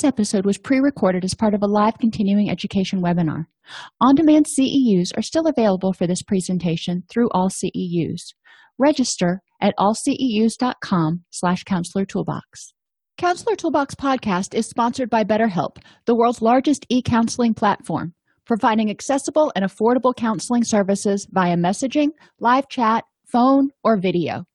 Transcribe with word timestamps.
This 0.00 0.08
episode 0.08 0.46
was 0.46 0.56
pre 0.56 0.80
recorded 0.80 1.26
as 1.26 1.34
part 1.34 1.52
of 1.52 1.62
a 1.62 1.66
live 1.66 1.98
continuing 1.98 2.48
education 2.48 3.02
webinar. 3.02 3.44
On 4.00 4.14
demand 4.14 4.46
CEUs 4.46 5.10
are 5.14 5.20
still 5.20 5.46
available 5.46 5.92
for 5.92 6.06
this 6.06 6.22
presentation 6.22 7.02
through 7.10 7.28
all 7.32 7.50
CEUs. 7.50 8.32
Register 8.78 9.42
at 9.60 9.74
allceus.com 9.76 11.24
slash 11.28 11.64
counselor 11.64 12.06
toolbox. 12.06 12.72
Counselor 13.18 13.56
Toolbox 13.56 13.94
podcast 13.94 14.54
is 14.54 14.66
sponsored 14.66 15.10
by 15.10 15.22
BetterHelp, 15.22 15.76
the 16.06 16.14
world's 16.14 16.40
largest 16.40 16.86
e 16.88 17.02
counseling 17.02 17.52
platform, 17.52 18.14
providing 18.46 18.88
accessible 18.88 19.52
and 19.54 19.66
affordable 19.66 20.16
counseling 20.16 20.64
services 20.64 21.26
via 21.30 21.58
messaging, 21.58 22.08
live 22.38 22.70
chat, 22.70 23.04
phone, 23.30 23.68
or 23.84 23.98
video. 23.98 24.46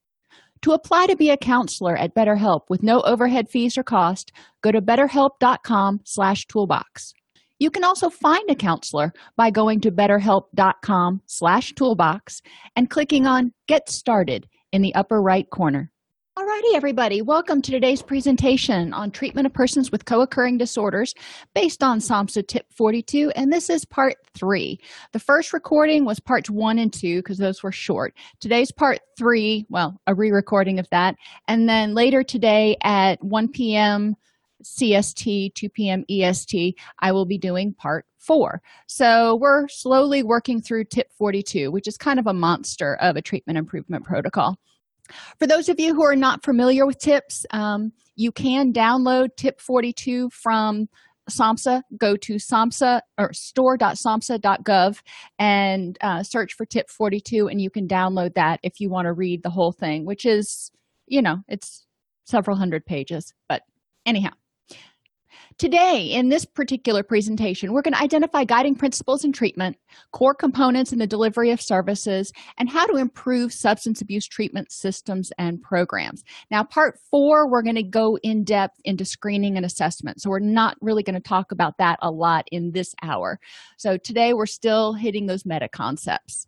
To 0.66 0.74
apply 0.74 1.06
to 1.06 1.16
be 1.16 1.30
a 1.30 1.38
counselor 1.38 1.96
at 1.96 2.16
BetterHelp 2.16 2.62
with 2.70 2.82
no 2.82 3.02
overhead 3.02 3.48
fees 3.48 3.78
or 3.78 3.84
cost, 3.84 4.32
go 4.64 4.72
to 4.72 4.82
betterhelp.com/toolbox. 4.82 7.14
You 7.60 7.70
can 7.70 7.84
also 7.84 8.10
find 8.10 8.50
a 8.50 8.56
counselor 8.56 9.14
by 9.38 9.52
going 9.52 9.80
to 9.82 9.92
betterhelp.com/toolbox 9.92 12.42
and 12.76 12.90
clicking 12.90 13.28
on 13.28 13.54
Get 13.68 13.90
Started 13.90 14.48
in 14.72 14.82
the 14.82 14.96
upper 14.96 15.22
right 15.22 15.48
corner. 15.52 15.92
Alrighty, 16.38 16.74
everybody, 16.74 17.22
welcome 17.22 17.62
to 17.62 17.72
today's 17.72 18.02
presentation 18.02 18.92
on 18.92 19.10
treatment 19.10 19.46
of 19.46 19.54
persons 19.54 19.90
with 19.90 20.04
co-occurring 20.04 20.58
disorders 20.58 21.16
based 21.54 21.82
on 21.82 22.00
SAMHSA 22.00 22.46
Tip 22.46 22.66
42, 22.74 23.32
and 23.38 23.54
this 23.54 23.70
is 23.70 23.86
part 23.86 24.18
three. 24.34 24.78
The 25.14 25.20
first 25.20 25.54
recording 25.54 26.04
was 26.04 26.20
parts 26.20 26.50
one 26.50 26.78
and 26.78 26.92
two 26.92 27.20
because 27.20 27.38
those 27.38 27.64
were 27.64 27.72
short. 27.72 28.16
Today's 28.42 28.70
part 28.70 29.00
three, 29.18 29.66
well, 29.70 29.98
a 30.08 30.14
re-recording 30.14 30.78
of 30.78 30.90
that, 30.90 31.16
and 31.48 31.70
then 31.70 31.94
later 31.94 32.22
today 32.22 32.76
at 32.84 33.24
1 33.24 33.48
p.m. 33.54 34.18
CST, 34.62 35.54
2 35.54 35.70
p.m. 35.70 36.04
EST, 36.10 36.78
I 37.00 37.14
will 37.14 37.26
be 37.26 37.38
doing 37.38 37.74
part 37.74 38.06
four. 38.18 38.62
So 38.88 39.38
we're 39.38 39.70
slowly 39.70 40.22
working 40.22 40.62
through 40.62 40.84
Tip 40.86 41.14
42, 41.18 41.72
which 41.72 41.88
is 41.88 41.96
kind 41.98 42.20
of 42.20 42.28
a 42.28 42.34
monster 42.34 42.96
of 42.96 43.16
a 43.16 43.22
treatment 43.22 43.58
improvement 43.58 44.04
protocol. 44.04 44.60
For 45.40 45.48
those 45.48 45.70
of 45.70 45.80
you 45.80 45.94
who 45.94 46.04
are 46.04 46.16
not 46.16 46.44
familiar 46.44 46.86
with 46.86 47.00
tips, 47.00 47.46
um, 47.52 47.92
you 48.16 48.32
can 48.32 48.74
download 48.74 49.36
tip 49.36 49.60
42 49.60 50.30
from 50.32 50.88
SAMHSA. 51.30 51.82
Go 51.98 52.16
to 52.16 52.36
SAMHSA 52.36 53.02
or 53.18 53.34
store.samhsa.gov 53.34 55.02
and 55.40 55.98
uh, 56.02 56.24
search 56.24 56.54
for 56.54 56.66
tip 56.66 56.90
42, 56.90 57.48
and 57.48 57.62
you 57.62 57.70
can 57.70 57.88
download 57.88 58.36
that 58.36 58.60
if 58.64 58.80
you 58.80 58.90
want 58.90 59.06
to 59.06 59.14
read 59.14 59.44
the 59.44 59.50
whole 59.50 59.72
thing, 59.72 60.06
which 60.06 60.26
is, 60.26 60.72
you 61.08 61.22
know, 61.22 61.38
it's 61.48 61.86
several 62.26 62.58
hundred 62.58 62.86
pages. 62.86 63.34
But 63.48 63.64
anyhow, 64.06 64.32
Today, 65.58 66.08
in 66.08 66.28
this 66.28 66.44
particular 66.44 67.02
presentation, 67.02 67.72
we're 67.72 67.82
going 67.82 67.94
to 67.94 68.02
identify 68.02 68.44
guiding 68.44 68.76
principles 68.76 69.24
in 69.24 69.32
treatment, 69.32 69.78
core 70.12 70.36
components 70.36 70.92
in 70.92 71.00
the 71.00 71.08
delivery 71.08 71.50
of 71.52 71.62
services, 71.62 72.34
and 72.58 72.70
how 72.70 72.86
to 72.86 72.98
improve 72.98 73.54
substance 73.54 74.02
abuse 74.02 74.28
treatment 74.28 74.70
systems 74.70 75.32
and 75.38 75.62
programs. 75.62 76.26
Now, 76.52 76.66
part 76.66 77.00
four, 77.10 77.50
we're 77.50 77.62
going 77.62 77.78
to 77.78 77.84
go 77.84 78.18
in 78.18 78.44
depth 78.44 78.82
into 78.84 79.06
screening 79.06 79.56
and 79.56 79.66
assessment. 79.66 80.22
So, 80.22 80.30
we're 80.30 80.40
not 80.40 80.76
really 80.82 81.04
going 81.04 81.14
to 81.14 81.22
talk 81.22 81.54
about 81.54 81.78
that 81.78 82.00
a 82.02 82.12
lot 82.12 82.50
in 82.52 82.74
this 82.74 82.94
hour. 83.02 83.40
So, 83.78 83.96
today, 83.96 84.34
we're 84.34 84.48
still 84.48 84.92
hitting 84.92 85.26
those 85.26 85.46
meta 85.46 85.70
concepts. 85.70 86.48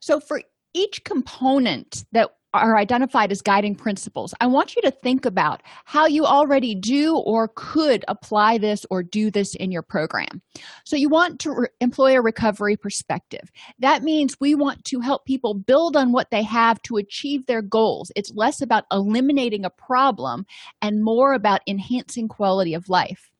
So, 0.00 0.18
for 0.18 0.42
each 0.74 1.04
component 1.04 2.04
that 2.10 2.30
are 2.54 2.76
identified 2.76 3.30
as 3.30 3.42
guiding 3.42 3.74
principles. 3.74 4.34
I 4.40 4.46
want 4.46 4.74
you 4.74 4.82
to 4.82 4.90
think 4.90 5.26
about 5.26 5.62
how 5.84 6.06
you 6.06 6.24
already 6.24 6.74
do 6.74 7.16
or 7.16 7.50
could 7.54 8.04
apply 8.08 8.58
this 8.58 8.86
or 8.90 9.02
do 9.02 9.30
this 9.30 9.54
in 9.54 9.70
your 9.70 9.82
program. 9.82 10.40
So, 10.84 10.96
you 10.96 11.08
want 11.08 11.40
to 11.40 11.52
re- 11.52 11.68
employ 11.80 12.16
a 12.16 12.22
recovery 12.22 12.76
perspective. 12.76 13.50
That 13.78 14.02
means 14.02 14.40
we 14.40 14.54
want 14.54 14.84
to 14.86 15.00
help 15.00 15.26
people 15.26 15.54
build 15.54 15.96
on 15.96 16.12
what 16.12 16.30
they 16.30 16.42
have 16.42 16.80
to 16.82 16.96
achieve 16.96 17.46
their 17.46 17.62
goals. 17.62 18.10
It's 18.16 18.32
less 18.34 18.62
about 18.62 18.84
eliminating 18.90 19.64
a 19.64 19.70
problem 19.70 20.46
and 20.80 21.02
more 21.02 21.34
about 21.34 21.60
enhancing 21.66 22.28
quality 22.28 22.74
of 22.74 22.88
life. 22.88 23.30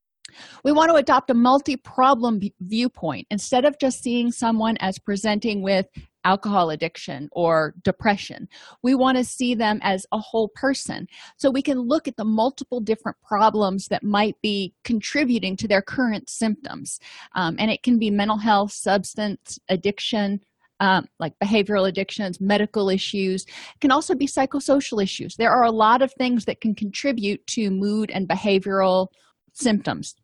We 0.64 0.72
want 0.72 0.90
to 0.90 0.96
adopt 0.96 1.30
a 1.30 1.34
multi 1.34 1.76
problem 1.76 2.40
viewpoint 2.60 3.26
instead 3.30 3.64
of 3.64 3.78
just 3.78 4.02
seeing 4.02 4.30
someone 4.30 4.76
as 4.78 4.98
presenting 4.98 5.62
with 5.62 5.86
alcohol 6.28 6.68
addiction 6.68 7.28
or 7.32 7.74
depression. 7.82 8.46
We 8.82 8.94
want 8.94 9.16
to 9.16 9.24
see 9.24 9.54
them 9.54 9.80
as 9.82 10.06
a 10.12 10.18
whole 10.18 10.50
person 10.54 11.08
so 11.38 11.50
we 11.50 11.62
can 11.62 11.80
look 11.80 12.06
at 12.06 12.18
the 12.18 12.24
multiple 12.42 12.80
different 12.80 13.16
problems 13.22 13.88
that 13.88 14.02
might 14.02 14.36
be 14.42 14.74
contributing 14.84 15.56
to 15.56 15.68
their 15.68 15.80
current 15.80 16.28
symptoms. 16.28 17.00
Um, 17.34 17.56
and 17.58 17.70
it 17.70 17.82
can 17.82 17.98
be 17.98 18.10
mental 18.10 18.36
health, 18.36 18.72
substance 18.72 19.58
addiction. 19.68 20.40
Um, 20.80 21.08
like 21.18 21.32
behavioral 21.42 21.88
addictions, 21.88 22.40
medical 22.40 22.88
issues, 22.88 23.42
it 23.74 23.80
can 23.80 23.90
also 23.90 24.14
be 24.14 24.28
psychosocial 24.28 25.02
issues. 25.02 25.34
There 25.34 25.50
are 25.50 25.64
a 25.64 25.72
lot 25.72 26.02
of 26.02 26.12
things 26.12 26.44
that 26.44 26.60
can 26.60 26.72
contribute 26.76 27.44
to 27.48 27.72
mood 27.72 28.12
and 28.12 28.28
behavioral 28.28 29.08
symptoms. 29.54 30.14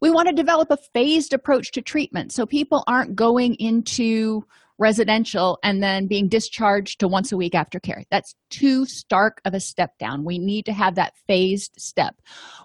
We 0.00 0.10
want 0.10 0.28
to 0.28 0.34
develop 0.34 0.70
a 0.70 0.78
phased 0.94 1.34
approach 1.34 1.70
to 1.72 1.82
treatment 1.82 2.32
so 2.32 2.46
people 2.46 2.84
aren't 2.86 3.14
going 3.14 3.54
into 3.56 4.46
residential 4.78 5.58
and 5.62 5.82
then 5.82 6.06
being 6.06 6.28
discharged 6.28 6.98
to 7.00 7.08
once 7.08 7.30
a 7.32 7.36
week 7.36 7.52
aftercare. 7.52 8.02
That's 8.10 8.34
too 8.50 8.86
stark 8.86 9.40
of 9.44 9.54
a 9.54 9.60
step 9.60 9.96
down. 9.98 10.24
We 10.24 10.38
need 10.38 10.66
to 10.66 10.72
have 10.72 10.96
that 10.96 11.14
phased 11.26 11.72
step. 11.78 12.16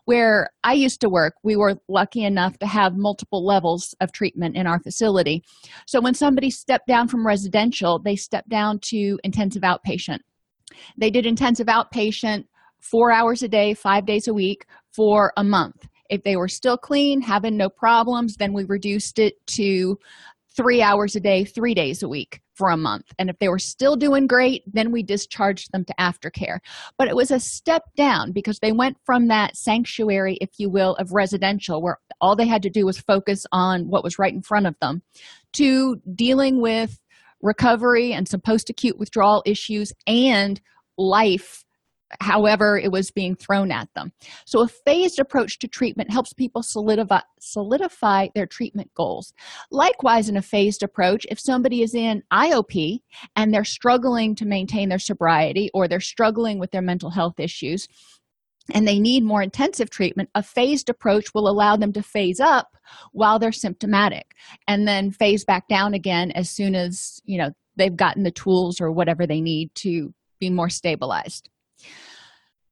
Where 0.06 0.50
I 0.64 0.74
used 0.74 1.02
to 1.02 1.10
work, 1.10 1.36
we 1.44 1.56
were 1.56 1.76
lucky 1.88 2.24
enough 2.24 2.58
to 2.60 2.68
have 2.68 2.94
multiple 2.96 3.46
levels 3.46 3.94
of 4.00 4.12
treatment 4.12 4.56
in 4.56 4.66
our 4.66 4.80
facility. 4.80 5.44
So 5.86 6.02
when 6.02 6.16
somebody 6.16 6.50
stepped 6.50 6.88
down 6.88 7.08
from 7.08 7.26
residential, 7.26 8.00
they 8.00 8.16
stepped 8.16 8.50
down 8.50 8.80
to 8.90 9.20
intensive 9.24 9.62
outpatient. 9.62 10.20
They 10.98 11.12
did 11.12 11.26
intensive 11.26 11.68
outpatient 11.68 12.46
four 12.80 13.12
hours 13.12 13.44
a 13.44 13.48
day, 13.48 13.74
five 13.74 14.06
days 14.06 14.28
a 14.28 14.34
week 14.34 14.66
for 14.96 15.34
a 15.38 15.44
month. 15.44 15.88
If 16.10 16.24
they 16.24 16.36
were 16.36 16.48
still 16.48 16.78
clean, 16.78 17.22
having 17.22 17.56
no 17.56 17.70
problems, 17.70 18.36
then 18.38 18.54
we 18.54 18.64
reduced 18.64 19.20
it 19.20 19.36
to 19.48 20.00
three 20.56 20.82
hours 20.82 21.16
a 21.16 21.20
day, 21.20 21.46
three 21.46 21.74
days 21.74 22.04
a 22.04 22.10
week 22.10 22.42
for 22.56 22.70
a 22.70 22.78
month. 22.78 23.06
And 23.18 23.30
if 23.30 23.40
they 23.40 23.48
were 23.48 23.60
still 23.60 23.96
doing 23.96 24.28
great, 24.28 24.64
then 24.68 24.92
we 24.92 25.04
discharged 25.04 25.72
them 25.72 25.86
to 25.86 25.94
aftercare. 26.00 26.60
But 26.98 27.08
it 27.08 27.16
was 27.16 27.32
a 27.32 27.40
step 27.40 27.84
down 27.96 28.32
because 28.32 28.60
they 28.60 28.72
went 28.72 28.98
from 29.06 29.28
that 29.28 29.56
sanctuary, 29.56 30.38
if 30.42 30.50
you 30.58 30.70
will, 30.70 30.96
of 30.96 31.14
residential, 31.14 31.82
where 31.82 31.98
all 32.20 32.36
they 32.36 32.48
had 32.48 32.64
to 32.64 32.70
do 32.70 32.86
was 32.86 33.00
focus 33.00 33.46
on 33.52 33.88
what 33.88 34.04
was 34.04 34.20
right 34.20 34.34
in 34.34 34.42
front 34.42 34.68
of 34.68 34.76
them, 34.82 35.02
to 35.54 36.02
dealing 36.14 36.62
with 36.62 37.00
recovery 37.42 38.12
and 38.12 38.28
some 38.28 38.42
post 38.42 38.70
acute 38.70 39.00
withdrawal 39.00 39.42
issues 39.46 39.94
and 40.06 40.60
life 40.98 41.64
however 42.22 42.78
it 42.78 42.92
was 42.92 43.12
being 43.12 43.36
thrown 43.36 43.72
at 43.72 43.94
them. 43.94 44.12
So, 44.46 44.62
a 44.62 44.68
phased 44.68 45.20
approach 45.20 45.60
to 45.60 45.68
treatment 45.68 46.12
helps 46.12 46.34
people 46.34 46.64
solidify, 46.64 47.22
solidify 47.40 48.28
their 48.36 48.48
treatment 48.48 48.92
goals. 48.96 49.34
Likewise, 49.72 50.30
in 50.30 50.38
a 50.38 50.42
phased 50.42 50.84
approach, 50.84 51.26
if 51.30 51.40
somebody 51.40 51.82
is 51.82 51.96
in 51.96 52.24
IOP 52.32 53.00
and 53.36 53.54
they're 53.54 53.64
struggling 53.64 54.36
to 54.36 54.46
maintain 54.46 54.90
their 54.90 55.00
sobriety 55.00 55.70
or 55.74 55.88
they're 55.88 56.00
struggling 56.00 56.60
with 56.60 56.72
their 56.72 56.82
mental 56.82 57.10
health 57.10 57.40
issues, 57.40 57.88
and 58.74 58.88
they 58.88 59.00
need 59.00 59.24
more 59.24 59.42
intensive 59.42 59.90
treatment, 59.90 60.30
a 60.36 60.44
phased 60.44 60.90
approach 60.90 61.34
will 61.34 61.48
allow 61.48 61.76
them 61.76 61.92
to 61.94 62.04
phase 62.04 62.40
up 62.40 62.78
while 63.12 63.40
they're 63.40 63.52
symptomatic 63.52 64.36
and 64.68 64.88
then 64.88 65.12
phase 65.12 65.44
back 65.44 65.68
down 65.68 65.94
again 65.94 66.32
as 66.32 66.50
soon 66.50 66.76
as, 66.76 67.20
you 67.26 67.38
know, 67.38 67.52
they've 67.76 67.96
gotten 67.96 68.24
the 68.24 68.32
tools 68.32 68.80
or 68.80 68.92
whatever 68.92 69.26
they 69.26 69.42
need 69.42 69.74
to 69.76 70.14
be 70.40 70.50
more 70.50 70.70
stabilized. 70.70 71.50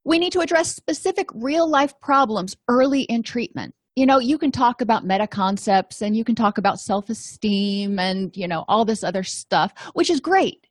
We 0.04 0.19
need 0.19 0.33
to 0.33 0.39
address 0.39 0.74
specific 0.74 1.27
real 1.33 1.69
life 1.69 2.00
problems 2.00 2.56
early 2.68 3.01
in 3.04 3.24
treatment. 3.24 3.74
You 3.95 4.06
know, 4.06 4.19
you 4.19 4.38
can 4.38 4.51
talk 4.51 4.81
about 4.81 5.06
meta 5.06 5.27
concepts 5.27 6.01
and 6.01 6.15
you 6.15 6.24
can 6.24 6.36
talk 6.36 6.57
about 6.57 6.80
self 6.80 7.09
esteem 7.09 8.00
and, 8.00 8.36
you 8.38 8.48
know, 8.48 8.63
all 8.68 8.86
this 8.86 9.04
other 9.04 9.24
stuff, 9.24 9.74
which 9.94 10.09
is 10.09 10.19
great. 10.19 10.68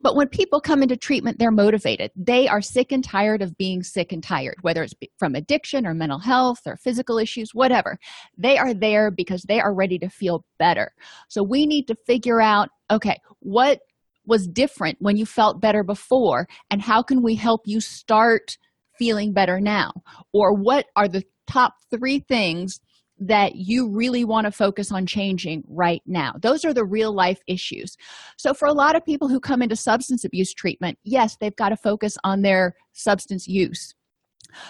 But 0.00 0.16
when 0.16 0.28
people 0.28 0.60
come 0.60 0.82
into 0.82 0.96
treatment, 0.96 1.38
they're 1.38 1.50
motivated. 1.50 2.10
They 2.16 2.48
are 2.48 2.60
sick 2.60 2.92
and 2.92 3.04
tired 3.04 3.42
of 3.42 3.56
being 3.56 3.82
sick 3.82 4.12
and 4.12 4.22
tired, 4.22 4.56
whether 4.62 4.82
it's 4.82 4.94
from 5.18 5.34
addiction 5.34 5.86
or 5.86 5.94
mental 5.94 6.18
health 6.18 6.60
or 6.66 6.76
physical 6.76 7.18
issues, 7.18 7.54
whatever. 7.54 7.98
They 8.36 8.58
are 8.58 8.74
there 8.74 9.10
because 9.10 9.42
they 9.42 9.60
are 9.60 9.74
ready 9.74 9.98
to 10.00 10.08
feel 10.08 10.44
better. 10.58 10.92
So 11.28 11.42
we 11.42 11.66
need 11.66 11.86
to 11.88 11.96
figure 12.06 12.40
out 12.40 12.68
okay, 12.90 13.20
what 13.38 13.80
was 14.26 14.46
different 14.46 14.98
when 15.00 15.16
you 15.16 15.26
felt 15.26 15.60
better 15.60 15.82
before 15.82 16.46
and 16.70 16.82
how 16.82 17.02
can 17.02 17.22
we 17.22 17.34
help 17.34 17.62
you 17.64 17.80
start 17.80 18.56
feeling 18.98 19.32
better 19.32 19.60
now 19.60 19.92
or 20.32 20.54
what 20.54 20.86
are 20.96 21.08
the 21.08 21.24
top 21.46 21.74
3 21.90 22.20
things 22.28 22.80
that 23.20 23.54
you 23.54 23.88
really 23.90 24.24
want 24.24 24.46
to 24.46 24.50
focus 24.50 24.90
on 24.90 25.04
changing 25.04 25.62
right 25.68 26.00
now. 26.06 26.32
Those 26.40 26.64
are 26.64 26.72
the 26.72 26.86
real 26.86 27.14
life 27.14 27.40
issues. 27.46 27.96
So, 28.38 28.54
for 28.54 28.66
a 28.66 28.72
lot 28.72 28.96
of 28.96 29.04
people 29.04 29.28
who 29.28 29.40
come 29.40 29.60
into 29.60 29.76
substance 29.76 30.24
abuse 30.24 30.54
treatment, 30.54 30.98
yes, 31.04 31.36
they've 31.38 31.56
got 31.56 31.68
to 31.68 31.76
focus 31.76 32.16
on 32.24 32.40
their 32.40 32.74
substance 32.94 33.46
use. 33.46 33.94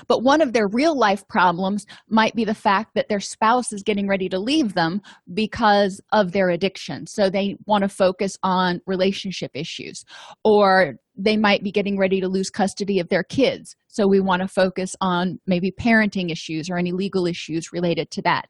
But 0.08 0.22
one 0.22 0.40
of 0.40 0.52
their 0.52 0.68
real 0.68 0.98
life 0.98 1.26
problems 1.28 1.86
might 2.08 2.34
be 2.34 2.44
the 2.44 2.54
fact 2.54 2.94
that 2.94 3.08
their 3.08 3.20
spouse 3.20 3.72
is 3.72 3.82
getting 3.82 4.08
ready 4.08 4.28
to 4.28 4.38
leave 4.38 4.74
them 4.74 5.00
because 5.34 6.00
of 6.12 6.32
their 6.32 6.50
addiction. 6.50 7.06
So 7.06 7.30
they 7.30 7.56
want 7.66 7.82
to 7.82 7.88
focus 7.88 8.36
on 8.42 8.80
relationship 8.86 9.50
issues 9.54 10.04
or 10.44 10.94
they 11.16 11.36
might 11.36 11.62
be 11.62 11.70
getting 11.70 11.98
ready 11.98 12.20
to 12.20 12.28
lose 12.28 12.50
custody 12.50 12.98
of 12.98 13.08
their 13.08 13.22
kids. 13.22 13.76
So 13.88 14.06
we 14.06 14.20
want 14.20 14.42
to 14.42 14.48
focus 14.48 14.96
on 15.00 15.38
maybe 15.46 15.70
parenting 15.70 16.30
issues 16.30 16.70
or 16.70 16.78
any 16.78 16.92
legal 16.92 17.26
issues 17.26 17.72
related 17.72 18.10
to 18.12 18.22
that. 18.22 18.48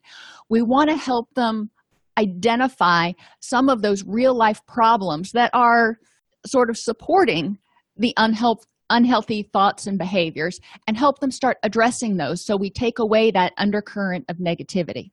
We 0.49 0.63
want 0.63 0.91
to 0.91 0.97
help 0.97 1.35
them 1.35 1.71
identify 2.19 3.13
some 3.41 3.69
of 3.69 3.83
those 3.83 4.05
real 4.07 4.37
life 4.37 4.65
problems 4.67 5.33
that 5.33 5.51
are 5.55 5.99
sort 6.47 6.71
of 6.71 6.77
supporting 6.77 7.59
the 7.97 8.15
unhealth, 8.17 8.67
unhealthy 8.91 9.49
thoughts 9.53 9.87
and 9.87 9.99
behaviors 9.99 10.61
and 10.87 10.97
help 10.97 11.21
them 11.21 11.31
start 11.31 11.57
addressing 11.63 12.17
those 12.17 12.45
so 12.45 12.57
we 12.57 12.71
take 12.71 12.99
away 12.99 13.31
that 13.31 13.53
undercurrent 13.57 14.25
of 14.29 14.37
negativity. 14.37 15.11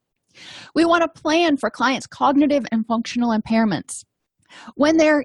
We 0.76 0.86
want 0.86 1.04
to 1.04 1.22
plan 1.22 1.58
for 1.58 1.70
clients' 1.70 2.08
cognitive 2.08 2.66
and 2.72 2.86
functional 2.86 3.38
impairments. 3.38 4.04
When 4.76 4.98
they're 4.98 5.24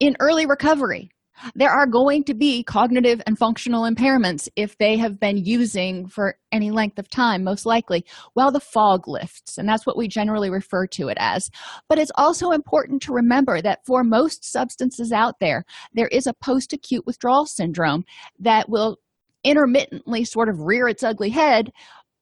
in 0.00 0.16
early 0.20 0.46
recovery, 0.46 1.10
there 1.54 1.70
are 1.70 1.86
going 1.86 2.24
to 2.24 2.34
be 2.34 2.62
cognitive 2.62 3.20
and 3.26 3.38
functional 3.38 3.82
impairments 3.82 4.48
if 4.56 4.76
they 4.78 4.96
have 4.96 5.18
been 5.18 5.38
using 5.38 6.06
for 6.08 6.36
any 6.52 6.70
length 6.70 6.98
of 6.98 7.08
time 7.08 7.44
most 7.44 7.66
likely. 7.66 8.04
While 8.34 8.52
the 8.52 8.60
fog 8.60 9.08
lifts 9.08 9.58
and 9.58 9.68
that's 9.68 9.86
what 9.86 9.96
we 9.96 10.08
generally 10.08 10.50
refer 10.50 10.86
to 10.88 11.08
it 11.08 11.16
as. 11.20 11.50
But 11.88 11.98
it's 11.98 12.12
also 12.16 12.50
important 12.50 13.02
to 13.02 13.12
remember 13.12 13.60
that 13.62 13.80
for 13.86 14.04
most 14.04 14.44
substances 14.44 15.12
out 15.12 15.34
there 15.40 15.64
there 15.94 16.08
is 16.08 16.26
a 16.26 16.34
post-acute 16.34 17.06
withdrawal 17.06 17.46
syndrome 17.46 18.04
that 18.38 18.68
will 18.68 18.98
intermittently 19.44 20.24
sort 20.24 20.48
of 20.48 20.60
rear 20.60 20.88
its 20.88 21.02
ugly 21.02 21.30
head 21.30 21.70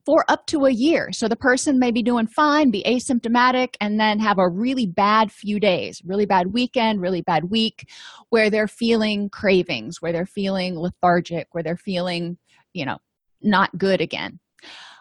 for 0.04 0.24
up 0.28 0.46
to 0.46 0.64
a 0.64 0.70
year. 0.70 1.10
So 1.12 1.28
the 1.28 1.36
person 1.36 1.78
may 1.78 1.90
be 1.90 2.02
doing 2.02 2.26
fine, 2.26 2.70
be 2.70 2.82
asymptomatic, 2.84 3.76
and 3.80 4.00
then 4.00 4.18
have 4.18 4.38
a 4.38 4.48
really 4.48 4.86
bad 4.86 5.30
few 5.30 5.60
days, 5.60 6.02
really 6.04 6.26
bad 6.26 6.52
weekend, 6.52 7.00
really 7.00 7.22
bad 7.22 7.44
week, 7.50 7.88
where 8.30 8.50
they're 8.50 8.68
feeling 8.68 9.30
cravings, 9.30 10.02
where 10.02 10.12
they're 10.12 10.26
feeling 10.26 10.76
lethargic, 10.76 11.48
where 11.52 11.62
they're 11.62 11.76
feeling, 11.76 12.36
you 12.72 12.84
know, 12.84 12.98
not 13.42 13.76
good 13.78 14.00
again. 14.00 14.40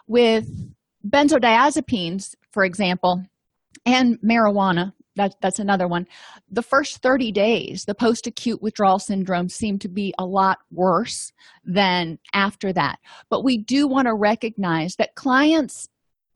With 0.06 0.48
benzodiazepines, 1.08 2.34
for 2.52 2.64
example, 2.64 3.24
and 3.84 4.18
marijuana, 4.20 4.92
that, 5.16 5.34
that's 5.40 5.58
another 5.58 5.88
one. 5.88 6.06
The 6.50 6.62
first 6.62 6.98
30 6.98 7.32
days 7.32 7.84
the 7.84 7.94
post-acute 7.94 8.62
withdrawal 8.62 8.98
syndrome 8.98 9.48
seemed 9.48 9.80
to 9.82 9.88
be 9.88 10.14
a 10.18 10.24
lot 10.24 10.58
worse 10.70 11.32
than 11.64 12.18
after 12.32 12.72
that. 12.72 12.98
But 13.28 13.44
we 13.44 13.58
do 13.58 13.86
want 13.86 14.06
to 14.06 14.14
recognize 14.14 14.96
that 14.96 15.14
clients 15.14 15.88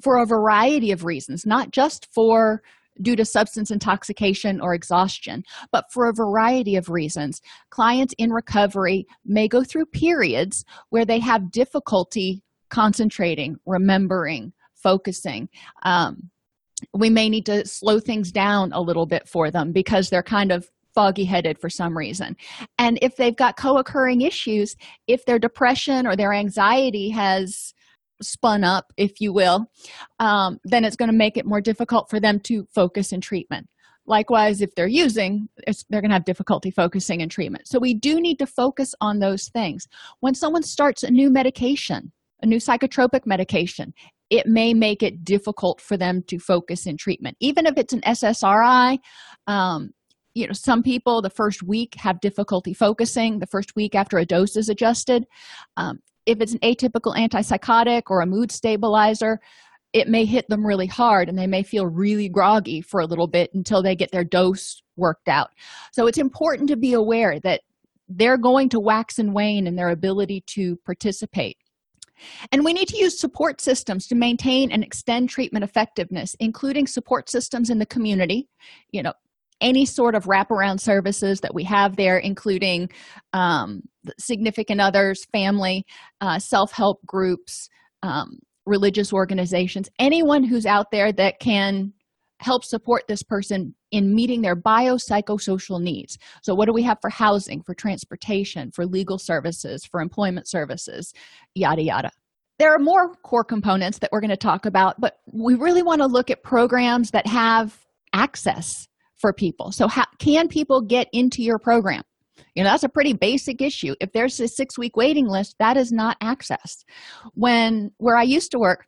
for 0.02 0.18
a 0.18 0.26
variety 0.26 0.92
of 0.92 1.04
reasons 1.04 1.46
not 1.46 1.70
just 1.70 2.06
for 2.12 2.62
due 3.00 3.16
to 3.16 3.24
substance 3.24 3.70
intoxication 3.70 4.60
or 4.60 4.74
exhaustion 4.74 5.42
but 5.72 5.84
for 5.90 6.08
a 6.08 6.14
variety 6.14 6.76
of 6.76 6.90
reasons 6.90 7.40
clients 7.70 8.14
in 8.18 8.30
recovery 8.30 9.06
may 9.24 9.48
go 9.48 9.64
through 9.64 9.86
periods 9.86 10.64
where 10.90 11.04
they 11.04 11.18
have 11.18 11.50
difficulty 11.50 12.42
concentrating 12.70 13.56
remembering 13.66 14.52
focusing 14.74 15.48
um, 15.84 16.30
we 16.94 17.10
may 17.10 17.28
need 17.28 17.46
to 17.46 17.66
slow 17.66 18.00
things 18.00 18.32
down 18.32 18.72
a 18.72 18.80
little 18.80 19.06
bit 19.06 19.28
for 19.28 19.50
them 19.50 19.72
because 19.72 20.10
they're 20.10 20.22
kind 20.22 20.52
of 20.52 20.68
foggy 20.96 21.24
headed 21.24 21.60
for 21.60 21.70
some 21.70 21.96
reason. 21.96 22.36
And 22.78 22.98
if 23.02 23.16
they've 23.16 23.36
got 23.36 23.56
co 23.56 23.76
occurring 23.76 24.22
issues, 24.22 24.74
if 25.06 25.24
their 25.26 25.38
depression 25.38 26.06
or 26.06 26.16
their 26.16 26.32
anxiety 26.32 27.10
has 27.10 27.74
spun 28.22 28.64
up, 28.64 28.92
if 28.96 29.20
you 29.20 29.32
will, 29.32 29.70
um, 30.18 30.58
then 30.64 30.84
it's 30.84 30.96
going 30.96 31.10
to 31.10 31.16
make 31.16 31.36
it 31.36 31.46
more 31.46 31.60
difficult 31.60 32.08
for 32.08 32.18
them 32.18 32.40
to 32.40 32.66
focus 32.74 33.12
in 33.12 33.20
treatment. 33.20 33.68
Likewise, 34.06 34.60
if 34.62 34.74
they're 34.74 34.86
using, 34.86 35.48
they're 35.90 36.00
going 36.00 36.10
to 36.10 36.14
have 36.14 36.24
difficulty 36.24 36.70
focusing 36.70 37.20
in 37.20 37.28
treatment. 37.28 37.68
So, 37.68 37.78
we 37.78 37.92
do 37.92 38.20
need 38.20 38.38
to 38.38 38.46
focus 38.46 38.94
on 39.00 39.18
those 39.18 39.48
things. 39.48 39.86
When 40.20 40.34
someone 40.34 40.62
starts 40.62 41.02
a 41.02 41.10
new 41.10 41.28
medication, 41.28 42.12
a 42.42 42.46
new 42.46 42.58
psychotropic 42.58 43.26
medication, 43.26 43.92
it 44.30 44.46
may 44.46 44.74
make 44.74 45.02
it 45.02 45.24
difficult 45.24 45.80
for 45.80 45.96
them 45.96 46.22
to 46.28 46.38
focus 46.38 46.86
in 46.86 46.96
treatment. 46.96 47.36
Even 47.40 47.66
if 47.66 47.76
it's 47.76 47.92
an 47.92 48.00
ssri 48.02 48.98
um, 49.46 49.90
you 50.34 50.46
know 50.46 50.52
some 50.52 50.82
people 50.82 51.22
the 51.22 51.30
first 51.30 51.62
week 51.62 51.94
have 51.96 52.20
difficulty 52.20 52.74
focusing 52.74 53.38
the 53.38 53.46
first 53.46 53.74
week 53.76 53.94
after 53.94 54.18
a 54.18 54.26
dose 54.26 54.56
is 54.56 54.68
adjusted. 54.68 55.24
Um, 55.76 56.00
if 56.26 56.40
it's 56.40 56.52
an 56.52 56.58
atypical 56.60 57.16
antipsychotic 57.16 58.02
or 58.08 58.20
a 58.20 58.26
mood 58.26 58.50
stabilizer 58.50 59.38
it 59.92 60.08
may 60.08 60.26
hit 60.26 60.46
them 60.50 60.66
really 60.66 60.86
hard 60.86 61.28
and 61.28 61.38
they 61.38 61.46
may 61.46 61.62
feel 61.62 61.86
really 61.86 62.28
groggy 62.28 62.82
for 62.82 63.00
a 63.00 63.06
little 63.06 63.26
bit 63.26 63.48
until 63.54 63.82
they 63.82 63.96
get 63.96 64.10
their 64.10 64.24
dose 64.24 64.82
worked 64.96 65.26
out. 65.26 65.48
So 65.92 66.06
it's 66.06 66.18
important 66.18 66.68
to 66.68 66.76
be 66.76 66.92
aware 66.92 67.40
that 67.40 67.62
they're 68.06 68.36
going 68.36 68.68
to 68.70 68.80
wax 68.80 69.18
and 69.18 69.32
wane 69.32 69.66
in 69.66 69.76
their 69.76 69.88
ability 69.88 70.44
to 70.48 70.76
participate 70.84 71.56
and 72.52 72.64
we 72.64 72.72
need 72.72 72.88
to 72.88 72.96
use 72.96 73.18
support 73.18 73.60
systems 73.60 74.06
to 74.08 74.14
maintain 74.14 74.70
and 74.70 74.82
extend 74.82 75.28
treatment 75.28 75.64
effectiveness, 75.64 76.34
including 76.40 76.86
support 76.86 77.28
systems 77.28 77.70
in 77.70 77.78
the 77.78 77.86
community, 77.86 78.48
you 78.90 79.02
know, 79.02 79.12
any 79.60 79.86
sort 79.86 80.14
of 80.14 80.24
wraparound 80.24 80.80
services 80.80 81.40
that 81.40 81.54
we 81.54 81.64
have 81.64 81.96
there, 81.96 82.18
including 82.18 82.90
um, 83.32 83.82
significant 84.18 84.80
others, 84.80 85.24
family, 85.32 85.84
uh, 86.20 86.38
self 86.38 86.72
help 86.72 87.04
groups, 87.06 87.68
um, 88.02 88.38
religious 88.66 89.12
organizations, 89.12 89.88
anyone 89.98 90.44
who's 90.44 90.66
out 90.66 90.90
there 90.90 91.12
that 91.12 91.40
can 91.40 91.92
help 92.40 92.64
support 92.64 93.04
this 93.08 93.22
person 93.22 93.74
in 93.90 94.14
meeting 94.14 94.42
their 94.42 94.56
biopsychosocial 94.56 95.80
needs. 95.80 96.18
So, 96.42 96.54
what 96.54 96.66
do 96.66 96.72
we 96.72 96.82
have 96.82 96.98
for 97.00 97.10
housing, 97.10 97.62
for 97.62 97.74
transportation, 97.74 98.70
for 98.72 98.86
legal 98.86 99.18
services, 99.18 99.84
for 99.84 100.00
employment 100.00 100.48
services, 100.48 101.12
yada, 101.54 101.82
yada. 101.82 102.10
There 102.58 102.74
are 102.74 102.78
more 102.78 103.14
core 103.16 103.44
components 103.44 103.98
that 103.98 104.10
we're 104.12 104.20
going 104.20 104.30
to 104.30 104.36
talk 104.36 104.66
about, 104.66 105.00
but 105.00 105.18
we 105.32 105.54
really 105.54 105.82
want 105.82 106.00
to 106.00 106.06
look 106.06 106.30
at 106.30 106.42
programs 106.42 107.10
that 107.10 107.26
have 107.26 107.78
access 108.12 108.88
for 109.16 109.32
people. 109.32 109.72
So, 109.72 109.88
how 109.88 110.04
can 110.18 110.48
people 110.48 110.80
get 110.80 111.08
into 111.12 111.42
your 111.42 111.58
program? 111.58 112.02
You 112.54 112.64
know, 112.64 112.70
that's 112.70 112.84
a 112.84 112.88
pretty 112.88 113.12
basic 113.12 113.60
issue. 113.60 113.94
If 114.00 114.12
there's 114.12 114.40
a 114.40 114.48
six 114.48 114.78
week 114.78 114.96
waiting 114.96 115.26
list, 115.26 115.56
that 115.58 115.76
is 115.76 115.92
not 115.92 116.16
access. 116.20 116.84
When 117.34 117.92
where 117.98 118.16
I 118.16 118.22
used 118.22 118.50
to 118.52 118.58
work, 118.58 118.86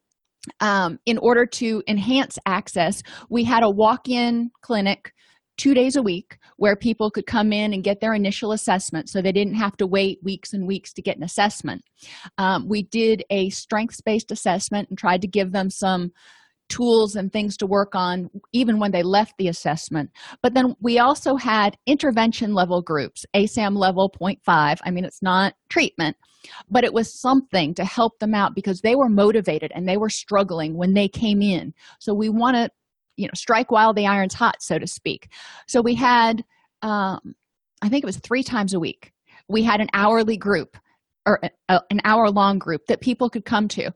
um, 0.60 0.98
in 1.06 1.18
order 1.18 1.46
to 1.46 1.82
enhance 1.88 2.38
access, 2.46 3.02
we 3.28 3.44
had 3.44 3.62
a 3.62 3.70
walk 3.70 4.08
in 4.08 4.50
clinic 4.62 5.12
two 5.58 5.74
days 5.74 5.96
a 5.96 6.02
week 6.02 6.38
where 6.56 6.76
people 6.76 7.10
could 7.10 7.26
come 7.26 7.52
in 7.52 7.74
and 7.74 7.84
get 7.84 8.00
their 8.00 8.14
initial 8.14 8.52
assessment 8.52 9.08
so 9.08 9.20
they 9.20 9.32
didn't 9.32 9.54
have 9.54 9.76
to 9.76 9.86
wait 9.86 10.18
weeks 10.22 10.52
and 10.52 10.66
weeks 10.66 10.92
to 10.92 11.02
get 11.02 11.16
an 11.16 11.24
assessment. 11.24 11.82
Um, 12.38 12.68
we 12.68 12.84
did 12.84 13.24
a 13.30 13.50
strengths 13.50 14.00
based 14.00 14.30
assessment 14.30 14.88
and 14.88 14.96
tried 14.96 15.20
to 15.22 15.28
give 15.28 15.52
them 15.52 15.68
some 15.68 16.12
tools 16.68 17.16
and 17.16 17.32
things 17.32 17.56
to 17.56 17.66
work 17.66 17.94
on 17.94 18.30
even 18.52 18.78
when 18.78 18.92
they 18.92 19.02
left 19.02 19.34
the 19.38 19.48
assessment. 19.48 20.10
But 20.42 20.54
then 20.54 20.74
we 20.80 20.98
also 20.98 21.36
had 21.36 21.76
intervention 21.86 22.54
level 22.54 22.82
groups 22.82 23.24
asam 23.34 23.76
level 23.76 24.10
0.5 24.20 24.78
i 24.84 24.90
mean 24.90 25.04
it's 25.04 25.22
not 25.22 25.54
treatment 25.68 26.16
but 26.70 26.84
it 26.84 26.92
was 26.92 27.12
something 27.12 27.74
to 27.74 27.84
help 27.84 28.18
them 28.20 28.34
out 28.34 28.54
because 28.54 28.80
they 28.80 28.94
were 28.94 29.08
motivated 29.08 29.72
and 29.74 29.88
they 29.88 29.96
were 29.96 30.08
struggling 30.08 30.76
when 30.76 30.94
they 30.94 31.08
came 31.08 31.42
in. 31.42 31.74
So 31.98 32.14
we 32.14 32.28
want 32.28 32.56
to 32.56 32.70
you 33.16 33.26
know 33.26 33.32
strike 33.34 33.70
while 33.70 33.92
the 33.92 34.06
iron's 34.06 34.34
hot 34.34 34.56
so 34.60 34.78
to 34.78 34.86
speak. 34.86 35.28
So 35.66 35.80
we 35.80 35.94
had 35.94 36.44
um, 36.82 37.34
i 37.82 37.88
think 37.88 38.02
it 38.02 38.06
was 38.06 38.18
three 38.18 38.42
times 38.42 38.74
a 38.74 38.80
week 38.80 39.12
we 39.48 39.62
had 39.62 39.80
an 39.80 39.88
hourly 39.94 40.36
group 40.36 40.76
or 41.26 41.40
a, 41.42 41.50
uh, 41.68 41.80
an 41.90 42.00
hour 42.04 42.30
long 42.30 42.58
group 42.58 42.86
that 42.86 43.00
people 43.00 43.28
could 43.28 43.44
come 43.44 43.68
to. 43.68 43.90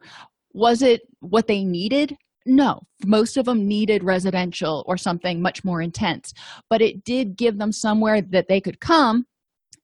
Was 0.54 0.82
it 0.82 1.02
what 1.20 1.46
they 1.46 1.64
needed 1.64 2.16
no 2.46 2.80
most 3.04 3.36
of 3.36 3.46
them 3.46 3.66
needed 3.66 4.04
residential 4.04 4.84
or 4.86 4.96
something 4.96 5.40
much 5.40 5.64
more 5.64 5.80
intense 5.80 6.32
but 6.68 6.82
it 6.82 7.04
did 7.04 7.36
give 7.36 7.58
them 7.58 7.72
somewhere 7.72 8.20
that 8.20 8.48
they 8.48 8.60
could 8.60 8.80
come 8.80 9.26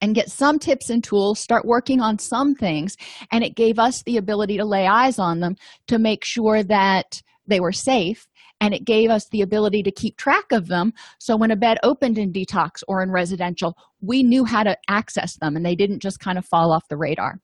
and 0.01 0.15
get 0.15 0.31
some 0.31 0.59
tips 0.59 0.91
and 0.91 1.03
tools 1.03 1.39
start 1.39 1.65
working 1.65 2.01
on 2.01 2.19
some 2.19 2.55
things 2.55 2.97
and 3.33 3.45
it 3.45 3.57
gave 3.57 3.79
us 3.79 4.03
the 4.05 4.17
ability 4.17 4.57
to 4.57 4.65
lay 4.65 4.87
eyes 4.87 5.19
on 5.19 5.41
them 5.41 5.57
to 5.87 5.99
make 5.99 6.25
sure 6.25 6.63
that 6.63 7.21
they 7.47 7.61
were 7.61 7.73
safe 7.73 8.29
and 8.61 8.75
it 8.75 8.85
gave 8.85 9.11
us 9.11 9.29
the 9.29 9.43
ability 9.43 9.83
to 9.85 9.91
keep 9.91 10.17
track 10.17 10.51
of 10.53 10.67
them. 10.67 10.93
So 11.19 11.37
when 11.37 11.53
a 11.53 11.57
bed 11.57 11.79
opened 11.83 12.19
in 12.19 12.33
detox 12.33 12.83
or 12.87 13.03
in 13.03 13.11
residential 13.11 13.77
we 14.01 14.23
knew 14.23 14.45
how 14.45 14.63
to 14.63 14.77
access 14.89 15.37
them 15.37 15.57
and 15.57 15.65
they 15.65 15.75
didn't 15.75 16.01
just 16.01 16.21
kind 16.21 16.39
of 16.39 16.45
fall 16.45 16.73
off 16.73 16.89
the 16.89 16.97
radar 16.97 17.41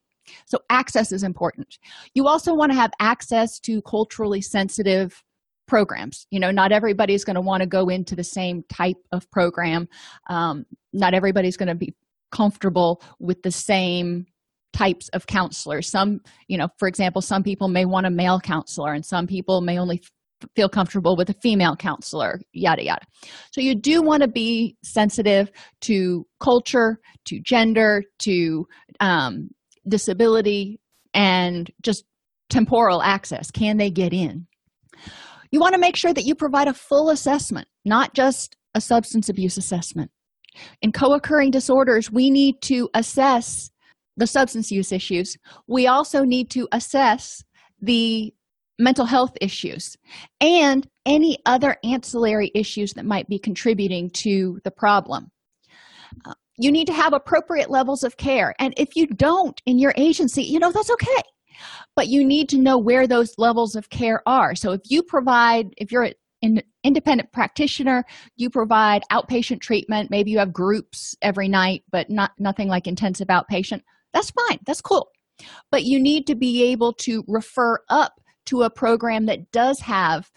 so 0.47 0.59
access 0.71 1.13
is 1.13 1.23
important. 1.23 1.79
You 2.15 2.27
also 2.27 2.55
want 2.55 2.73
to 2.73 2.77
have 2.77 2.93
access 3.01 3.59
to 3.61 3.83
culturally 3.83 4.41
sensitive 4.41 5.23
programs. 5.67 6.27
You 6.31 6.41
know 6.41 6.51
not 6.51 6.73
everybody's 6.73 7.25
going 7.25 7.37
to 7.37 7.41
want 7.41 7.63
to 7.63 7.67
go 7.67 7.89
into 7.89 8.15
the 8.15 8.25
same 8.25 8.63
type 8.69 8.99
of 9.13 9.31
program. 9.31 9.89
Um, 10.29 10.65
not 10.93 11.15
everybody's 11.15 11.57
going 11.57 11.69
to 11.69 11.75
be 11.75 11.95
comfortable 12.31 13.03
with 13.19 13.43
the 13.43 13.51
same 13.51 14.27
types 14.73 15.09
of 15.11 15.27
counselors. 15.27 15.89
Some 15.89 16.21
you 16.49 16.59
know 16.59 16.69
for 16.79 16.89
example 16.89 17.23
some 17.23 17.43
people 17.43 17.69
may 17.69 17.85
want 17.85 18.07
a 18.07 18.11
male 18.11 18.41
counselor 18.41 18.93
and 18.93 19.05
some 19.05 19.27
people 19.27 19.61
may 19.61 19.79
only 19.79 20.03
feel 20.55 20.69
comfortable 20.69 21.17
with 21.17 21.31
a 21.31 21.35
female 21.35 21.77
counselor 21.77 22.41
yada 22.53 22.85
yada. 22.85 23.07
So 23.53 23.61
you 23.61 23.75
do 23.75 24.03
want 24.03 24.23
to 24.23 24.29
be 24.29 24.77
sensitive 24.83 25.51
to 25.83 26.27
culture 26.41 27.01
to 27.27 27.41
gender 27.41 28.03
to 28.21 28.67
um, 29.01 29.51
disability 29.89 30.81
and 31.13 31.71
just 31.83 32.05
temporal 32.51 33.03
access. 33.03 33.51
Can 33.51 33.77
they 33.77 33.91
get 33.91 34.13
in? 34.13 34.47
You 35.51 35.61
want 35.61 35.75
to 35.75 35.81
make 35.81 35.97
sure 35.97 36.13
that 36.13 36.25
you 36.25 36.35
provide 36.35 36.69
a 36.69 36.75
full 36.75 37.11
assessment 37.11 37.69
not 37.85 38.15
just 38.15 38.57
a 38.75 38.81
substance 38.81 39.29
abuse 39.29 39.57
assessment. 39.57 40.11
In 40.83 40.93
co-occurring 40.93 41.51
disorders 41.51 42.11
we 42.11 42.31
need 42.31 42.61
to 42.63 42.89
assess 42.95 43.71
the 44.17 44.27
substance 44.27 44.71
use 44.71 44.93
issues. 44.93 45.37
We 45.67 45.87
also 45.87 46.23
need 46.23 46.51
to 46.51 46.69
assess 46.73 47.43
the 47.81 48.33
mental 48.79 49.07
health 49.07 49.33
issues 49.41 49.97
and 50.41 50.87
any 51.07 51.39
other 51.47 51.77
ancillary 51.85 52.51
issues 52.55 52.93
that 52.95 53.05
might 53.05 53.29
be 53.29 53.39
contributing 53.39 54.11
to 54.11 54.59
the 54.65 54.71
problem 54.71 55.31
you 56.59 56.71
need 56.71 56.87
to 56.87 56.93
have 56.93 57.13
appropriate 57.13 57.71
levels 57.71 58.03
of 58.05 58.17
care. 58.17 58.55
And 58.59 58.75
if 58.77 58.97
you 58.97 59.07
don't 59.07 59.61
in 59.67 59.79
your 59.79 59.95
agency 59.97 60.43
you 60.43 60.59
know 60.59 60.73
that's 60.73 60.91
okay. 60.91 61.23
But 61.97 62.09
you 62.09 62.27
need 62.27 62.49
to 62.49 62.59
know 62.59 62.79
where 62.79 63.07
those 63.07 63.35
levels 63.39 63.77
of 63.77 63.89
care 63.89 64.23
are. 64.27 64.57
So 64.57 64.73
if 64.73 64.81
you 64.89 65.03
provide 65.03 65.73
if 65.77 65.93
you're 65.93 66.11
an 66.43 66.63
independent 66.83 67.33
practitioner 67.33 68.05
you 68.37 68.51
provide 68.51 69.03
outpatient 69.11 69.61
treatment 69.61 70.11
maybe 70.11 70.31
you 70.31 70.39
have 70.39 70.53
groups 70.53 71.17
every 71.23 71.49
night 71.49 71.85
but 71.91 72.11
not 72.11 72.33
nothing 72.39 72.69
like 72.69 72.87
intensive 72.87 73.29
outpatient 73.29 73.81
that's 74.15 74.31
fine. 74.31 74.61
That's 74.65 74.81
cool. 74.81 75.11
But 75.71 75.85
you 75.85 76.01
need 76.01 76.27
to 76.29 76.37
be 76.37 76.71
able 76.71 76.93
to 77.01 77.25
refer 77.27 77.81
up 77.91 78.21
to 78.47 78.63
a 78.63 78.71
program 78.71 79.27
that 79.27 79.51
does 79.51 79.81
have 79.81 80.31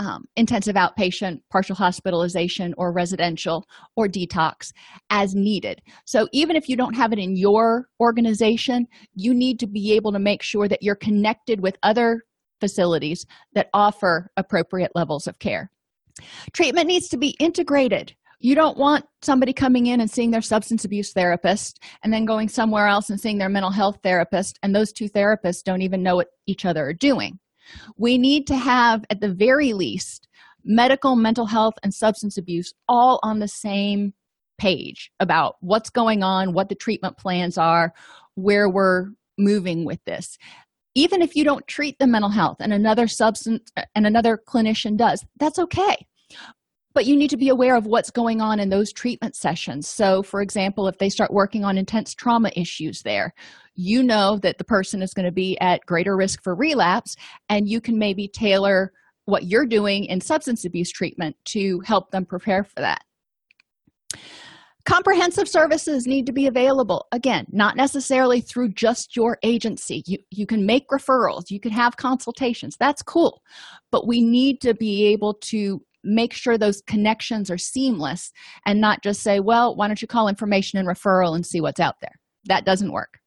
um, 0.00 0.24
intensive 0.34 0.76
outpatient, 0.76 1.40
partial 1.50 1.76
hospitalization, 1.76 2.74
or 2.78 2.90
residential 2.90 3.66
or 3.96 4.08
detox 4.08 4.72
as 5.10 5.34
needed. 5.34 5.82
So, 6.06 6.26
even 6.32 6.56
if 6.56 6.68
you 6.70 6.76
don't 6.76 6.96
have 6.96 7.12
it 7.12 7.18
in 7.18 7.36
your 7.36 7.86
organization, 8.00 8.86
you 9.14 9.34
need 9.34 9.60
to 9.60 9.66
be 9.66 9.92
able 9.92 10.12
to 10.12 10.18
make 10.18 10.42
sure 10.42 10.68
that 10.68 10.82
you're 10.82 10.96
connected 10.96 11.60
with 11.60 11.76
other 11.82 12.22
facilities 12.60 13.26
that 13.52 13.68
offer 13.74 14.30
appropriate 14.38 14.92
levels 14.94 15.26
of 15.26 15.38
care. 15.38 15.70
Treatment 16.54 16.86
needs 16.86 17.08
to 17.08 17.18
be 17.18 17.36
integrated. 17.38 18.14
You 18.38 18.54
don't 18.54 18.78
want 18.78 19.04
somebody 19.20 19.52
coming 19.52 19.86
in 19.86 20.00
and 20.00 20.10
seeing 20.10 20.30
their 20.30 20.40
substance 20.40 20.86
abuse 20.86 21.12
therapist 21.12 21.82
and 22.02 22.10
then 22.10 22.24
going 22.24 22.48
somewhere 22.48 22.86
else 22.86 23.10
and 23.10 23.20
seeing 23.20 23.36
their 23.36 23.50
mental 23.50 23.70
health 23.70 23.98
therapist, 24.02 24.58
and 24.62 24.74
those 24.74 24.94
two 24.94 25.10
therapists 25.10 25.62
don't 25.62 25.82
even 25.82 26.02
know 26.02 26.16
what 26.16 26.28
each 26.46 26.64
other 26.64 26.86
are 26.86 26.94
doing. 26.94 27.38
We 27.96 28.18
need 28.18 28.46
to 28.48 28.56
have, 28.56 29.04
at 29.10 29.20
the 29.20 29.32
very 29.32 29.72
least, 29.72 30.28
medical, 30.64 31.16
mental 31.16 31.46
health, 31.46 31.74
and 31.82 31.92
substance 31.94 32.36
abuse 32.36 32.72
all 32.88 33.20
on 33.22 33.38
the 33.38 33.48
same 33.48 34.12
page 34.58 35.10
about 35.20 35.56
what's 35.60 35.90
going 35.90 36.22
on, 36.22 36.52
what 36.52 36.68
the 36.68 36.74
treatment 36.74 37.16
plans 37.16 37.56
are, 37.56 37.92
where 38.34 38.68
we're 38.68 39.06
moving 39.38 39.84
with 39.84 40.04
this. 40.04 40.36
Even 40.94 41.22
if 41.22 41.34
you 41.34 41.44
don't 41.44 41.66
treat 41.66 41.98
the 41.98 42.06
mental 42.06 42.30
health 42.30 42.56
and 42.60 42.72
another 42.72 43.06
substance 43.06 43.70
and 43.94 44.06
another 44.06 44.38
clinician 44.48 44.96
does, 44.96 45.24
that's 45.38 45.58
okay 45.58 46.06
but 46.94 47.06
you 47.06 47.16
need 47.16 47.30
to 47.30 47.36
be 47.36 47.48
aware 47.48 47.76
of 47.76 47.86
what's 47.86 48.10
going 48.10 48.40
on 48.40 48.58
in 48.58 48.68
those 48.68 48.92
treatment 48.92 49.36
sessions. 49.36 49.88
So, 49.88 50.22
for 50.22 50.40
example, 50.40 50.88
if 50.88 50.98
they 50.98 51.08
start 51.08 51.32
working 51.32 51.64
on 51.64 51.78
intense 51.78 52.14
trauma 52.14 52.50
issues 52.56 53.02
there, 53.02 53.32
you 53.74 54.02
know 54.02 54.38
that 54.42 54.58
the 54.58 54.64
person 54.64 55.02
is 55.02 55.14
going 55.14 55.26
to 55.26 55.32
be 55.32 55.58
at 55.60 55.86
greater 55.86 56.16
risk 56.16 56.42
for 56.42 56.54
relapse, 56.54 57.16
and 57.48 57.68
you 57.68 57.80
can 57.80 57.98
maybe 57.98 58.28
tailor 58.28 58.92
what 59.24 59.44
you're 59.44 59.66
doing 59.66 60.04
in 60.06 60.20
substance 60.20 60.64
abuse 60.64 60.90
treatment 60.90 61.36
to 61.46 61.80
help 61.80 62.10
them 62.10 62.24
prepare 62.24 62.64
for 62.64 62.80
that. 62.80 63.02
Comprehensive 64.86 65.48
services 65.48 66.06
need 66.06 66.26
to 66.26 66.32
be 66.32 66.46
available. 66.46 67.06
Again, 67.12 67.46
not 67.52 67.76
necessarily 67.76 68.40
through 68.40 68.70
just 68.70 69.14
your 69.14 69.38
agency. 69.42 70.02
You, 70.06 70.18
you 70.30 70.46
can 70.46 70.66
make 70.66 70.88
referrals, 70.88 71.50
you 71.50 71.60
can 71.60 71.70
have 71.70 71.96
consultations. 71.96 72.76
That's 72.80 73.02
cool. 73.02 73.42
But 73.92 74.06
we 74.06 74.22
need 74.22 74.60
to 74.62 74.74
be 74.74 75.06
able 75.06 75.34
to 75.42 75.82
make 76.02 76.32
sure 76.32 76.56
those 76.56 76.82
connections 76.86 77.50
are 77.50 77.58
seamless 77.58 78.32
and 78.66 78.80
not 78.80 79.02
just 79.02 79.22
say, 79.22 79.38
well, 79.38 79.76
why 79.76 79.86
don't 79.86 80.00
you 80.00 80.08
call 80.08 80.28
information 80.28 80.78
and 80.78 80.88
referral 80.88 81.34
and 81.34 81.44
see 81.46 81.60
what's 81.60 81.80
out 81.80 81.96
there? 82.00 82.18
That 82.46 82.64
doesn't 82.64 82.92
work. 82.92 83.19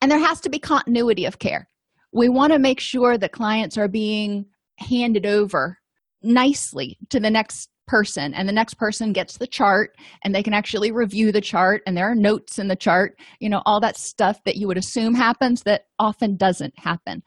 And 0.00 0.10
there 0.10 0.18
has 0.18 0.40
to 0.42 0.50
be 0.50 0.58
continuity 0.58 1.24
of 1.24 1.38
care. 1.38 1.68
We 2.12 2.28
want 2.28 2.52
to 2.52 2.58
make 2.58 2.80
sure 2.80 3.18
that 3.18 3.32
clients 3.32 3.76
are 3.76 3.88
being 3.88 4.46
handed 4.78 5.26
over 5.26 5.78
nicely 6.22 6.98
to 7.10 7.20
the 7.20 7.30
next 7.30 7.68
person 7.88 8.34
and 8.34 8.46
the 8.46 8.52
next 8.52 8.74
person 8.74 9.12
gets 9.12 9.38
the 9.38 9.46
chart 9.46 9.96
and 10.22 10.34
they 10.34 10.42
can 10.42 10.52
actually 10.52 10.92
review 10.92 11.32
the 11.32 11.40
chart 11.40 11.82
and 11.86 11.96
there 11.96 12.08
are 12.08 12.14
notes 12.14 12.58
in 12.58 12.68
the 12.68 12.76
chart 12.76 13.16
you 13.40 13.48
know 13.48 13.62
all 13.64 13.80
that 13.80 13.96
stuff 13.96 14.44
that 14.44 14.56
you 14.56 14.68
would 14.68 14.76
assume 14.76 15.14
happens 15.14 15.62
that 15.62 15.86
often 15.98 16.36
doesn't 16.36 16.78
happen 16.78 17.22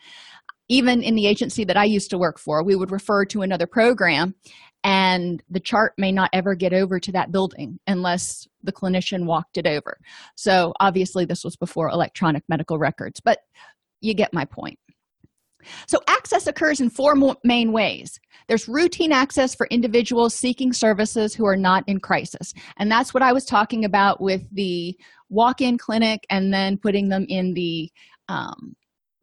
even 0.71 1.03
in 1.03 1.15
the 1.15 1.27
agency 1.27 1.65
that 1.65 1.75
I 1.75 1.83
used 1.83 2.09
to 2.11 2.17
work 2.17 2.39
for, 2.39 2.63
we 2.63 2.77
would 2.77 2.91
refer 2.91 3.25
to 3.25 3.41
another 3.41 3.67
program, 3.67 4.33
and 4.85 5.43
the 5.49 5.59
chart 5.59 5.93
may 5.97 6.13
not 6.13 6.29
ever 6.31 6.55
get 6.55 6.73
over 6.73 6.97
to 6.97 7.11
that 7.11 7.29
building 7.29 7.77
unless 7.87 8.47
the 8.63 8.71
clinician 8.71 9.25
walked 9.25 9.57
it 9.57 9.67
over. 9.67 9.99
So, 10.35 10.73
obviously, 10.79 11.25
this 11.25 11.43
was 11.43 11.57
before 11.57 11.89
electronic 11.89 12.43
medical 12.47 12.79
records, 12.79 13.19
but 13.19 13.39
you 13.99 14.13
get 14.13 14.33
my 14.33 14.45
point. 14.45 14.79
So, 15.87 15.99
access 16.07 16.47
occurs 16.47 16.79
in 16.79 16.89
four 16.89 17.15
main 17.43 17.73
ways. 17.73 18.17
There's 18.47 18.69
routine 18.69 19.11
access 19.11 19.53
for 19.53 19.67
individuals 19.67 20.33
seeking 20.33 20.71
services 20.71 21.35
who 21.35 21.45
are 21.45 21.57
not 21.57 21.83
in 21.87 21.99
crisis. 21.99 22.53
And 22.77 22.89
that's 22.89 23.13
what 23.13 23.23
I 23.23 23.33
was 23.33 23.43
talking 23.43 23.83
about 23.83 24.21
with 24.21 24.43
the 24.53 24.97
walk 25.29 25.59
in 25.59 25.77
clinic 25.77 26.25
and 26.29 26.53
then 26.53 26.77
putting 26.77 27.09
them 27.09 27.25
in 27.27 27.53
the 27.55 27.91
um, 28.29 28.75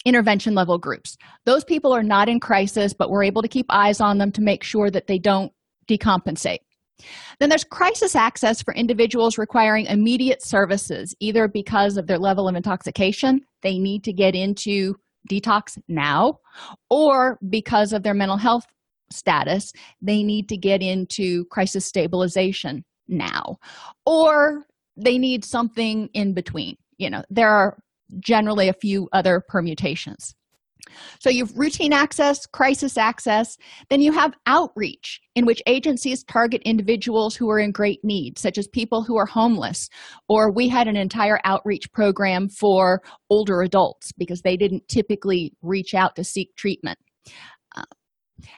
intervention 0.05 0.55
level 0.55 0.79
groups. 0.79 1.17
Those 1.45 1.65
people 1.65 1.93
are 1.95 2.03
not 2.03 2.29
in 2.29 2.41
crisis, 2.41 2.93
but 2.93 3.11
we're 3.11 3.25
able 3.25 3.43
to 3.43 3.49
keep 3.49 3.67
eyes 3.71 4.01
on 4.01 4.19
them 4.19 4.33
to 4.33 4.43
make 4.43 4.63
sure 4.63 4.91
that 4.91 5.07
they 5.07 5.19
don't 5.19 5.53
decompensate. 5.89 6.61
Then 7.39 7.49
there's 7.49 7.65
crisis 7.65 8.17
access 8.17 8.63
for 8.63 8.75
individuals 8.75 9.39
requiring 9.39 9.87
immediate 9.87 10.43
services, 10.43 11.15
either 11.21 11.47
because 11.47 11.97
of 11.97 12.07
their 12.07 12.19
level 12.19 12.49
of 12.49 12.57
intoxication, 12.57 13.41
they 13.63 13.79
need 13.79 14.05
to 14.05 14.13
get 14.13 14.35
into 14.35 14.95
detox 15.31 15.79
now, 15.89 16.39
or 16.91 17.39
because 17.49 17.93
of 17.93 18.03
their 18.03 18.15
mental 18.15 18.37
health 18.37 18.65
status, 19.13 19.73
they 20.03 20.23
need 20.23 20.49
to 20.49 20.57
get 20.57 20.83
into 20.83 21.45
crisis 21.47 21.87
stabilization 21.87 22.85
now, 23.07 23.57
or 24.05 24.65
they 24.97 25.19
need 25.19 25.45
something 25.45 26.09
in 26.15 26.35
between. 26.35 26.77
You 26.99 27.11
know, 27.11 27.23
there 27.31 27.51
are 27.51 27.79
generally 28.21 28.69
a 28.69 28.75
few 28.75 29.09
other 29.13 29.43
permutations. 29.49 30.35
So 31.21 31.31
you 31.31 31.45
have 31.45 31.57
routine 31.57 31.93
access, 31.93 32.47
crisis 32.47 32.97
access, 32.97 33.57
then 33.91 34.01
you 34.01 34.13
have 34.13 34.35
outreach, 34.47 35.21
in 35.35 35.45
which 35.45 35.63
agencies 35.67 36.25
target 36.25 36.63
individuals 36.65 37.37
who 37.37 37.51
are 37.51 37.59
in 37.59 37.73
great 37.73 38.01
need, 38.05 38.39
such 38.39 38.59
as 38.59 38.69
people 38.69 39.03
who 39.03 39.17
are 39.17 39.27
homeless, 39.27 39.89
or 40.29 40.53
we 40.53 40.69
had 40.69 40.89
an 40.89 40.97
entire 40.97 41.41
outreach 41.45 41.93
program 41.93 42.49
for 42.49 43.03
older 43.31 43.63
adults 43.63 44.13
because 44.13 44.43
they 44.43 44.57
didn't 44.57 44.89
typically 44.89 45.53
reach 45.63 45.95
out 45.95 46.17
to 46.17 46.25
seek 46.25 46.55
treatment. 46.57 46.99
Uh, 47.77 47.85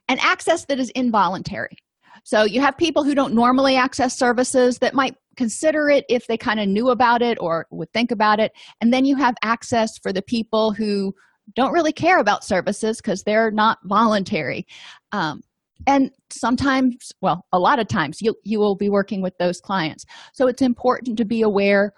and 0.08 0.20
access 0.20 0.66
that 0.66 0.78
is 0.78 0.90
involuntary. 0.90 1.76
So 2.24 2.44
you 2.44 2.60
have 2.60 2.76
people 2.76 3.04
who 3.04 3.14
don't 3.14 3.34
normally 3.34 3.76
access 3.76 4.16
services 4.16 4.78
that 4.78 4.94
might 4.94 5.14
consider 5.36 5.88
it 5.88 6.04
if 6.08 6.26
they 6.26 6.36
kind 6.36 6.60
of 6.60 6.68
knew 6.68 6.90
about 6.90 7.22
it 7.22 7.38
or 7.40 7.66
would 7.70 7.92
think 7.92 8.10
about 8.10 8.40
it. 8.40 8.52
And 8.80 8.92
then 8.92 9.04
you 9.04 9.16
have 9.16 9.34
access 9.42 9.98
for 9.98 10.12
the 10.12 10.22
people 10.22 10.72
who 10.72 11.14
don't 11.54 11.72
really 11.72 11.92
care 11.92 12.18
about 12.18 12.44
services 12.44 12.98
because 12.98 13.22
they're 13.22 13.50
not 13.50 13.78
voluntary. 13.84 14.66
Um, 15.12 15.42
and 15.86 16.10
sometimes, 16.30 17.12
well, 17.22 17.46
a 17.52 17.58
lot 17.58 17.78
of 17.78 17.88
times, 17.88 18.20
you, 18.20 18.34
you 18.44 18.58
will 18.58 18.76
be 18.76 18.90
working 18.90 19.22
with 19.22 19.36
those 19.38 19.60
clients. 19.60 20.04
So 20.34 20.46
it's 20.46 20.62
important 20.62 21.16
to 21.18 21.24
be 21.24 21.42
aware 21.42 21.92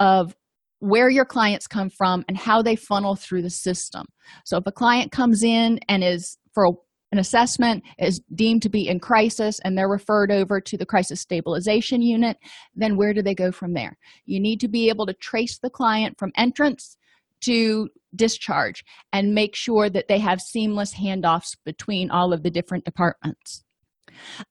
of 0.00 0.34
where 0.80 1.10
your 1.10 1.24
clients 1.24 1.66
come 1.66 1.90
from 1.90 2.24
and 2.28 2.38
how 2.38 2.62
they 2.62 2.76
funnel 2.76 3.16
through 3.16 3.42
the 3.42 3.50
system. 3.50 4.06
So 4.44 4.56
if 4.56 4.66
a 4.66 4.72
client 4.72 5.12
comes 5.12 5.42
in 5.42 5.80
and 5.88 6.02
is 6.02 6.38
for 6.54 6.70
an 7.12 7.18
assessment 7.18 7.84
is 7.98 8.20
deemed 8.34 8.62
to 8.62 8.68
be 8.68 8.88
in 8.88 9.00
crisis 9.00 9.58
and 9.64 9.76
they're 9.76 9.88
referred 9.88 10.30
over 10.30 10.60
to 10.60 10.76
the 10.76 10.86
crisis 10.86 11.20
stabilization 11.20 12.02
unit, 12.02 12.36
then 12.74 12.96
where 12.96 13.14
do 13.14 13.22
they 13.22 13.34
go 13.34 13.50
from 13.50 13.74
there? 13.74 13.96
You 14.26 14.40
need 14.40 14.60
to 14.60 14.68
be 14.68 14.88
able 14.88 15.06
to 15.06 15.14
trace 15.14 15.58
the 15.58 15.70
client 15.70 16.18
from 16.18 16.32
entrance 16.36 16.96
to 17.40 17.88
discharge 18.14 18.84
and 19.12 19.34
make 19.34 19.54
sure 19.54 19.88
that 19.88 20.08
they 20.08 20.18
have 20.18 20.40
seamless 20.40 20.94
handoffs 20.94 21.56
between 21.64 22.10
all 22.10 22.32
of 22.32 22.42
the 22.42 22.50
different 22.50 22.84
departments. 22.84 23.64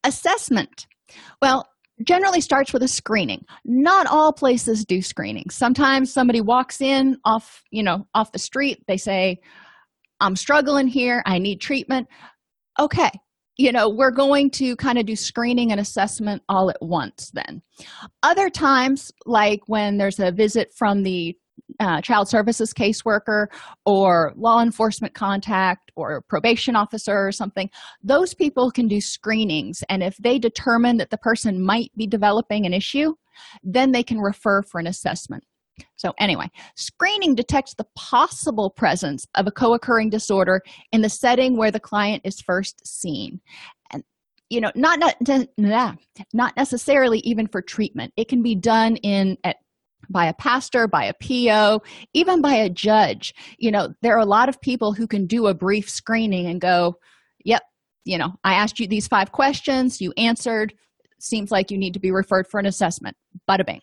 Assessment. 0.03 0.87
Well, 1.41 1.67
generally 2.03 2.41
starts 2.41 2.73
with 2.73 2.83
a 2.83 2.87
screening 2.87 3.43
not 3.65 4.05
all 4.05 4.31
places 4.31 4.85
do 4.85 5.01
screening 5.01 5.49
sometimes 5.49 6.13
somebody 6.13 6.39
walks 6.39 6.79
in 6.79 7.17
off 7.25 7.63
you 7.71 7.81
know 7.81 8.05
off 8.13 8.31
the 8.31 8.37
street 8.37 8.83
they 8.87 8.97
say 8.97 9.39
i'm 10.19 10.35
struggling 10.35 10.87
here 10.87 11.23
i 11.25 11.39
need 11.39 11.59
treatment 11.59 12.07
okay 12.79 13.11
you 13.57 13.71
know 13.71 13.89
we're 13.89 14.11
going 14.11 14.49
to 14.51 14.75
kind 14.75 14.97
of 14.97 15.05
do 15.05 15.15
screening 15.15 15.71
and 15.71 15.79
assessment 15.81 16.41
all 16.47 16.69
at 16.69 16.77
once 16.81 17.31
then. 17.33 17.61
Other 18.23 18.49
times 18.49 19.11
like 19.25 19.61
when 19.67 19.97
there's 19.97 20.19
a 20.19 20.31
visit 20.31 20.71
from 20.75 21.03
the 21.03 21.35
uh, 21.79 22.01
child 22.01 22.27
services 22.29 22.73
caseworker 22.73 23.47
or 23.85 24.33
law 24.35 24.61
enforcement 24.61 25.13
contact 25.13 25.91
or 25.95 26.21
probation 26.29 26.75
officer 26.75 27.27
or 27.27 27.31
something 27.31 27.69
those 28.03 28.33
people 28.33 28.71
can 28.71 28.87
do 28.87 29.01
screenings 29.01 29.83
and 29.89 30.01
if 30.01 30.15
they 30.17 30.39
determine 30.39 30.97
that 30.97 31.09
the 31.09 31.17
person 31.17 31.63
might 31.63 31.91
be 31.95 32.07
developing 32.07 32.65
an 32.65 32.73
issue 32.73 33.13
then 33.63 33.91
they 33.91 34.03
can 34.03 34.19
refer 34.19 34.61
for 34.63 34.79
an 34.79 34.87
assessment 34.87 35.43
so 35.95 36.13
anyway 36.19 36.49
screening 36.75 37.35
detects 37.35 37.73
the 37.75 37.85
possible 37.95 38.69
presence 38.69 39.25
of 39.35 39.47
a 39.47 39.51
co-occurring 39.51 40.09
disorder 40.09 40.61
in 40.91 41.01
the 41.01 41.09
setting 41.09 41.57
where 41.57 41.71
the 41.71 41.79
client 41.79 42.21
is 42.25 42.41
first 42.41 42.85
seen 42.85 43.39
and 43.91 44.03
you 44.49 44.61
know 44.61 44.71
not 44.75 44.99
not, 44.99 45.97
not 46.33 46.57
necessarily 46.57 47.19
even 47.19 47.47
for 47.47 47.61
treatment 47.61 48.13
it 48.17 48.27
can 48.27 48.41
be 48.41 48.55
done 48.55 48.95
in 48.97 49.37
at 49.43 49.57
by 50.09 50.25
a 50.27 50.33
pastor, 50.33 50.87
by 50.87 51.05
a 51.05 51.13
PO, 51.13 51.81
even 52.13 52.41
by 52.41 52.53
a 52.53 52.69
judge. 52.69 53.33
You 53.57 53.71
know, 53.71 53.93
there 54.01 54.15
are 54.15 54.21
a 54.21 54.25
lot 54.25 54.49
of 54.49 54.61
people 54.61 54.93
who 54.93 55.07
can 55.07 55.25
do 55.25 55.47
a 55.47 55.53
brief 55.53 55.89
screening 55.89 56.47
and 56.47 56.61
go, 56.61 56.97
Yep, 57.43 57.63
you 58.05 58.17
know, 58.17 58.33
I 58.43 58.55
asked 58.55 58.79
you 58.79 58.87
these 58.87 59.07
five 59.07 59.31
questions, 59.31 60.01
you 60.01 60.13
answered. 60.17 60.73
Seems 61.19 61.51
like 61.51 61.71
you 61.71 61.77
need 61.77 61.93
to 61.93 61.99
be 61.99 62.11
referred 62.11 62.47
for 62.47 62.59
an 62.59 62.65
assessment. 62.65 63.17
Bada 63.49 63.65
bing. 63.65 63.81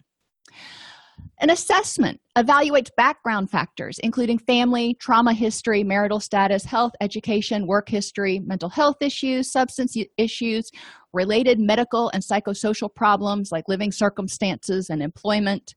An 1.40 1.50
assessment 1.50 2.20
evaluates 2.38 2.90
background 2.96 3.50
factors, 3.50 3.98
including 3.98 4.38
family, 4.38 4.94
trauma 4.94 5.32
history, 5.32 5.82
marital 5.82 6.20
status, 6.20 6.64
health, 6.64 6.92
education, 7.00 7.66
work 7.66 7.88
history, 7.88 8.38
mental 8.40 8.68
health 8.68 8.96
issues, 9.00 9.50
substance 9.50 9.96
issues, 10.16 10.70
related 11.12 11.58
medical 11.58 12.10
and 12.10 12.22
psychosocial 12.22 12.92
problems 12.92 13.50
like 13.50 13.68
living 13.68 13.92
circumstances 13.92 14.90
and 14.90 15.02
employment, 15.02 15.74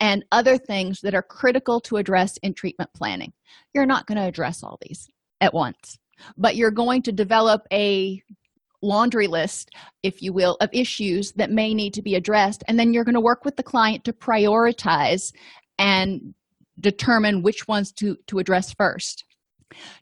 and 0.00 0.24
other 0.32 0.56
things 0.56 1.00
that 1.00 1.14
are 1.14 1.22
critical 1.22 1.80
to 1.80 1.96
address 1.96 2.36
in 2.38 2.54
treatment 2.54 2.90
planning. 2.94 3.32
You're 3.74 3.86
not 3.86 4.06
going 4.06 4.16
to 4.16 4.24
address 4.24 4.62
all 4.62 4.78
these 4.82 5.08
at 5.40 5.54
once, 5.54 5.98
but 6.36 6.56
you're 6.56 6.70
going 6.70 7.02
to 7.02 7.12
develop 7.12 7.62
a 7.72 8.22
laundry 8.82 9.26
list, 9.26 9.70
if 10.02 10.22
you 10.22 10.32
will, 10.32 10.56
of 10.60 10.70
issues 10.72 11.32
that 11.32 11.50
may 11.50 11.74
need 11.74 11.94
to 11.94 12.02
be 12.02 12.14
addressed. 12.14 12.64
And 12.68 12.78
then 12.78 12.92
you're 12.92 13.04
going 13.04 13.14
to 13.14 13.20
work 13.20 13.44
with 13.44 13.56
the 13.56 13.62
client 13.62 14.04
to 14.04 14.12
prioritize 14.12 15.32
and 15.78 16.34
determine 16.78 17.42
which 17.42 17.68
ones 17.68 17.92
to, 17.92 18.16
to 18.26 18.38
address 18.38 18.72
first. 18.72 19.24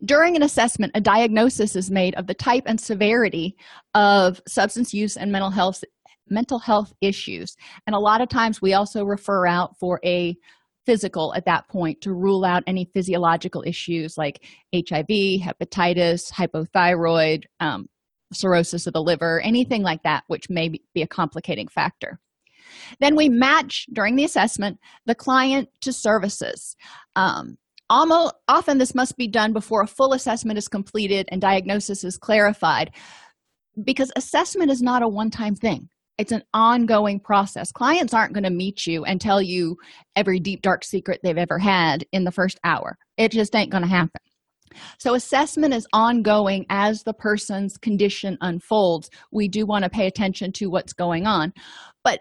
During 0.04 0.34
an 0.36 0.42
assessment, 0.42 0.92
a 0.94 1.00
diagnosis 1.00 1.76
is 1.76 1.90
made 1.90 2.14
of 2.14 2.26
the 2.26 2.34
type 2.34 2.64
and 2.66 2.80
severity 2.80 3.56
of 3.94 4.40
substance 4.48 4.94
use 4.94 5.16
and 5.16 5.30
mental 5.30 5.50
health 5.50 5.84
mental 6.30 6.58
health 6.58 6.92
issues. 7.00 7.56
And 7.86 7.96
a 7.96 7.98
lot 7.98 8.20
of 8.20 8.28
times 8.28 8.60
we 8.60 8.74
also 8.74 9.02
refer 9.02 9.46
out 9.46 9.78
for 9.78 9.98
a 10.04 10.36
physical 10.84 11.34
at 11.34 11.46
that 11.46 11.68
point 11.68 12.00
to 12.02 12.12
rule 12.12 12.44
out 12.44 12.62
any 12.66 12.88
physiological 12.92 13.62
issues 13.66 14.16
like 14.18 14.42
HIV, 14.74 15.06
hepatitis, 15.08 16.30
hypothyroid, 16.32 17.44
um, 17.60 17.88
cirrhosis 18.32 18.86
of 18.86 18.92
the 18.92 19.02
liver, 19.02 19.40
anything 19.40 19.82
like 19.82 20.02
that, 20.02 20.24
which 20.26 20.50
may 20.50 20.68
be 20.68 21.02
a 21.02 21.06
complicating 21.06 21.68
factor. 21.68 22.18
Then 23.00 23.16
we 23.16 23.28
match 23.28 23.86
during 23.92 24.16
the 24.16 24.24
assessment 24.24 24.78
the 25.06 25.14
client 25.14 25.68
to 25.82 25.92
services. 25.92 26.76
Um, 27.16 27.56
almost 27.90 28.34
often 28.48 28.78
this 28.78 28.94
must 28.94 29.16
be 29.16 29.28
done 29.28 29.52
before 29.52 29.82
a 29.82 29.86
full 29.86 30.12
assessment 30.12 30.58
is 30.58 30.68
completed 30.68 31.28
and 31.30 31.40
diagnosis 31.40 32.04
is 32.04 32.18
clarified 32.18 32.90
because 33.84 34.12
assessment 34.16 34.70
is 34.70 34.82
not 34.82 35.02
a 35.02 35.08
one-time 35.08 35.54
thing 35.54 35.88
it's 36.18 36.32
an 36.32 36.42
ongoing 36.52 37.20
process 37.20 37.72
clients 37.72 38.12
aren't 38.12 38.34
going 38.34 38.44
to 38.44 38.50
meet 38.50 38.86
you 38.86 39.04
and 39.04 39.20
tell 39.20 39.40
you 39.40 39.76
every 40.16 40.38
deep 40.38 40.62
dark 40.62 40.84
secret 40.84 41.20
they've 41.22 41.38
ever 41.38 41.58
had 41.58 42.04
in 42.12 42.24
the 42.24 42.32
first 42.32 42.58
hour 42.64 42.98
it 43.16 43.32
just 43.32 43.54
ain't 43.54 43.70
going 43.70 43.82
to 43.82 43.88
happen 43.88 44.20
so 44.98 45.14
assessment 45.14 45.74
is 45.74 45.86
ongoing 45.92 46.66
as 46.70 47.02
the 47.02 47.14
person's 47.14 47.76
condition 47.76 48.38
unfolds. 48.40 49.10
We 49.32 49.48
do 49.48 49.66
want 49.66 49.84
to 49.84 49.90
pay 49.90 50.06
attention 50.06 50.52
to 50.52 50.70
what's 50.70 50.92
going 50.92 51.26
on. 51.26 51.52
But 52.04 52.20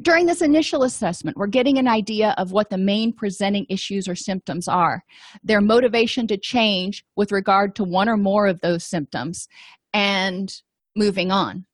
during 0.00 0.26
this 0.26 0.42
initial 0.42 0.84
assessment 0.84 1.36
we're 1.36 1.46
getting 1.48 1.78
an 1.78 1.88
idea 1.88 2.34
of 2.38 2.52
what 2.52 2.70
the 2.70 2.78
main 2.78 3.12
presenting 3.12 3.66
issues 3.68 4.06
or 4.06 4.14
symptoms 4.14 4.68
are 4.68 5.02
their 5.42 5.60
motivation 5.60 6.26
to 6.28 6.36
change 6.36 7.04
with 7.16 7.32
regard 7.32 7.74
to 7.74 7.84
one 7.84 8.08
or 8.08 8.16
more 8.16 8.46
of 8.46 8.60
those 8.60 8.84
symptoms 8.84 9.48
and 9.92 10.62
moving 10.94 11.30
on. 11.30 11.64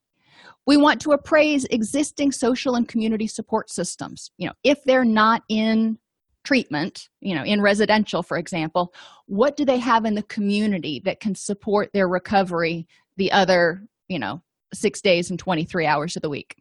We 0.66 0.78
want 0.78 1.02
to 1.02 1.12
appraise 1.12 1.66
existing 1.66 2.32
social 2.32 2.74
and 2.74 2.88
community 2.88 3.26
support 3.26 3.70
systems. 3.70 4.30
You 4.38 4.48
know 4.48 4.54
if 4.62 4.82
they're 4.84 5.04
not 5.04 5.42
in 5.48 5.98
treatment 6.44 7.08
you 7.20 7.34
know 7.34 7.42
in 7.42 7.60
residential 7.60 8.22
for 8.22 8.36
example 8.36 8.92
what 9.26 9.56
do 9.56 9.64
they 9.64 9.78
have 9.78 10.04
in 10.04 10.14
the 10.14 10.22
community 10.24 11.00
that 11.04 11.18
can 11.18 11.34
support 11.34 11.90
their 11.92 12.06
recovery 12.06 12.86
the 13.16 13.32
other 13.32 13.82
you 14.08 14.18
know 14.18 14.42
six 14.74 15.00
days 15.00 15.30
and 15.30 15.38
23 15.38 15.86
hours 15.86 16.16
of 16.16 16.22
the 16.22 16.28
week? 16.28 16.56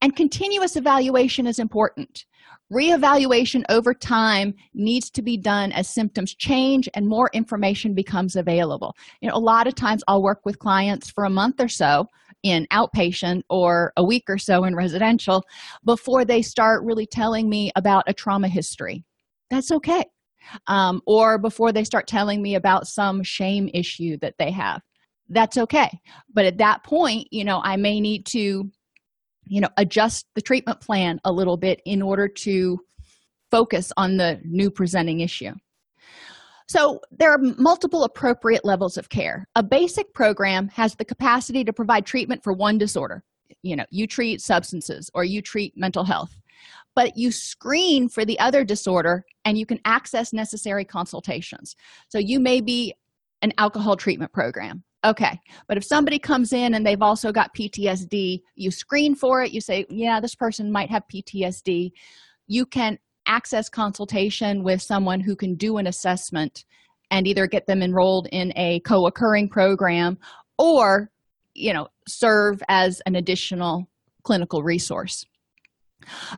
And 0.00 0.16
continuous 0.16 0.76
evaluation 0.76 1.46
is 1.46 1.58
important. 1.58 2.24
Reevaluation 2.72 3.64
over 3.68 3.92
time 3.92 4.54
needs 4.74 5.10
to 5.10 5.22
be 5.22 5.36
done 5.36 5.72
as 5.72 5.88
symptoms 5.88 6.34
change 6.34 6.88
and 6.94 7.06
more 7.06 7.30
information 7.34 7.94
becomes 7.94 8.34
available. 8.34 8.96
You 9.20 9.28
know 9.28 9.36
a 9.36 9.38
lot 9.38 9.66
of 9.66 9.74
times 9.74 10.02
i'll 10.08 10.22
work 10.22 10.40
with 10.44 10.58
clients 10.58 11.10
for 11.10 11.24
a 11.24 11.30
month 11.30 11.60
or 11.60 11.68
so 11.68 12.08
in 12.42 12.66
outpatient 12.72 13.42
or 13.48 13.92
a 13.96 14.04
week 14.04 14.24
or 14.28 14.38
so 14.38 14.64
in 14.64 14.74
residential 14.74 15.44
before 15.84 16.24
they 16.24 16.42
start 16.42 16.84
really 16.84 17.06
telling 17.06 17.48
me 17.48 17.70
about 17.76 18.04
a 18.06 18.14
trauma 18.14 18.48
history. 18.48 19.04
That's 19.50 19.70
okay. 19.70 20.04
Um, 20.66 21.02
or 21.06 21.38
before 21.38 21.72
they 21.72 21.84
start 21.84 22.06
telling 22.06 22.42
me 22.42 22.56
about 22.56 22.88
some 22.88 23.22
shame 23.22 23.68
issue 23.72 24.16
that 24.22 24.34
they 24.38 24.50
have. 24.50 24.80
That's 25.28 25.56
okay. 25.56 26.00
But 26.34 26.46
at 26.46 26.58
that 26.58 26.82
point 26.84 27.28
you 27.30 27.44
know 27.44 27.60
i 27.64 27.76
may 27.76 28.00
need 28.00 28.26
to 28.26 28.70
you 29.44 29.60
know 29.60 29.68
adjust 29.76 30.26
the 30.34 30.42
treatment 30.42 30.80
plan 30.80 31.20
a 31.24 31.32
little 31.32 31.56
bit 31.56 31.80
in 31.84 32.02
order 32.02 32.28
to 32.28 32.78
focus 33.50 33.92
on 33.96 34.16
the 34.16 34.40
new 34.44 34.70
presenting 34.70 35.20
issue 35.20 35.52
so 36.68 37.00
there 37.10 37.30
are 37.30 37.38
multiple 37.38 38.04
appropriate 38.04 38.64
levels 38.64 38.96
of 38.96 39.08
care. 39.08 39.46
A 39.56 39.62
basic 39.62 40.12
program 40.14 40.68
has 40.68 40.94
the 40.94 41.04
capacity 41.04 41.64
to 41.64 41.72
provide 41.72 42.06
treatment 42.06 42.42
for 42.42 42.52
one 42.52 42.78
disorder. 42.78 43.22
You 43.62 43.76
know 43.76 43.84
you 43.90 44.06
treat 44.06 44.40
substances 44.40 45.10
or 45.14 45.24
you 45.24 45.42
treat 45.42 45.76
mental 45.76 46.04
health. 46.04 46.36
But 46.94 47.16
you 47.16 47.32
screen 47.32 48.08
for 48.08 48.24
the 48.24 48.38
other 48.38 48.64
disorder 48.64 49.24
and 49.44 49.56
you 49.56 49.64
can 49.64 49.80
access 49.84 50.32
necessary 50.32 50.84
consultations. 50.84 51.74
So 52.08 52.18
you 52.18 52.38
may 52.38 52.60
be 52.60 52.94
an 53.40 53.52
alcohol 53.58 53.96
treatment 53.96 54.32
program. 54.32 54.84
Okay 55.04 55.40
but 55.68 55.76
if 55.76 55.84
somebody 55.84 56.18
comes 56.18 56.52
in 56.52 56.74
and 56.74 56.86
they've 56.86 57.02
also 57.02 57.32
got 57.32 57.54
ptsd 57.54 58.40
you 58.54 58.70
screen 58.70 59.14
for 59.14 59.42
it. 59.42 59.52
You 59.52 59.60
say 59.60 59.84
yeah 59.90 60.20
this 60.20 60.34
person 60.34 60.70
might 60.70 60.90
have 60.90 61.02
ptsd 61.12 61.92
you 62.46 62.66
can 62.66 62.98
access 63.32 63.70
consultation 63.70 64.62
with 64.62 64.82
someone 64.82 65.18
who 65.18 65.34
can 65.34 65.54
do 65.54 65.78
an 65.78 65.86
assessment 65.86 66.66
and 67.10 67.26
either 67.26 67.46
get 67.46 67.66
them 67.66 67.82
enrolled 67.82 68.28
in 68.30 68.52
a 68.56 68.80
co-occurring 68.80 69.48
program 69.48 70.18
or 70.58 71.10
you 71.54 71.72
know 71.72 71.88
serve 72.06 72.62
as 72.68 73.00
an 73.06 73.14
additional 73.16 73.88
clinical 74.22 74.62
resource 74.62 75.24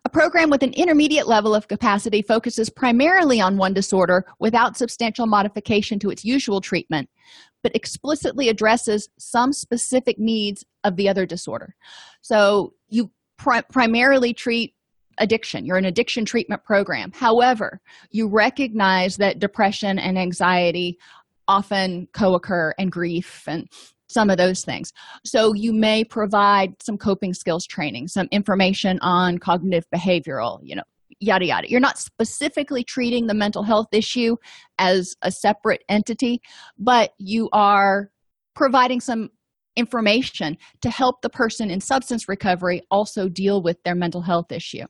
a 0.05 0.11
program 0.11 0.51
with 0.51 0.63
an 0.63 0.73
intermediate 0.75 1.27
level 1.27 1.55
of 1.55 1.69
capacity 1.69 2.23
focuses 2.23 2.71
primarily 2.71 3.41
on 3.41 3.57
one 3.57 3.75
disorder 3.75 4.27
without 4.39 4.77
substantial 4.77 5.27
modification 5.27 5.99
to 6.01 6.11
its 6.11 6.23
usual 6.23 6.61
treatment, 6.61 7.09
but 7.63 7.75
explicitly 7.75 8.51
addresses 8.51 9.09
some 9.19 9.55
specific 9.55 10.19
needs 10.19 10.67
of 10.85 10.97
the 10.97 11.09
other 11.09 11.25
disorder. 11.25 11.75
So 12.21 12.75
you 12.89 13.11
pri- 13.39 13.63
primarily 13.63 14.35
treat 14.35 14.75
addiction, 15.19 15.65
you're 15.65 15.77
an 15.77 15.85
addiction 15.85 16.25
treatment 16.25 16.65
program. 16.65 17.13
However, 17.13 17.81
you 18.11 18.29
recognize 18.29 19.17
that 19.17 19.39
depression 19.39 19.99
and 19.99 20.19
anxiety 20.19 20.99
often 21.49 22.09
co 22.13 22.35
occur 22.35 22.75
and 22.79 22.91
grief 22.91 23.45
and 23.47 23.69
some 24.09 24.31
of 24.31 24.37
those 24.37 24.65
things. 24.65 24.93
So, 25.25 25.55
you 25.55 25.73
may 25.73 26.05
provide 26.05 26.83
some 26.83 26.99
coping 26.99 27.35
skills 27.35 27.67
training, 27.67 28.09
some 28.09 28.29
information 28.31 28.99
on 29.01 29.39
cognitive 29.39 29.85
behavioral, 29.95 30.61
you 30.63 30.77
know, 30.77 30.83
yada 31.21 31.47
yada. 31.47 31.71
You're 31.71 31.81
not 31.81 31.99
specifically 31.99 32.85
treating 32.85 33.27
the 33.27 33.35
mental 33.35 33.63
health 33.63 33.89
issue 33.93 34.37
as 34.79 35.15
a 35.23 35.31
separate 35.31 35.83
entity, 35.89 36.41
but 36.79 37.13
you 37.19 37.49
are 37.53 38.11
providing 38.55 39.01
some 39.01 39.31
information 39.77 40.57
to 40.81 40.91
help 40.91 41.21
the 41.23 41.31
person 41.31 41.71
in 41.71 41.81
substance 41.81 42.29
recovery 42.29 42.83
also 42.91 43.29
deal 43.29 43.63
with 43.63 43.83
their 43.85 43.95
mental 43.95 44.23
health 44.23 44.53
issue. 44.53 44.85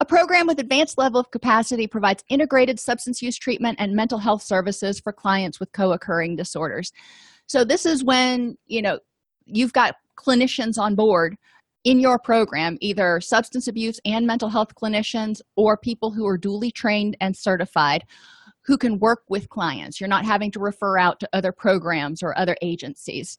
A 0.00 0.04
program 0.04 0.46
with 0.46 0.58
advanced 0.58 0.98
level 0.98 1.20
of 1.20 1.30
capacity 1.30 1.86
provides 1.86 2.24
integrated 2.28 2.78
substance 2.80 3.22
use 3.22 3.36
treatment 3.36 3.76
and 3.78 3.94
mental 3.94 4.18
health 4.18 4.42
services 4.42 5.00
for 5.00 5.12
clients 5.12 5.60
with 5.60 5.72
co-occurring 5.72 6.36
disorders. 6.36 6.92
So 7.46 7.64
this 7.64 7.86
is 7.86 8.04
when, 8.04 8.56
you 8.66 8.82
know, 8.82 8.98
you've 9.44 9.72
got 9.72 9.96
clinicians 10.18 10.78
on 10.78 10.94
board 10.94 11.36
in 11.84 11.98
your 11.98 12.18
program, 12.18 12.78
either 12.80 13.20
substance 13.20 13.66
abuse 13.66 13.98
and 14.04 14.26
mental 14.26 14.48
health 14.48 14.74
clinicians 14.80 15.40
or 15.56 15.76
people 15.76 16.12
who 16.12 16.26
are 16.26 16.38
duly 16.38 16.70
trained 16.70 17.16
and 17.20 17.36
certified 17.36 18.04
who 18.64 18.78
can 18.78 19.00
work 19.00 19.22
with 19.28 19.48
clients. 19.48 20.00
You're 20.00 20.08
not 20.08 20.24
having 20.24 20.52
to 20.52 20.60
refer 20.60 20.96
out 20.96 21.18
to 21.20 21.28
other 21.32 21.50
programs 21.52 22.22
or 22.22 22.38
other 22.38 22.56
agencies. 22.62 23.36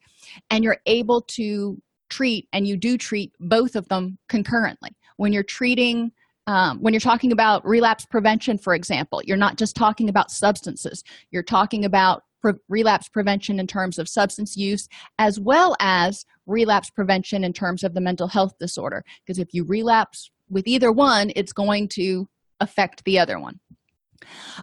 And 0.50 0.64
you're 0.64 0.82
able 0.86 1.22
to 1.22 1.82
treat, 2.10 2.48
and 2.52 2.68
you 2.68 2.78
do 2.78 2.98
treat 2.98 3.32
both 3.40 3.76
of 3.76 3.88
them 3.88 4.18
concurrently. 4.28 4.92
When 5.24 5.32
you're 5.32 5.42
treating, 5.42 6.12
um, 6.48 6.82
when 6.82 6.94
you're 6.94 7.00
talking 7.00 7.32
about 7.32 7.66
relapse 7.66 8.06
prevention, 8.06 8.58
for 8.58 8.76
example, 8.76 9.22
you're 9.24 9.38
not 9.38 9.56
just 9.56 9.74
talking 9.74 10.10
about 10.10 10.32
substances, 10.32 11.02
you're 11.32 11.44
talking 11.44 11.86
about 11.86 12.24
pre- 12.42 12.60
relapse 12.68 13.08
prevention 13.08 13.58
in 13.58 13.66
terms 13.66 13.98
of 13.98 14.10
substance 14.10 14.58
use 14.58 14.90
as 15.20 15.40
well 15.40 15.78
as 15.80 16.26
relapse 16.46 16.90
prevention 16.90 17.46
in 17.46 17.54
terms 17.54 17.86
of 17.86 17.94
the 17.94 18.02
mental 18.02 18.28
health 18.28 18.52
disorder. 18.60 19.02
Because 19.26 19.40
if 19.40 19.54
you 19.54 19.64
relapse 19.64 20.30
with 20.50 20.68
either 20.68 20.92
one, 20.92 21.32
it's 21.38 21.54
going 21.54 21.88
to 22.00 22.28
affect 22.60 23.06
the 23.06 23.18
other 23.18 23.40
one. 23.40 23.62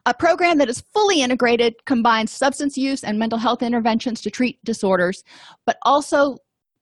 A 0.04 0.12
program 0.12 0.58
that 0.58 0.68
is 0.68 0.84
fully 0.92 1.22
integrated 1.22 1.74
combines 1.86 2.32
substance 2.32 2.76
use 2.76 3.02
and 3.02 3.18
mental 3.18 3.38
health 3.38 3.62
interventions 3.62 4.20
to 4.20 4.30
treat 4.30 4.62
disorders, 4.62 5.24
but 5.64 5.78
also 5.86 6.36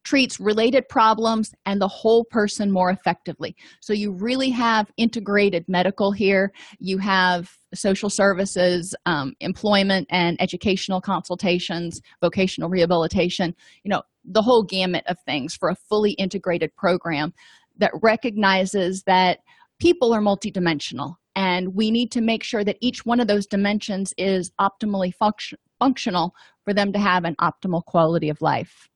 treats 0.09 0.41
related 0.41 0.89
problems 0.89 1.53
and 1.67 1.83
the 1.83 1.87
whole 1.87 2.25
person 2.25 2.71
more 2.71 2.91
effectively. 2.91 3.55
So 3.83 3.93
you 3.93 4.11
really 4.11 4.49
have 4.49 4.91
integrated 4.97 5.67
medical 5.69 6.13
here. 6.13 6.51
You 6.79 6.97
have 6.97 7.51
social 7.75 8.09
services, 8.09 8.95
um, 9.05 9.35
employment 9.41 10.07
and 10.11 10.41
educational 10.41 11.03
consultations, 11.03 12.01
vocational 12.23 12.71
rehabilitation, 12.71 13.55
you 13.85 13.91
know, 13.91 14.01
the 14.25 14.41
whole 14.41 14.63
gamut 14.63 15.05
of 15.09 15.19
things 15.27 15.55
for 15.55 15.69
a 15.69 15.75
fully 15.75 16.13
integrated 16.13 16.75
program 16.75 17.35
that 17.77 17.93
recognizes 18.03 19.03
that 19.03 19.41
people 19.79 20.15
are 20.15 20.23
multidimensional 20.23 21.17
and 21.37 21.75
we 21.75 21.91
need 21.91 22.11
to 22.13 22.23
make 22.23 22.43
sure 22.43 22.65
that 22.65 22.79
each 22.81 23.05
one 23.05 23.21
of 23.21 23.29
those 23.29 23.47
dimensions 23.47 24.15
is 24.17 24.53
optimally 24.59 25.15
function, 25.15 25.59
functional 25.79 26.35
for 26.65 26.73
them 26.73 26.95
to 26.95 26.99
have 26.99 27.27
an 27.27 27.37
optimal 27.37 27.85
quality 27.85 28.31
of 28.31 28.41
life 28.41 28.88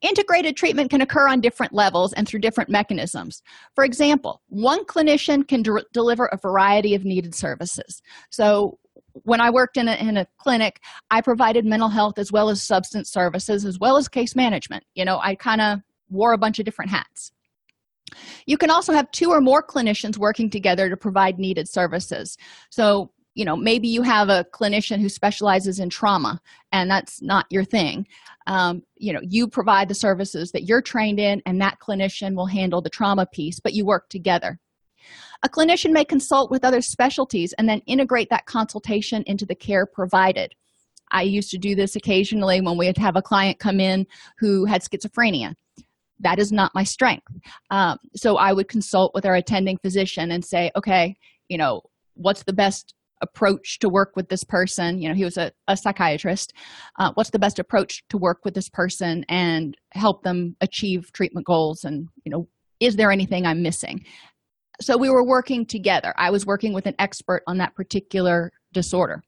integrated 0.00 0.56
treatment 0.56 0.90
can 0.90 1.00
occur 1.00 1.28
on 1.28 1.40
different 1.40 1.72
levels 1.72 2.12
and 2.12 2.28
through 2.28 2.40
different 2.40 2.70
mechanisms. 2.70 3.42
For 3.74 3.84
example 3.84 4.42
one 4.48 4.84
clinician 4.84 5.46
can 5.46 5.62
de- 5.62 5.84
deliver 5.92 6.26
a 6.26 6.38
variety 6.38 6.94
of 6.94 7.04
needed 7.04 7.34
services. 7.34 8.02
So 8.30 8.78
when 9.22 9.40
i 9.40 9.50
worked 9.50 9.76
in 9.76 9.88
a, 9.88 9.94
in 9.94 10.16
a 10.16 10.26
clinic 10.38 10.80
i 11.10 11.20
provided 11.20 11.64
mental 11.64 11.88
health 11.88 12.18
as 12.18 12.32
well 12.32 12.50
as 12.50 12.62
substance 12.62 13.10
services 13.10 13.64
as 13.64 13.78
well 13.78 13.96
as 13.96 14.08
case 14.08 14.34
management. 14.34 14.84
You 14.94 15.04
know 15.04 15.18
i 15.22 15.34
kind 15.34 15.60
of 15.60 15.80
wore 16.10 16.32
a 16.32 16.38
bunch 16.38 16.58
of 16.58 16.64
different 16.64 16.90
hats. 16.90 17.32
You 18.46 18.58
can 18.58 18.70
also 18.70 18.92
have 18.92 19.10
two 19.10 19.30
or 19.30 19.40
more 19.40 19.62
clinicians 19.62 20.18
working 20.18 20.50
together 20.50 20.88
to 20.88 20.96
provide 20.96 21.38
needed 21.38 21.68
services. 21.68 22.36
So, 22.70 23.10
you 23.34 23.44
know, 23.44 23.56
maybe 23.56 23.88
you 23.88 24.02
have 24.02 24.28
a 24.28 24.46
clinician 24.52 25.00
who 25.00 25.08
specializes 25.08 25.80
in 25.80 25.90
trauma 25.90 26.40
and 26.72 26.90
that's 26.90 27.20
not 27.20 27.46
your 27.50 27.64
thing. 27.64 28.06
Um, 28.46 28.82
you 28.96 29.12
know, 29.12 29.20
you 29.22 29.48
provide 29.48 29.88
the 29.88 29.94
services 29.94 30.52
that 30.52 30.64
you're 30.64 30.82
trained 30.82 31.18
in, 31.18 31.42
and 31.46 31.60
that 31.60 31.78
clinician 31.80 32.34
will 32.36 32.46
handle 32.46 32.82
the 32.82 32.90
trauma 32.90 33.26
piece, 33.26 33.58
but 33.58 33.72
you 33.72 33.86
work 33.86 34.08
together. 34.08 34.58
A 35.42 35.48
clinician 35.48 35.92
may 35.92 36.04
consult 36.04 36.50
with 36.50 36.64
other 36.64 36.80
specialties 36.80 37.52
and 37.54 37.68
then 37.68 37.80
integrate 37.86 38.30
that 38.30 38.46
consultation 38.46 39.22
into 39.26 39.46
the 39.46 39.54
care 39.54 39.86
provided. 39.86 40.54
I 41.10 41.22
used 41.22 41.50
to 41.50 41.58
do 41.58 41.74
this 41.74 41.96
occasionally 41.96 42.60
when 42.60 42.76
we 42.76 42.86
would 42.86 42.98
have 42.98 43.16
a 43.16 43.22
client 43.22 43.58
come 43.58 43.80
in 43.80 44.06
who 44.38 44.64
had 44.64 44.82
schizophrenia 44.82 45.54
that 46.20 46.38
is 46.38 46.52
not 46.52 46.74
my 46.74 46.84
strength 46.84 47.26
um, 47.70 47.98
so 48.14 48.36
i 48.36 48.52
would 48.52 48.68
consult 48.68 49.12
with 49.14 49.26
our 49.26 49.34
attending 49.34 49.76
physician 49.78 50.30
and 50.30 50.44
say 50.44 50.70
okay 50.76 51.16
you 51.48 51.58
know 51.58 51.82
what's 52.14 52.44
the 52.44 52.52
best 52.52 52.94
approach 53.24 53.78
to 53.80 53.88
work 53.88 54.12
with 54.14 54.28
this 54.28 54.44
person. 54.44 55.00
You 55.00 55.08
know 55.08 55.14
he 55.14 55.24
was 55.24 55.36
a, 55.36 55.50
a 55.66 55.76
psychiatrist. 55.76 56.52
Uh, 56.98 57.10
what's 57.14 57.30
the 57.30 57.38
best 57.38 57.58
approach 57.58 58.04
to 58.10 58.18
work 58.18 58.44
with 58.44 58.54
this 58.54 58.68
person 58.68 59.24
and 59.28 59.76
help 59.92 60.22
them 60.22 60.56
achieve 60.60 61.10
treatment 61.12 61.46
goals? 61.46 61.84
And 61.84 62.08
you 62.24 62.30
know 62.30 62.48
is 62.80 62.96
there 62.96 63.10
anything 63.10 63.46
i'm 63.46 63.62
missing? 63.62 64.04
So 64.80 64.96
we 64.96 65.08
were 65.08 65.24
working 65.24 65.66
together. 65.66 66.12
I 66.16 66.30
was 66.30 66.44
working 66.46 66.72
with 66.72 66.86
an 66.86 66.96
expert 66.98 67.42
on 67.46 67.58
that 67.58 67.74
particular 67.74 68.52
disorder 68.72 69.22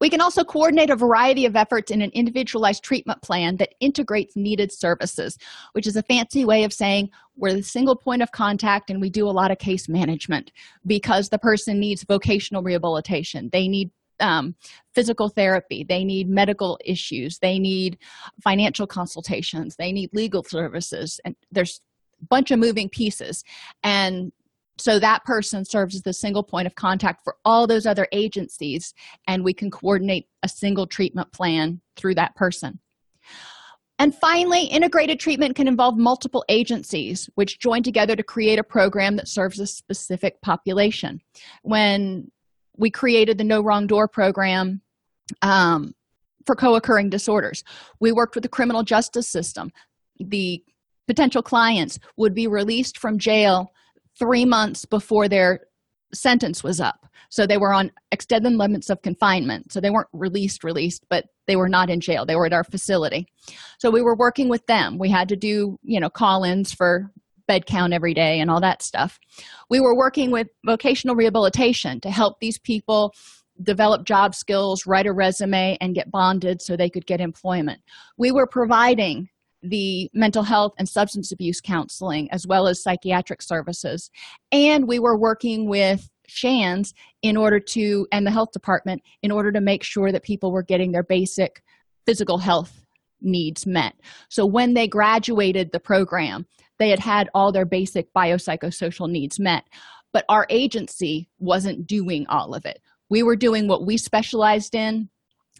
we 0.00 0.10
can 0.10 0.20
also 0.20 0.44
coordinate 0.44 0.90
a 0.90 0.96
variety 0.96 1.46
of 1.46 1.56
efforts 1.56 1.90
in 1.90 2.02
an 2.02 2.10
individualized 2.10 2.82
treatment 2.82 3.22
plan 3.22 3.56
that 3.56 3.74
integrates 3.80 4.36
needed 4.36 4.72
services, 4.72 5.38
which 5.72 5.86
is 5.86 5.96
a 5.96 6.02
fancy 6.02 6.44
way 6.44 6.64
of 6.64 6.72
saying 6.72 7.10
we're 7.36 7.52
the 7.52 7.62
single 7.62 7.96
point 7.96 8.22
of 8.22 8.32
contact 8.32 8.90
and 8.90 9.00
we 9.00 9.10
do 9.10 9.28
a 9.28 9.30
lot 9.30 9.50
of 9.50 9.58
case 9.58 9.88
management 9.88 10.52
because 10.86 11.28
the 11.28 11.38
person 11.38 11.80
needs 11.80 12.04
vocational 12.04 12.62
rehabilitation. 12.62 13.50
They 13.52 13.68
need 13.68 13.90
um, 14.20 14.54
physical 14.94 15.28
therapy, 15.28 15.84
they 15.84 16.04
need 16.04 16.28
medical 16.28 16.78
issues, 16.84 17.38
they 17.38 17.58
need 17.58 17.98
financial 18.42 18.86
consultations, 18.86 19.76
they 19.76 19.92
need 19.92 20.10
legal 20.12 20.44
services, 20.44 21.20
and 21.24 21.34
there's 21.50 21.80
a 22.22 22.26
bunch 22.26 22.50
of 22.50 22.58
moving 22.58 22.88
pieces. 22.88 23.42
And 23.82 24.32
so 24.78 24.98
that 24.98 25.24
person 25.24 25.64
serves 25.64 25.94
as 25.94 26.02
the 26.02 26.12
single 26.12 26.42
point 26.42 26.66
of 26.66 26.74
contact 26.74 27.22
for 27.22 27.36
all 27.44 27.66
those 27.66 27.86
other 27.86 28.08
agencies 28.12 28.92
and 29.26 29.44
we 29.44 29.54
can 29.54 29.70
coordinate 29.70 30.26
a 30.42 30.48
single 30.48 30.86
treatment 30.86 31.32
plan 31.32 31.80
through 31.96 32.14
that 32.14 32.34
person. 32.34 32.80
And 34.00 34.12
finally 34.12 34.64
integrated 34.64 35.20
treatment 35.20 35.54
can 35.54 35.68
involve 35.68 35.96
multiple 35.96 36.44
agencies 36.48 37.30
which 37.36 37.60
join 37.60 37.84
together 37.84 38.16
to 38.16 38.24
create 38.24 38.58
a 38.58 38.64
program 38.64 39.16
that 39.16 39.28
serves 39.28 39.60
a 39.60 39.66
specific 39.66 40.40
population. 40.42 41.20
When 41.62 42.30
we 42.76 42.90
created 42.90 43.38
the 43.38 43.44
no 43.44 43.62
wrong 43.62 43.86
door 43.86 44.08
program 44.08 44.80
um, 45.42 45.94
for 46.44 46.56
co-occurring 46.56 47.08
disorders 47.08 47.62
we 48.00 48.12
worked 48.12 48.34
with 48.34 48.42
the 48.42 48.48
criminal 48.48 48.82
justice 48.82 49.28
system. 49.28 49.70
The 50.18 50.62
potential 51.06 51.42
clients 51.42 51.98
would 52.16 52.34
be 52.34 52.46
released 52.46 52.98
from 52.98 53.18
jail 53.18 53.72
three 54.18 54.44
months 54.44 54.84
before 54.84 55.28
their 55.28 55.60
sentence 56.12 56.62
was 56.62 56.80
up. 56.80 57.06
So 57.30 57.46
they 57.46 57.58
were 57.58 57.72
on 57.72 57.90
extended 58.12 58.52
limits 58.52 58.90
of 58.90 59.02
confinement. 59.02 59.72
So 59.72 59.80
they 59.80 59.90
weren't 59.90 60.08
released 60.12 60.62
released 60.62 61.04
but 61.10 61.24
they 61.46 61.56
were 61.56 61.68
not 61.68 61.90
in 61.90 62.00
jail. 62.00 62.24
They 62.24 62.36
were 62.36 62.46
at 62.46 62.52
our 62.52 62.64
facility. 62.64 63.26
So 63.78 63.90
we 63.90 64.02
were 64.02 64.16
working 64.16 64.48
with 64.48 64.66
them. 64.66 64.98
We 64.98 65.10
had 65.10 65.28
to 65.30 65.36
do 65.36 65.78
you 65.82 66.00
know 66.00 66.08
call-ins 66.08 66.72
for 66.72 67.10
bed 67.46 67.66
count 67.66 67.92
every 67.92 68.14
day 68.14 68.40
and 68.40 68.50
all 68.50 68.60
that 68.60 68.82
stuff. 68.82 69.18
We 69.68 69.80
were 69.80 69.96
working 69.96 70.30
with 70.30 70.48
vocational 70.64 71.16
rehabilitation 71.16 72.00
to 72.00 72.10
help 72.10 72.40
these 72.40 72.58
people 72.58 73.12
develop 73.62 74.04
job 74.04 74.34
skills 74.34 74.86
write 74.86 75.06
a 75.06 75.12
resume 75.12 75.76
and 75.80 75.94
get 75.94 76.10
bonded 76.10 76.60
so 76.60 76.76
they 76.76 76.90
could 76.90 77.06
get 77.06 77.20
employment. 77.20 77.80
We 78.16 78.32
were 78.32 78.46
providing 78.46 79.28
the 79.64 80.10
mental 80.12 80.42
health 80.42 80.72
and 80.78 80.88
substance 80.88 81.32
abuse 81.32 81.60
counseling 81.60 82.30
as 82.30 82.46
well 82.46 82.66
as 82.66 82.82
psychiatric 82.82 83.42
services. 83.42 84.10
And 84.52 84.86
we 84.86 84.98
were 84.98 85.18
working 85.18 85.68
with 85.68 86.08
shands 86.26 86.94
in 87.22 87.36
order 87.36 87.60
to 87.60 88.06
and 88.12 88.26
the 88.26 88.30
health 88.30 88.52
department 88.52 89.02
in 89.22 89.30
order 89.30 89.52
to 89.52 89.60
make 89.60 89.82
sure 89.82 90.10
that 90.12 90.22
people 90.22 90.52
were 90.52 90.62
getting 90.62 90.92
their 90.92 91.02
basic 91.02 91.62
physical 92.06 92.38
health 92.38 92.86
needs 93.20 93.66
met. 93.66 93.94
So 94.28 94.46
when 94.46 94.74
they 94.74 94.86
graduated 94.86 95.72
the 95.72 95.80
program 95.80 96.46
they 96.78 96.90
had 96.90 96.98
had 97.00 97.28
all 97.34 97.52
their 97.52 97.64
basic 97.64 98.12
biopsychosocial 98.12 99.10
needs 99.10 99.38
met. 99.38 99.64
But 100.12 100.24
our 100.28 100.46
agency 100.48 101.28
wasn't 101.38 101.86
doing 101.86 102.26
all 102.28 102.54
of 102.54 102.64
it. 102.66 102.80
We 103.10 103.22
were 103.22 103.36
doing 103.36 103.68
what 103.68 103.86
we 103.86 103.96
specialized 103.96 104.74
in 104.74 105.08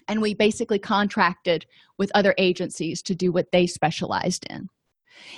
and 0.08 0.20
we 0.20 0.34
basically 0.34 0.78
contracted 0.78 1.66
with 1.98 2.10
other 2.14 2.34
agencies 2.38 3.02
to 3.02 3.14
do 3.14 3.32
what 3.32 3.50
they 3.52 3.66
specialized 3.66 4.46
in. 4.50 4.68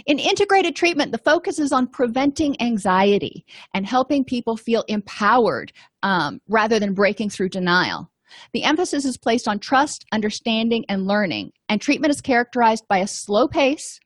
In 0.07 0.18
integrated 0.18 0.74
treatment 0.74 1.12
the 1.12 1.18
focus 1.18 1.59
is 1.59 1.72
on 1.72 1.87
preventing 1.88 2.61
anxiety 2.61 3.44
and 3.74 3.87
helping 3.87 4.24
people 4.24 4.57
feel 4.57 4.85
empowered 4.88 5.72
um, 6.02 6.40
rather 6.48 6.79
than 6.79 6.94
breaking 6.94 7.31
through 7.31 7.50
denial. 7.50 8.11
The 8.52 8.64
emphasis 8.64 9.05
is 9.05 9.16
placed 9.16 9.46
on 9.48 9.59
trust 9.59 10.05
understanding 10.12 10.85
and 10.88 11.07
learning. 11.07 11.52
And 11.68 11.81
treatment 11.81 12.12
is 12.12 12.20
characterized 12.20 12.85
by 12.88 12.98
a 12.98 13.07
slow 13.07 13.46
pace 13.46 14.00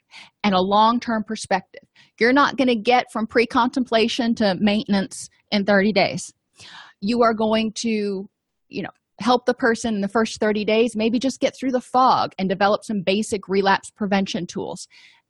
and 0.44 0.54
a 0.54 0.60
long-term 0.60 1.24
perspective. 1.24 1.82
You're 2.18 2.32
not 2.32 2.56
going 2.56 2.68
to 2.68 2.76
get 2.76 3.10
from 3.12 3.26
pre-contemplation 3.26 4.34
to 4.36 4.56
maintenance 4.60 5.28
in 5.50 5.64
30 5.64 5.92
days. 5.92 6.32
You 7.00 7.22
are 7.22 7.34
going 7.34 7.72
to 7.76 8.28
you 8.68 8.82
know 8.82 8.90
help 9.20 9.46
the 9.46 9.54
person 9.54 9.94
in 9.94 10.00
the 10.00 10.08
first 10.08 10.40
30 10.40 10.64
days 10.64 10.96
maybe 10.96 11.18
just 11.18 11.40
get 11.40 11.56
through 11.56 11.72
the 11.72 11.80
fog 11.80 12.32
and 12.38 12.48
develop 12.48 12.84
some 12.84 13.02
basic 13.02 13.48
relapse 13.48 13.90
prevention 13.90 14.46
tools. 14.46 14.88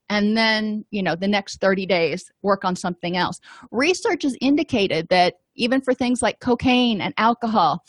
And 0.09 0.37
then 0.37 0.85
you 0.91 1.03
know 1.03 1.15
the 1.15 1.29
next 1.29 1.61
30 1.61 1.87
days 1.87 2.31
work 2.43 2.65
on 2.65 2.77
something 2.77 3.17
else. 3.17 3.41
Research 3.71 4.23
has 4.23 4.37
indicated 4.41 5.09
that 5.11 5.35
even 5.55 5.81
for 5.81 5.95
things 5.95 6.23
like 6.23 6.41
cocaine 6.41 7.01
and 7.01 7.15
alcohol 7.17 7.85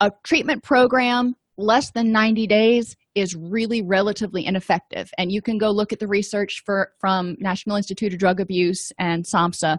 a 0.00 0.10
treatment 0.24 0.62
program 0.62 1.34
less 1.56 1.92
than 1.92 2.10
90 2.10 2.46
days 2.46 2.96
is 3.14 3.36
really 3.36 3.80
relatively 3.80 4.44
ineffective. 4.44 5.10
And 5.18 5.30
you 5.30 5.40
can 5.40 5.56
go 5.56 5.70
look 5.70 5.92
at 5.92 6.00
the 6.00 6.08
research 6.08 6.62
for 6.64 6.90
from 6.98 7.36
national 7.38 7.76
institute 7.76 8.12
of 8.12 8.18
drug 8.18 8.40
abuse 8.40 8.92
and 8.98 9.24
samhsa 9.24 9.78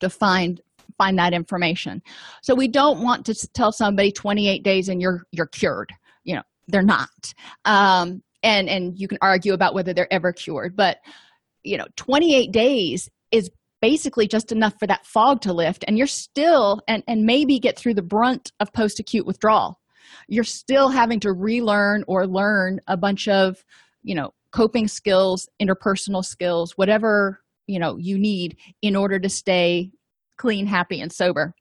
to 0.00 0.10
find 0.10 0.60
find 0.96 1.18
that 1.18 1.32
information. 1.32 2.02
So 2.42 2.54
we 2.54 2.68
don't 2.68 3.02
want 3.02 3.26
to 3.26 3.34
tell 3.54 3.72
somebody 3.72 4.10
28 4.10 4.62
days 4.62 4.88
and 4.88 5.00
you're 5.02 5.24
you're 5.32 5.46
cured 5.46 5.92
you 6.28 6.34
know 6.34 6.42
they're 6.68 6.82
not. 6.82 7.34
Um, 7.64 8.22
and 8.42 8.68
and 8.68 8.96
you 8.96 9.08
can 9.08 9.18
argue 9.20 9.54
about 9.54 9.74
whether 9.74 9.92
they're 9.92 10.12
ever 10.12 10.32
cured 10.32 10.76
but 10.76 10.98
you 11.64 11.76
know 11.76 11.86
28 11.96 12.52
days 12.52 13.10
is 13.32 13.50
basically 13.80 14.28
just 14.28 14.52
enough 14.52 14.74
for 14.78 14.86
that 14.86 15.06
fog 15.06 15.40
to 15.40 15.52
lift 15.52 15.84
and 15.88 15.98
you're 15.98 16.06
still 16.06 16.80
and 16.86 17.02
and 17.08 17.24
maybe 17.24 17.58
get 17.58 17.76
through 17.78 17.94
the 17.94 18.02
brunt 18.02 18.52
of 18.60 18.72
post 18.72 19.00
acute 19.00 19.26
withdrawal. 19.26 19.80
You're 20.28 20.44
still 20.44 20.88
having 20.88 21.20
to 21.20 21.32
relearn 21.32 22.04
or 22.06 22.26
learn 22.26 22.80
a 22.86 22.96
bunch 22.96 23.26
of 23.26 23.64
you 24.02 24.14
know 24.14 24.32
coping 24.52 24.86
skills 24.88 25.48
interpersonal 25.60 26.24
skills 26.24 26.72
whatever 26.76 27.40
you 27.66 27.78
know 27.78 27.96
you 27.98 28.18
need 28.18 28.56
in 28.82 28.96
order 28.96 29.18
to 29.18 29.28
stay 29.28 29.90
clean 30.38 30.66
happy 30.66 31.00
and 31.00 31.12
sober. 31.12 31.54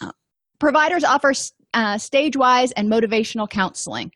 Uh, 0.00 0.12
providers 0.58 1.04
offer 1.04 1.32
uh, 1.74 1.98
stage 1.98 2.36
wise 2.36 2.72
and 2.72 2.90
motivational 2.90 3.48
counseling. 3.48 4.12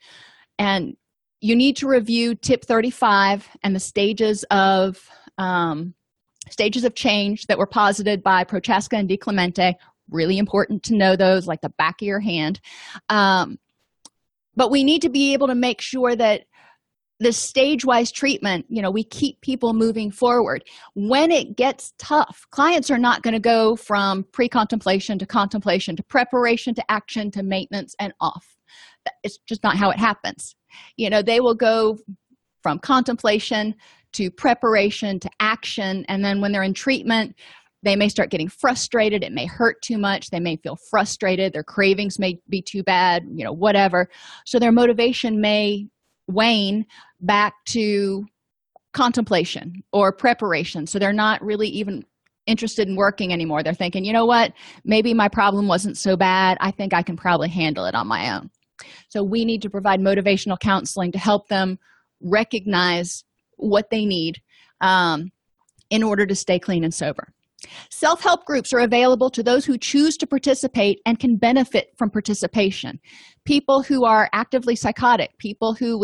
And 0.59 0.97
you 1.41 1.57
need 1.57 1.77
to 1.77 1.89
review 1.89 2.35
tip 2.35 2.65
35 2.65 3.49
and 3.63 3.75
the 3.75 3.81
stages 3.81 4.45
of 4.51 5.09
um, 5.39 5.95
stages 6.51 6.85
of 6.85 6.95
change 6.95 7.47
that 7.47 7.59
were 7.59 7.67
posited 7.67 8.23
by 8.23 8.45
prochaska 8.45 8.97
and 8.97 9.09
DiClemente 9.09 9.75
really 10.11 10.39
important 10.39 10.83
to 10.83 10.95
know 10.95 11.17
those 11.17 11.47
like 11.47 11.61
the 11.61 11.71
back 11.71 12.03
of 12.03 12.07
your 12.07 12.21
hand. 12.21 12.61
Um, 13.09 13.59
but 14.57 14.71
we 14.71 14.85
need 14.85 15.03
to 15.03 15.09
be 15.09 15.33
able 15.33 15.47
to 15.47 15.55
make 15.55 15.81
sure 15.81 16.15
that 16.17 16.45
the 17.21 17.33
stage 17.33 17.85
wise 17.85 18.11
treatment 18.11 18.65
you 18.69 18.81
know 18.83 18.91
we 18.91 19.05
keep 19.05 19.41
people 19.43 19.73
moving 19.75 20.11
forward. 20.11 20.65
When 20.95 21.31
it 21.31 21.57
gets 21.57 21.93
tough 21.99 22.47
clients 22.51 22.91
are 22.91 22.99
not 22.99 23.23
going 23.23 23.35
to 23.35 23.41
go 23.41 23.77
from 23.77 24.25
pre 24.33 24.49
contemplation 24.49 25.19
to 25.19 25.27
contemplation 25.27 25.95
to 25.97 26.03
preparation 26.03 26.75
to 26.75 26.91
action 26.91 27.31
to 27.33 27.43
maintenance 27.43 27.95
and 28.01 28.13
off. 28.21 28.57
It's 29.23 29.39
just 29.47 29.63
not 29.63 29.77
how 29.77 29.91
it 29.91 29.99
happens. 29.99 30.57
You 30.97 31.11
know 31.11 31.23
they 31.23 31.41
will 31.41 31.55
go 31.55 31.99
from 32.63 32.79
contemplation 32.79 33.75
to 34.13 34.31
preparation 34.31 35.21
to 35.21 35.31
action 35.39 36.05
and 36.09 36.25
then 36.25 36.41
when 36.41 36.53
they're 36.53 36.63
in 36.63 36.75
treatment 36.75 37.37
they 37.83 37.97
may 37.97 38.09
start 38.09 38.31
getting 38.31 38.49
frustrated 38.49 39.23
it 39.23 39.33
may 39.33 39.47
hurt 39.47 39.81
too 39.83 39.97
much 39.97 40.31
they 40.31 40.41
may 40.41 40.57
feel 40.57 40.77
frustrated 40.91 41.53
their 41.53 41.65
cravings 41.65 42.19
may 42.19 42.39
be 42.49 42.61
too 42.61 42.83
bad 42.83 43.25
you 43.31 43.45
know 43.45 43.53
whatever. 43.53 44.09
So 44.47 44.59
their 44.59 44.73
motivation 44.73 45.41
may 45.41 45.87
wane 46.31 46.87
back 47.21 47.55
to 47.67 48.25
contemplation 48.93 49.83
or 49.93 50.13
preparation. 50.13 50.87
So 50.87 50.99
they're 50.99 51.13
not 51.13 51.43
really 51.43 51.69
even 51.69 52.05
interested 52.47 52.89
in 52.89 52.97
working 52.97 53.33
anymore. 53.33 53.63
They're 53.63 53.75
thinking 53.75 54.05
you 54.05 54.13
know 54.13 54.27
what? 54.27 54.53
Maybe 54.85 55.15
my 55.15 55.29
problem 55.29 55.69
wasn't 55.69 55.97
so 55.97 56.17
bad. 56.17 56.57
I 56.61 56.71
think 56.71 56.93
i 56.93 57.03
can 57.03 57.17
probably 57.17 57.49
handle 57.49 57.85
it 57.85 57.95
on 57.95 58.07
my 58.07 58.35
own. 58.35 58.51
So 59.09 59.23
we 59.23 59.45
need 59.45 59.63
to 59.63 59.71
provide 59.71 60.01
motivational 60.01 60.59
counseling 60.59 61.13
to 61.13 61.19
help 61.19 61.49
them 61.49 61.79
recognize 62.21 63.25
what 63.57 63.91
they 63.91 64.05
need 64.05 64.41
um, 64.81 65.31
in 65.91 66.03
order 66.03 66.27
to 66.27 66.35
stay 66.35 66.59
clean 66.59 66.83
and 66.83 66.95
sober. 66.95 67.29
Self-help 67.91 68.47
groups 68.47 68.73
are 68.73 68.81
available 68.81 69.29
to 69.31 69.43
those 69.43 69.67
who 69.67 69.77
choose 69.77 70.17
to 70.17 70.27
participate 70.27 71.01
and 71.05 71.19
can 71.19 71.37
benefit 71.37 71.89
from 71.99 72.11
participation. 72.11 72.99
People 73.45 73.83
who 73.83 74.05
are 74.05 74.31
actively 74.33 74.75
psychotic 74.75 75.37
people 75.39 75.75
who 75.75 75.99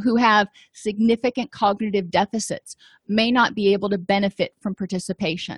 who 0.00 0.16
have 0.16 0.48
significant 0.72 1.50
cognitive 1.52 2.10
deficits 2.10 2.76
may 3.08 3.30
not 3.30 3.54
be 3.54 3.72
able 3.72 3.88
to 3.90 3.98
benefit 3.98 4.54
from 4.60 4.74
participation. 4.74 5.56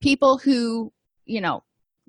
People 0.00 0.38
who 0.38 0.92
you 1.26 1.40
know 1.40 1.62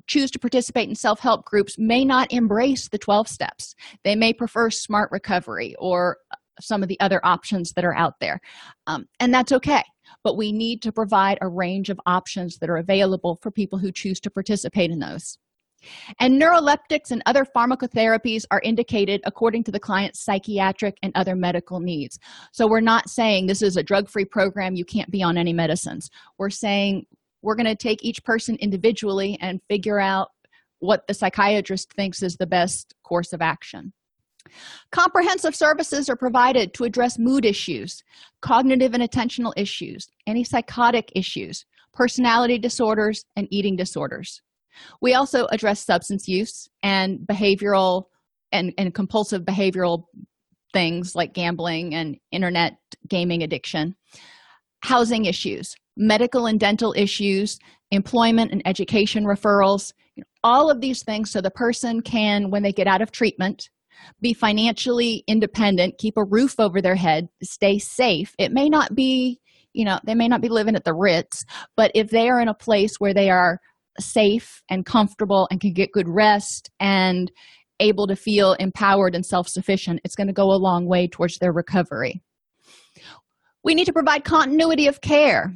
choose 0.08 0.30
to 0.32 0.40
participate 0.40 0.90
in 0.90 0.96
self-help 0.96 1.46
groups 1.46 1.78
may 1.78 2.06
not 2.06 2.32
embrace 2.32 2.90
the 2.90 2.98
12 2.98 3.28
steps. 3.28 3.76
They 4.04 4.16
may 4.16 4.34
prefer 4.34 4.70
smart 4.70 5.10
recovery 5.12 5.76
or 5.80 6.18
some 6.62 6.84
of 6.84 6.90
the 6.90 7.00
other 7.00 7.26
options 7.26 7.74
that 7.74 7.86
are 7.86 7.96
out 7.96 8.20
there. 8.20 8.40
Um, 8.88 9.08
and 9.20 9.34
that's 9.34 9.52
okay. 9.52 9.84
But 10.24 10.38
we 10.38 10.52
need 10.52 10.82
to 10.84 10.92
provide 10.92 11.38
a 11.42 11.48
range 11.48 11.90
of 11.90 12.00
options 12.06 12.58
that 12.60 12.70
are 12.70 12.78
available 12.78 13.40
for 13.42 13.52
people 13.52 13.80
who 13.80 13.92
choose 13.92 14.20
to 14.22 14.30
participate 14.30 14.92
in 14.92 15.00
those 15.00 15.38
and 16.20 16.42
neuroleptics 16.42 17.12
and 17.12 17.22
other 17.26 17.46
pharmacotherapies 17.46 18.46
are 18.52 18.62
indicated 18.62 19.22
according 19.26 19.64
to 19.66 19.72
the 19.72 19.80
client's 19.80 20.24
psychiatric 20.24 20.98
and 21.04 21.12
other 21.16 21.36
medical 21.36 21.80
needs. 21.80 22.20
So 22.52 22.68
we're 22.68 22.82
not 22.82 23.10
saying 23.10 23.46
this 23.46 23.62
is 23.62 23.78
a 23.78 23.84
drug-free 23.84 24.26
program 24.26 24.76
you 24.76 24.86
can't 24.86 25.12
be 25.12 25.24
on 25.24 25.38
any 25.38 25.54
medicines. 25.54 26.10
We're 26.38 26.50
saying 26.50 27.06
we're 27.42 27.56
going 27.56 27.66
to 27.66 27.76
take 27.76 28.04
each 28.04 28.24
person 28.24 28.56
individually 28.56 29.38
and 29.42 29.62
figure 29.70 30.00
out 30.00 30.30
what 30.80 31.08
the 31.08 31.14
psychiatrist 31.14 31.94
thinks 31.94 32.24
is 32.24 32.36
the 32.38 32.48
best 32.48 32.94
course 33.04 33.34
of 33.34 33.42
action. 33.42 33.94
Comprehensive 34.92 35.56
services 35.56 36.10
are 36.10 36.16
provided 36.16 36.74
to 36.74 36.84
address 36.84 37.18
mood 37.18 37.46
issues 37.46 38.04
cognitive 38.42 38.94
and 38.94 39.02
attentional 39.02 39.54
issues 39.58 40.08
any 40.28 40.44
psychotic 40.44 41.12
issues 41.16 41.66
personality 41.94 42.60
disorders 42.60 43.26
and 43.36 43.48
eating 43.50 43.76
disorders 43.76 44.42
we 45.02 45.14
also 45.14 45.46
address 45.48 45.86
substance 45.86 46.28
use 46.28 46.68
and 46.84 47.20
behavioral 47.20 48.06
and, 48.52 48.74
and 48.78 48.94
compulsive 48.94 49.44
behavioral 49.44 50.06
things 50.74 51.16
like 51.16 51.34
gambling 51.34 51.96
and 51.96 52.18
internet 52.32 52.78
gaming 53.08 53.44
addiction. 53.44 53.96
Housing 54.84 55.26
issues 55.26 55.76
medical 55.98 56.46
and 56.46 56.60
dental 56.60 56.94
issues 56.98 57.58
employment 57.92 58.52
and 58.52 58.62
education 58.66 59.24
referrals 59.24 59.94
all 60.44 60.70
of 60.70 60.82
these 60.82 61.04
things 61.04 61.32
so 61.32 61.42
the 61.42 61.52
person 61.52 62.02
can 62.02 62.52
when 62.52 62.64
they 62.64 62.72
get 62.72 62.88
out 62.88 63.02
of 63.02 63.12
treatment 63.12 63.70
be 64.22 64.34
financially 64.34 65.24
independent 65.28 65.98
keep 65.98 66.18
a 66.18 66.24
roof 66.24 66.60
over 66.60 66.82
their 66.82 66.96
head 66.96 67.30
stay 67.42 67.80
safe. 67.80 68.36
It 68.38 68.52
may 68.52 68.70
not 68.70 68.94
be 68.94 69.40
you 69.74 69.86
know 69.86 70.00
they 70.06 70.16
may 70.16 70.28
not 70.28 70.42
be 70.42 70.50
living 70.50 70.76
at 70.76 70.84
the 70.84 70.94
ritz 70.94 71.46
but 71.76 71.92
if 71.96 72.10
they 72.10 72.30
are 72.30 72.42
in 72.42 72.48
a 72.48 72.54
place 72.54 73.00
where 73.00 73.14
they 73.14 73.30
are 73.30 73.60
safe 74.00 74.62
and 74.70 74.86
comfortable 74.86 75.48
and 75.52 75.60
can 75.60 75.74
get 75.74 75.92
good 75.92 76.08
rest 76.08 76.70
and 76.80 77.32
able 77.80 78.08
to 78.08 78.16
feel 78.16 78.54
empowered 78.54 79.16
and 79.16 79.26
self-sufficient 79.26 80.00
it's 80.04 80.16
going 80.16 80.28
to 80.28 80.34
go 80.34 80.52
a 80.52 80.56
long 80.56 80.86
way 80.86 81.08
towards 81.08 81.38
their 81.38 81.52
recovery. 81.52 82.22
We 83.64 83.76
need 83.76 83.86
to 83.86 83.94
provide 83.94 84.24
continuity 84.24 84.88
of 84.88 85.02
care 85.02 85.54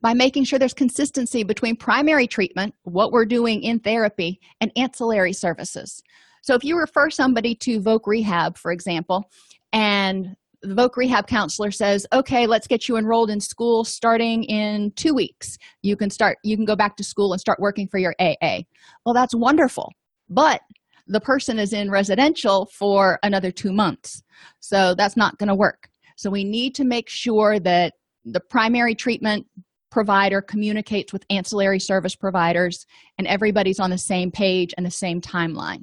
by 0.00 0.12
making 0.12 0.44
sure 0.44 0.58
there's 0.58 0.74
consistency 0.74 1.44
between 1.44 1.76
primary 1.76 2.26
treatment 2.26 2.74
what 2.82 3.12
we're 3.12 3.24
doing 3.24 3.62
in 3.62 3.80
therapy 3.80 4.40
and 4.60 4.72
ancillary 4.76 5.32
services. 5.32 6.02
So 6.42 6.54
if 6.54 6.64
you 6.64 6.78
refer 6.78 7.10
somebody 7.10 7.54
to 7.56 7.80
voc 7.80 8.00
rehab 8.06 8.56
for 8.58 8.72
example 8.72 9.30
and 9.72 10.36
the 10.62 10.74
voc 10.74 10.96
rehab 10.96 11.26
counselor 11.26 11.70
says 11.70 12.06
okay 12.12 12.46
let's 12.46 12.66
get 12.66 12.88
you 12.88 12.96
enrolled 12.96 13.30
in 13.30 13.40
school 13.40 13.84
starting 13.84 14.42
in 14.44 14.90
two 14.96 15.14
weeks. 15.14 15.56
You 15.82 15.96
can 15.96 16.10
start 16.10 16.38
you 16.42 16.56
can 16.56 16.64
go 16.64 16.76
back 16.76 16.96
to 16.96 17.04
school 17.04 17.32
and 17.32 17.40
start 17.40 17.60
working 17.60 17.86
for 17.88 17.98
your 17.98 18.14
aa 18.20 18.62
well 19.04 19.14
that's 19.14 19.34
wonderful 19.34 19.92
but 20.28 20.60
the 21.06 21.20
person 21.20 21.58
is 21.58 21.72
in 21.72 21.90
residential 21.90 22.68
for 22.72 23.18
another 23.22 23.50
two 23.50 23.72
months 23.72 24.22
so 24.60 24.94
that's 24.94 25.16
not 25.16 25.38
going 25.38 25.48
to 25.48 25.54
work. 25.54 25.88
So 26.16 26.30
we 26.30 26.44
need 26.44 26.74
to 26.76 26.84
make 26.84 27.08
sure 27.08 27.58
that 27.60 27.94
the 28.24 28.40
primary 28.40 28.94
treatment 28.94 29.46
provider 29.90 30.42
communicates 30.42 31.12
with 31.12 31.24
ancillary 31.30 31.80
service 31.80 32.14
providers 32.14 32.84
and 33.16 33.26
everybody's 33.26 33.80
on 33.80 33.90
the 33.90 33.98
same 33.98 34.30
page 34.30 34.74
and 34.76 34.84
the 34.84 34.90
same 34.90 35.20
timeline 35.20 35.82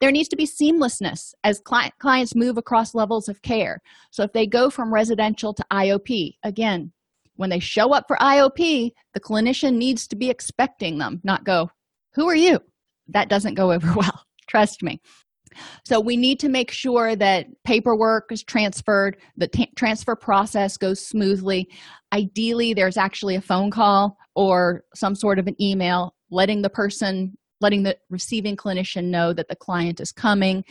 there 0.00 0.10
needs 0.10 0.28
to 0.28 0.36
be 0.36 0.46
seamlessness 0.46 1.34
as 1.44 1.60
cli- 1.60 1.92
clients 1.98 2.34
move 2.34 2.58
across 2.58 2.94
levels 2.94 3.28
of 3.28 3.42
care. 3.42 3.80
So 4.10 4.22
if 4.22 4.32
they 4.32 4.46
go 4.46 4.70
from 4.70 4.92
residential 4.92 5.54
to 5.54 5.64
iop 5.72 6.36
again 6.42 6.92
when 7.36 7.50
they 7.50 7.58
show 7.58 7.92
up 7.92 8.04
for 8.06 8.16
iop 8.18 8.92
the 9.14 9.20
clinician 9.20 9.74
needs 9.74 10.06
to 10.08 10.16
be 10.16 10.30
expecting 10.30 10.98
them 10.98 11.20
not 11.24 11.44
go 11.44 11.70
who 12.14 12.28
are 12.28 12.36
you? 12.36 12.58
That 13.08 13.28
doesn't 13.28 13.54
go 13.54 13.72
over 13.72 13.92
well 13.94 14.24
trust 14.48 14.82
me. 14.82 15.00
So 15.84 16.00
we 16.00 16.16
need 16.16 16.40
to 16.40 16.48
make 16.48 16.70
sure 16.70 17.14
that 17.16 17.46
paperwork 17.64 18.32
is 18.32 18.42
transferred 18.42 19.18
the 19.36 19.48
t- 19.48 19.72
transfer 19.76 20.16
process 20.16 20.76
goes 20.76 21.04
smoothly. 21.04 21.68
Ideally 22.12 22.74
there's 22.74 22.96
actually 22.96 23.36
a 23.36 23.40
phone 23.40 23.70
call 23.70 24.16
or 24.34 24.84
some 24.94 25.14
sort 25.14 25.38
of 25.38 25.46
an 25.46 25.60
email 25.60 26.14
letting 26.30 26.62
the 26.62 26.70
person 26.70 27.36
letting 27.62 27.82
the 27.82 27.96
receiving 28.10 28.56
clinician 28.56 29.04
know 29.04 29.32
that 29.32 29.48
the 29.48 29.56
client 29.56 30.00
is 30.00 30.12
coming. 30.12 30.64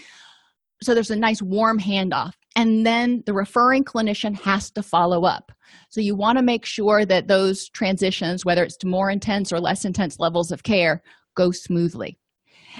So 0.84 0.93
there's 0.93 1.12
a 1.12 1.15
nice 1.15 1.41
warm 1.41 1.80
handoff. 1.80 2.34
And 2.56 2.86
then 2.86 3.23
the 3.25 3.34
referring 3.34 3.84
clinician 3.84 4.39
has 4.41 4.71
to 4.71 4.84
follow 4.84 5.23
up. 5.23 5.51
So 5.89 6.01
you 6.01 6.15
want 6.15 6.38
to 6.38 6.43
make 6.43 6.65
sure 6.65 7.06
that 7.06 7.27
those 7.27 7.69
transitions 7.69 8.43
whether 8.43 8.63
it's 8.63 8.77
to 8.77 8.88
more 8.88 9.10
intense 9.10 9.54
or 9.54 9.60
less 9.60 9.86
intense 9.86 10.19
levels 10.19 10.51
of 10.51 10.63
care 10.63 11.01
go 11.36 11.51
smoothly. 11.51 12.17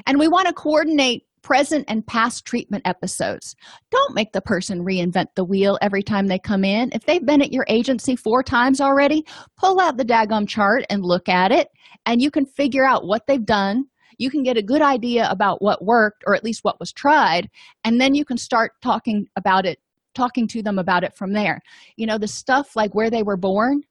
And 0.06 0.20
we 0.20 0.28
want 0.28 0.48
to 0.48 0.54
coordinate 0.54 1.24
present 1.42 1.86
and 1.88 2.06
past 2.06 2.46
treatment 2.46 2.86
episodes. 2.86 3.56
Don't 3.90 4.14
make 4.14 4.32
the 4.32 4.42
person 4.42 4.86
reinvent 4.86 5.28
the 5.36 5.44
wheel 5.44 5.78
every 5.82 6.04
time 6.04 6.28
they 6.28 6.40
come 6.40 6.64
in. 6.64 6.92
If 6.94 7.06
they've 7.06 7.26
been 7.26 7.42
at 7.42 7.52
your 7.52 7.66
agency 7.68 8.16
four 8.16 8.44
times 8.44 8.80
already 8.80 9.26
pull 9.58 9.80
out 9.80 9.98
the 9.98 10.06
dagum 10.06 10.48
chart 10.48 10.86
and 10.90 11.04
look 11.04 11.28
at 11.28 11.52
it 11.52 11.70
and 12.06 12.22
you 12.22 12.32
can 12.32 12.46
figure 12.46 12.86
out 12.86 13.08
what 13.08 13.26
they've 13.28 13.46
done 13.46 13.86
you 14.22 14.30
can 14.30 14.44
get 14.44 14.56
a 14.56 14.62
good 14.62 14.82
idea 14.84 15.28
about 15.30 15.62
what 15.62 15.84
worked 15.84 16.24
or 16.28 16.36
at 16.36 16.44
least 16.44 16.64
what 16.64 16.80
was 16.80 16.92
tried 16.92 17.50
and 17.84 18.00
then 18.00 18.14
you 18.14 18.24
can 18.24 18.38
start 18.38 18.74
talking 18.82 19.28
about 19.36 19.66
it 19.66 19.80
talking 20.14 20.48
to 20.48 20.62
them 20.62 20.78
about 20.78 21.04
it 21.04 21.16
from 21.16 21.34
there. 21.34 21.62
You 21.96 22.06
know 22.06 22.18
the 22.18 22.28
stuff 22.28 22.76
like 22.76 22.94
where 22.94 23.10
they 23.10 23.24
were 23.24 23.38
born 23.38 23.82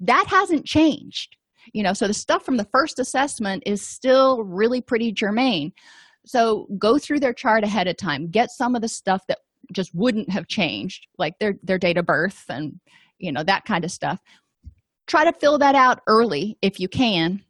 that 0.00 0.26
hasn't 0.28 0.64
changed. 0.64 1.36
You 1.72 1.82
know 1.82 1.92
so 1.92 2.06
the 2.06 2.14
stuff 2.14 2.44
from 2.44 2.56
the 2.56 2.68
first 2.72 2.98
assessment 2.98 3.62
is 3.66 3.86
still 3.86 4.42
really 4.44 4.80
pretty 4.80 5.12
germane. 5.12 5.72
So 6.26 6.66
go 6.78 6.98
through 6.98 7.20
their 7.20 7.32
chart 7.32 7.64
ahead 7.64 7.88
of 7.88 7.96
time. 7.96 8.30
Get 8.30 8.50
some 8.50 8.74
of 8.74 8.82
the 8.82 8.88
stuff 8.88 9.22
that 9.28 9.38
just 9.72 9.94
wouldn't 9.94 10.30
have 10.30 10.46
changed 10.48 11.06
like 11.18 11.38
their 11.38 11.54
their 11.62 11.78
date 11.78 11.98
of 11.98 12.06
birth 12.06 12.44
and 12.48 12.78
you 13.18 13.32
know 13.32 13.42
that 13.42 13.64
kind 13.64 13.84
of 13.84 13.90
stuff. 13.90 14.20
Try 15.06 15.24
to 15.24 15.32
fill 15.32 15.58
that 15.58 15.74
out 15.74 16.00
early 16.06 16.56
if 16.62 16.78
you 16.78 16.88
can 16.88 17.42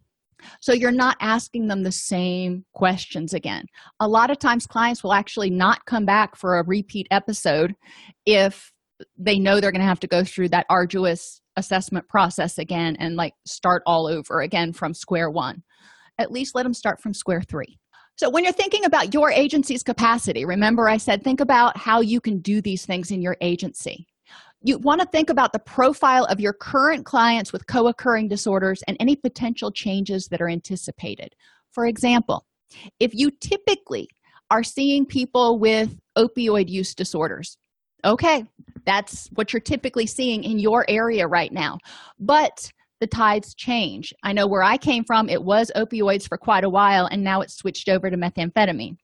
so 0.61 0.73
you're 0.73 0.91
not 0.91 1.17
asking 1.21 1.69
them 1.69 1.83
the 1.83 1.93
same 1.93 2.65
questions 2.73 3.35
again. 3.35 3.67
A 4.01 4.09
lot 4.09 4.31
of 4.31 4.39
times, 4.39 4.67
clients 4.67 5.03
will 5.03 5.13
actually 5.13 5.51
not 5.51 5.85
come 5.87 6.05
back 6.05 6.37
for 6.37 6.59
a 6.59 6.65
repeat 6.65 7.07
episode 7.11 7.75
if 8.27 8.73
they 9.17 9.39
know 9.39 9.61
they're 9.61 9.73
going 9.73 9.81
to 9.81 9.87
have 9.87 10.01
to 10.01 10.07
go 10.07 10.25
through 10.25 10.49
that 10.51 10.67
arduous 10.69 11.41
assessment 11.57 12.09
process 12.09 12.59
again 12.59 12.97
and 12.99 13.17
like 13.17 13.35
start 13.47 13.83
all 13.87 14.07
over 14.07 14.41
again 14.41 14.73
from 14.73 14.95
square 14.95 15.31
one. 15.31 15.63
At 16.19 16.33
least 16.33 16.55
let 16.55 16.65
them 16.65 16.75
start 16.75 17.01
from 17.01 17.15
square 17.15 17.43
three. 17.43 17.79
So, 18.17 18.29
when 18.29 18.45
you're 18.45 18.53
thinking 18.53 18.85
about 18.85 19.15
your 19.15 19.31
agency's 19.31 19.83
capacity, 19.83 20.45
remember 20.45 20.89
I 20.89 20.99
said 20.99 21.25
think 21.25 21.41
about 21.41 21.79
how 21.79 22.01
you 22.01 22.21
can 22.21 22.41
do 22.41 22.61
these 22.61 22.85
things 22.85 23.11
in 23.11 23.23
your 23.23 23.37
agency 23.41 24.07
you 24.63 24.79
want 24.79 25.01
to 25.01 25.07
think 25.07 25.31
about 25.31 25.53
the 25.53 25.59
profile 25.59 26.25
of 26.27 26.41
your 26.41 26.53
current 26.53 27.07
clients 27.07 27.53
with 27.53 27.67
co 27.67 27.87
occurring 27.89 28.29
disorders 28.29 28.83
and 28.87 28.97
any 29.01 29.17
potential 29.17 29.71
changes 29.71 30.29
that 30.29 30.41
are 30.41 30.49
anticipated. 30.49 31.35
For 31.73 31.87
example, 31.87 32.47
if 32.99 33.15
you 33.15 33.31
typically 33.31 34.09
are 34.51 34.63
seeing 34.63 35.07
people 35.07 35.59
with 35.59 35.97
opioid 36.17 36.69
use 36.69 36.95
disorders, 36.95 37.57
okay, 38.05 38.45
that's 38.85 39.29
what 39.35 39.53
you're 39.53 39.61
typically 39.61 40.07
seeing 40.07 40.45
in 40.45 40.59
your 40.59 40.85
area 40.89 41.27
right 41.27 41.53
now. 41.53 41.79
But 42.19 42.71
the 43.01 43.07
tides 43.07 43.55
change. 43.55 44.13
I 44.23 44.33
know 44.35 44.47
where 44.47 44.63
I 44.63 44.77
came 44.77 45.05
from, 45.05 45.31
it 45.31 45.43
was 45.43 45.73
opioids 45.75 46.29
for 46.29 46.37
quite 46.37 46.65
a 46.65 46.71
while, 46.71 47.07
and 47.07 47.25
now 47.25 47.41
it's 47.41 47.55
switched 47.55 47.89
over 47.89 48.11
to 48.11 48.17
methamphetamine. 48.17 48.99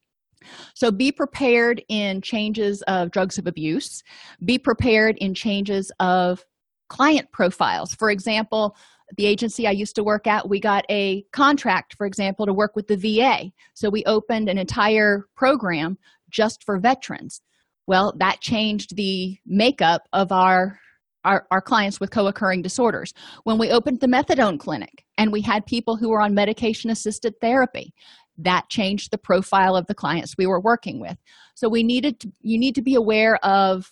So 0.73 0.91
be 0.91 1.11
prepared 1.11 1.83
in 1.89 2.21
changes 2.21 2.81
of 2.83 3.11
drugs 3.11 3.37
of 3.37 3.47
abuse, 3.47 4.03
be 4.43 4.57
prepared 4.57 5.17
in 5.17 5.33
changes 5.33 5.91
of 5.99 6.43
client 6.89 7.31
profiles. 7.31 7.93
For 7.93 8.09
example, 8.09 8.75
the 9.15 9.25
agency 9.25 9.67
I 9.67 9.71
used 9.71 9.95
to 9.95 10.03
work 10.03 10.27
at, 10.27 10.49
we 10.49 10.59
got 10.59 10.85
a 10.89 11.23
contract, 11.31 11.95
for 11.95 12.05
example, 12.05 12.45
to 12.45 12.53
work 12.53 12.75
with 12.75 12.87
the 12.87 12.97
VA. 12.97 13.51
So 13.73 13.89
we 13.89 14.03
opened 14.05 14.49
an 14.49 14.57
entire 14.57 15.27
program 15.35 15.97
just 16.29 16.63
for 16.63 16.77
veterans. 16.77 17.41
Well, 17.85 18.13
that 18.17 18.41
changed 18.41 18.95
the 18.95 19.37
makeup 19.45 20.07
of 20.13 20.31
our 20.31 20.79
our, 21.23 21.45
our, 21.51 21.61
clients 21.61 21.99
with 21.99 22.09
co-occurring 22.09 22.61
disorders 22.61 23.13
when 23.43 23.57
we 23.57 23.69
opened 23.69 23.99
the 23.99 24.07
methadone 24.07 24.57
clinic 24.57 25.03
and 25.17 25.29
we 25.29 25.41
had 25.41 25.65
people 25.65 25.97
who 25.97 26.07
were 26.07 26.21
on 26.21 26.33
medication 26.33 26.89
assisted 26.89 27.33
therapy 27.41 27.93
that 28.37 28.69
changed 28.69 29.11
the 29.11 29.17
profile 29.17 29.75
of 29.75 29.87
the 29.87 29.95
clients 29.95 30.35
we 30.37 30.47
were 30.47 30.59
working 30.59 30.99
with. 30.99 31.17
So 31.55 31.69
we 31.69 31.83
needed 31.83 32.19
to 32.21 32.31
you 32.41 32.57
need 32.57 32.75
to 32.75 32.81
be 32.81 32.95
aware 32.95 33.37
of 33.45 33.91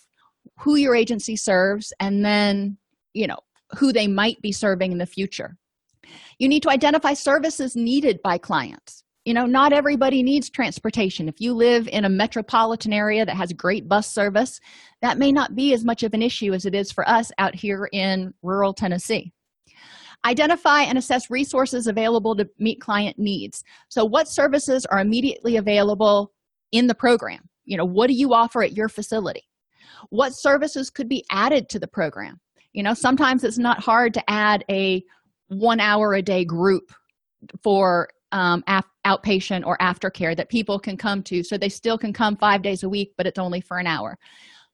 who 0.60 0.76
your 0.76 0.94
agency 0.94 1.36
serves 1.36 1.92
and 2.00 2.24
then 2.24 2.78
you 3.12 3.26
know 3.26 3.38
who 3.78 3.92
they 3.92 4.06
might 4.06 4.40
be 4.40 4.52
serving 4.52 4.92
in 4.92 4.98
the 4.98 5.06
future. 5.06 5.56
You 6.38 6.48
need 6.48 6.62
to 6.62 6.70
identify 6.70 7.14
services 7.14 7.74
needed 7.74 8.20
by 8.22 8.38
clients. 8.38 9.02
You 9.24 9.34
know 9.34 9.46
not 9.46 9.72
everybody 9.72 10.22
needs 10.22 10.48
transportation. 10.48 11.28
If 11.28 11.40
you 11.40 11.52
live 11.52 11.88
in 11.88 12.04
a 12.04 12.08
metropolitan 12.08 12.92
area 12.92 13.26
that 13.26 13.36
has 13.36 13.52
great 13.52 13.88
bus 13.88 14.08
service 14.12 14.60
that 15.02 15.18
may 15.18 15.32
not 15.32 15.56
be 15.56 15.72
as 15.74 15.84
much 15.84 16.04
of 16.04 16.14
an 16.14 16.22
issue 16.22 16.52
as 16.52 16.64
it 16.64 16.74
is 16.74 16.92
for 16.92 17.08
us 17.08 17.32
out 17.38 17.54
here 17.54 17.88
in 17.92 18.32
rural 18.42 18.72
tennessee 18.72 19.32
Identify 20.24 20.82
and 20.82 20.98
assess 20.98 21.30
resources 21.30 21.86
available 21.86 22.34
to 22.36 22.48
meet 22.58 22.80
client 22.80 23.18
needs. 23.18 23.62
So, 23.88 24.04
what 24.04 24.28
services 24.28 24.86
are 24.86 24.98
immediately 24.98 25.56
available 25.56 26.32
in 26.72 26.86
the 26.86 26.94
program? 26.94 27.48
You 27.64 27.76
know, 27.76 27.84
what 27.84 28.08
do 28.08 28.14
you 28.14 28.32
offer 28.34 28.62
at 28.62 28.76
your 28.76 28.88
facility? 28.88 29.42
What 30.10 30.30
services 30.30 30.90
could 30.90 31.08
be 31.08 31.24
added 31.30 31.68
to 31.70 31.78
the 31.78 31.88
program? 31.88 32.40
You 32.72 32.82
know, 32.82 32.94
sometimes 32.94 33.44
it's 33.44 33.58
not 33.58 33.80
hard 33.80 34.14
to 34.14 34.30
add 34.30 34.64
a 34.70 35.02
one 35.48 35.80
hour 35.80 36.14
a 36.14 36.22
day 36.22 36.44
group 36.44 36.92
for 37.62 38.08
um, 38.32 38.62
outpatient 39.06 39.64
or 39.64 39.78
aftercare 39.78 40.36
that 40.36 40.48
people 40.48 40.78
can 40.78 40.96
come 40.96 41.22
to 41.22 41.42
so 41.42 41.56
they 41.56 41.68
still 41.68 41.96
can 41.96 42.12
come 42.12 42.36
five 42.36 42.62
days 42.62 42.82
a 42.82 42.88
week, 42.88 43.12
but 43.16 43.26
it's 43.26 43.38
only 43.38 43.60
for 43.60 43.78
an 43.78 43.86
hour. 43.86 44.18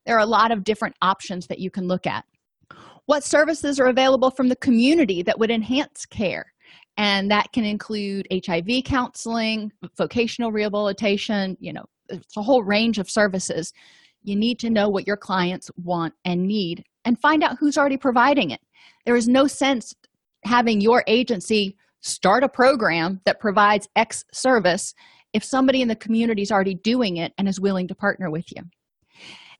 There 0.06 0.16
are 0.16 0.22
a 0.22 0.26
lot 0.26 0.50
of 0.50 0.64
different 0.64 0.96
options 1.02 1.46
that 1.46 1.58
you 1.58 1.70
can 1.70 1.86
look 1.86 2.06
at 2.06 2.24
what 3.06 3.24
services 3.24 3.80
are 3.80 3.86
available 3.86 4.30
from 4.30 4.48
the 4.48 4.56
community 4.56 5.22
that 5.22 5.38
would 5.38 5.50
enhance 5.50 6.06
care. 6.06 6.52
And 6.96 7.30
that 7.30 7.52
can 7.52 7.64
include 7.64 8.28
hiv 8.46 8.68
counseling 8.84 9.72
vocational 9.96 10.52
rehabilitation 10.52 11.56
you 11.58 11.72
know 11.72 11.84
it's 12.12 12.36
a 12.36 12.42
whole 12.42 12.62
range 12.62 12.98
of 12.98 13.10
services. 13.10 13.72
You 14.22 14.36
need 14.36 14.58
to 14.60 14.70
know 14.70 14.88
what 14.88 15.06
your 15.06 15.16
clients 15.16 15.70
want 15.76 16.14
and 16.24 16.46
need 16.46 16.84
and 17.04 17.18
find 17.18 17.42
out 17.42 17.56
who's 17.58 17.78
already 17.78 17.96
providing 17.96 18.50
it. 18.50 18.60
There 19.06 19.16
is 19.16 19.28
no 19.28 19.46
sense 19.46 19.94
having 20.44 20.80
your 20.80 21.02
agency 21.06 21.76
start 22.00 22.44
a 22.44 22.48
program 22.48 23.20
that 23.24 23.40
provides 23.40 23.88
x 23.96 24.24
service 24.32 24.94
if 25.32 25.42
somebody 25.42 25.82
in 25.82 25.88
the 25.88 25.96
community 25.96 26.42
is 26.42 26.52
already 26.52 26.74
doing 26.74 27.16
it 27.16 27.32
and 27.38 27.48
is 27.48 27.60
willing 27.60 27.88
to 27.88 27.94
partner 27.94 28.30
with 28.30 28.44
you. 28.54 28.62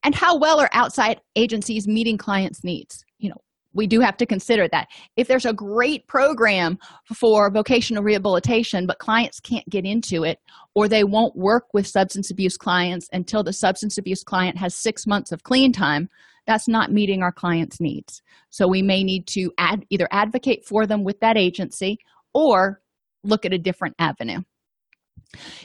And 0.05 0.15
how 0.15 0.37
well 0.37 0.61
are 0.61 0.71
outside 0.73 1.21
agencies 1.37 1.87
meeting 1.87 2.19
clients 2.19 2.65
needs 2.65 3.05
you 3.23 3.31
know 3.31 3.41
we 3.75 3.87
do 3.87 4.01
have 4.01 4.19
to 4.19 4.27
consider 4.27 4.69
that. 4.69 4.89
If 5.17 5.29
there's 5.29 5.47
a 5.47 5.53
great 5.55 6.07
program 6.07 6.79
for 7.15 7.51
vocational 7.51 8.03
rehabilitation 8.03 8.87
but 8.87 8.99
clients 8.99 9.41
can't 9.41 9.69
get 9.71 9.87
into 9.87 10.25
it 10.25 10.39
or 10.75 10.89
they 10.89 11.05
won't 11.05 11.35
work 11.37 11.65
with 11.73 11.87
substance 11.87 12.31
abuse 12.31 12.59
clients 12.59 13.09
until 13.13 13.43
the 13.43 13.53
substance 13.55 13.97
abuse 13.97 14.23
client 14.23 14.59
has 14.59 14.75
six 14.75 15.07
months 15.07 15.33
of 15.33 15.43
clean 15.43 15.73
time 15.73 16.11
that's 16.47 16.69
not 16.69 16.93
meeting 16.93 17.23
our 17.23 17.33
clients 17.33 17.81
needs. 17.81 18.21
So 18.51 18.67
we 18.67 18.83
may 18.83 19.05
need 19.05 19.27
to 19.29 19.53
add 19.59 19.87
either 19.91 20.09
advocate 20.11 20.65
for 20.65 20.87
them 20.87 21.05
with 21.05 21.21
that 21.21 21.37
agency 21.37 21.99
or 22.35 22.81
look 23.23 23.45
at 23.45 23.53
a 23.53 23.59
different 23.59 23.95
avenue. 23.99 24.41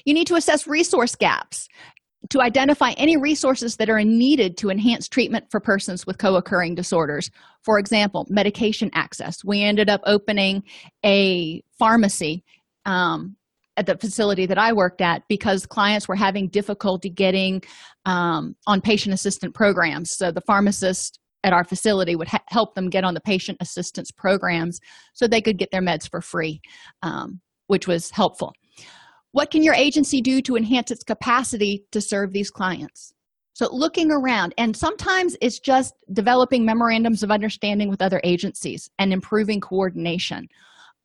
You 0.06 0.14
need 0.14 0.28
to 0.28 0.36
assess 0.36 0.68
resource 0.68 1.16
gaps 1.16 1.68
to 2.30 2.42
identify 2.42 2.92
any 2.92 3.18
resources 3.18 3.78
that 3.78 3.90
are 3.90 4.04
needed 4.04 4.58
to 4.58 4.70
enhance 4.70 5.08
treatment 5.08 5.46
for 5.50 5.60
persons 5.60 6.06
with 6.06 6.18
co 6.18 6.36
occurring 6.36 6.76
disorders. 6.76 7.30
For 7.64 7.80
example, 7.80 8.26
medication 8.30 8.90
access. 8.94 9.44
We 9.44 9.64
ended 9.64 9.90
up 9.90 10.02
opening 10.06 10.64
a 11.06 11.62
pharmacy 11.78 12.44
um, 12.86 13.36
at 13.78 13.86
the 13.86 13.98
facility 13.98 14.46
that 14.48 14.58
I 14.58 14.74
worked 14.74 15.02
at 15.02 15.24
because 15.30 15.66
clients 15.66 16.08
were 16.08 16.16
having 16.16 16.48
difficulty 16.50 17.10
getting 17.10 17.62
um, 18.06 18.56
on 18.66 18.82
patient 18.82 19.14
assistant 19.14 19.54
programs. 19.54 20.12
So 20.12 20.32
the 20.32 20.42
pharmacist 20.42 21.20
at 21.44 21.54
our 21.54 21.64
facility 21.64 22.16
would 22.16 22.28
ha- 22.28 22.44
help 22.48 22.74
them 22.74 22.90
get 22.90 23.04
on 23.04 23.14
the 23.14 23.22
patient 23.22 23.60
assistance 23.62 24.12
programs 24.12 24.80
so 25.14 25.28
they 25.28 25.42
could 25.42 25.58
get 25.58 25.70
their 25.72 25.82
meds 25.82 26.10
for 26.10 26.22
free, 26.22 26.60
um, 27.04 27.40
which 27.68 27.88
was 27.88 28.10
helpful. 28.10 28.54
What 29.32 29.52
can 29.52 29.64
your 29.64 29.74
agency 29.74 30.22
do 30.22 30.42
to 30.44 30.56
enhance 30.56 30.92
its 30.92 31.04
capacity 31.04 31.86
to 31.92 32.02
serve 32.02 32.34
these 32.34 32.50
clients? 32.50 33.14
So, 33.54 33.68
looking 33.72 34.12
around, 34.12 34.54
and 34.58 34.78
sometimes 34.78 35.36
it's 35.42 35.60
just 35.60 35.96
developing 36.14 36.64
memorandums 36.64 37.24
of 37.24 37.32
understanding 37.32 37.90
with 37.90 38.04
other 38.04 38.22
agencies 38.24 38.90
and 39.00 39.12
improving 39.12 39.60
coordination. 39.60 40.48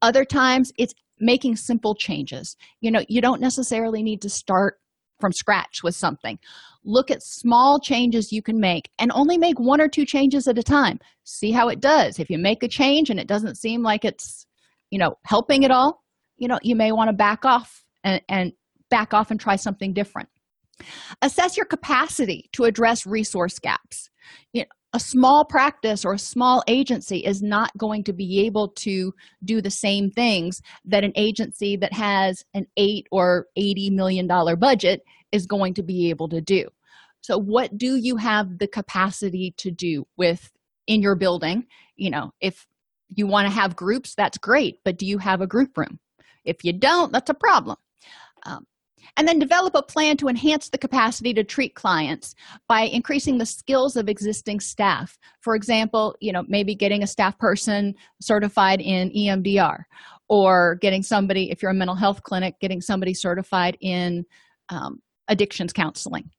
Other 0.02 0.24
times, 0.24 0.70
it's 0.76 0.94
making 1.18 1.56
simple 1.56 1.94
changes. 1.94 2.56
You 2.80 2.90
know, 2.90 3.02
you 3.08 3.22
don't 3.22 3.40
necessarily 3.40 4.02
need 4.02 4.20
to 4.22 4.28
start 4.28 4.78
from 5.18 5.32
scratch 5.32 5.82
with 5.82 5.94
something. 5.94 6.38
Look 6.84 7.10
at 7.10 7.22
small 7.22 7.80
changes 7.80 8.32
you 8.32 8.42
can 8.42 8.60
make 8.60 8.90
and 8.98 9.10
only 9.14 9.38
make 9.38 9.58
one 9.58 9.80
or 9.80 9.88
two 9.88 10.04
changes 10.04 10.46
at 10.46 10.58
a 10.58 10.62
time. 10.62 10.98
See 11.24 11.52
how 11.52 11.68
it 11.68 11.80
does. 11.80 12.18
If 12.18 12.28
you 12.28 12.38
make 12.38 12.62
a 12.62 12.68
change 12.68 13.08
and 13.08 13.20
it 13.20 13.28
doesn't 13.28 13.54
seem 13.54 13.82
like 13.82 14.04
it's, 14.04 14.46
you 14.90 14.98
know, 14.98 15.14
helping 15.24 15.64
at 15.64 15.70
all, 15.70 16.02
you 16.36 16.48
know, 16.48 16.58
you 16.62 16.76
may 16.76 16.92
want 16.92 17.08
to 17.08 17.14
back 17.14 17.44
off 17.44 17.84
and, 18.04 18.20
and 18.28 18.52
back 18.90 19.14
off 19.14 19.30
and 19.30 19.40
try 19.40 19.56
something 19.56 19.92
different. 19.92 20.28
Assess 21.20 21.56
your 21.56 21.66
capacity 21.66 22.48
to 22.52 22.64
address 22.64 23.06
resource 23.06 23.58
gaps. 23.58 24.10
You 24.52 24.62
know, 24.62 24.68
a 24.92 25.00
small 25.00 25.44
practice 25.44 26.04
or 26.04 26.12
a 26.12 26.18
small 26.18 26.62
agency 26.68 27.18
is 27.18 27.42
not 27.42 27.76
going 27.78 28.04
to 28.04 28.12
be 28.12 28.44
able 28.44 28.68
to 28.68 29.14
do 29.44 29.62
the 29.62 29.70
same 29.70 30.10
things 30.10 30.60
that 30.84 31.04
an 31.04 31.12
agency 31.16 31.76
that 31.76 31.92
has 31.94 32.44
an 32.52 32.66
8 32.76 33.06
or 33.10 33.46
80 33.56 33.90
million 33.90 34.26
dollar 34.26 34.56
budget 34.56 35.02
is 35.32 35.46
going 35.46 35.74
to 35.74 35.82
be 35.82 36.10
able 36.10 36.28
to 36.28 36.40
do. 36.40 36.68
So 37.22 37.38
what 37.38 37.78
do 37.78 37.96
you 37.96 38.16
have 38.16 38.58
the 38.58 38.66
capacity 38.66 39.54
to 39.58 39.70
do 39.70 40.04
with 40.16 40.50
in 40.86 41.00
your 41.00 41.16
building? 41.16 41.66
You 41.96 42.10
know 42.10 42.32
if 42.40 42.66
you 43.08 43.26
want 43.26 43.46
to 43.46 43.54
have 43.54 43.76
groups 43.76 44.14
that's 44.14 44.38
great 44.38 44.78
but 44.84 44.98
do 44.98 45.06
you 45.06 45.18
have 45.18 45.40
a 45.40 45.46
group 45.46 45.76
room? 45.78 45.98
If 46.44 46.64
you 46.64 46.72
don't 46.72 47.12
that's 47.12 47.30
a 47.30 47.34
problem 47.34 47.78
um, 48.46 48.66
and 49.16 49.26
then 49.26 49.38
develop 49.38 49.74
a 49.74 49.82
plan 49.82 50.16
to 50.16 50.28
enhance 50.28 50.68
the 50.68 50.78
capacity 50.78 51.34
to 51.34 51.44
treat 51.44 51.74
clients 51.74 52.34
by 52.68 52.82
increasing 52.82 53.38
the 53.38 53.46
skills 53.46 53.96
of 53.96 54.08
existing 54.08 54.60
staff 54.60 55.18
for 55.40 55.54
example 55.54 56.16
you 56.20 56.32
know 56.32 56.44
maybe 56.48 56.74
getting 56.74 57.02
a 57.02 57.06
staff 57.06 57.38
person 57.38 57.94
certified 58.20 58.80
in 58.80 59.10
emdr 59.10 59.78
or 60.28 60.76
getting 60.76 61.02
somebody 61.02 61.50
if 61.50 61.62
you're 61.62 61.70
a 61.70 61.74
mental 61.74 61.96
health 61.96 62.22
clinic 62.22 62.54
getting 62.60 62.80
somebody 62.80 63.14
certified 63.14 63.76
in 63.80 64.24
um, 64.68 65.00
addictions 65.28 65.72
counseling 65.72 66.30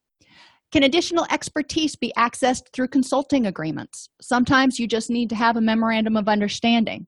can 0.74 0.82
additional 0.82 1.28
expertise 1.30 1.95
be 1.95 2.12
accessed 2.18 2.74
through 2.74 2.88
consulting 2.88 3.45
agreements? 3.45 4.10
Sometimes 4.20 4.80
you 4.80 4.88
just 4.88 5.12
need 5.12 5.30
to 5.30 5.36
have 5.36 5.56
a 5.56 5.62
memorandum 5.62 6.18
of 6.18 6.28
understanding. 6.28 7.06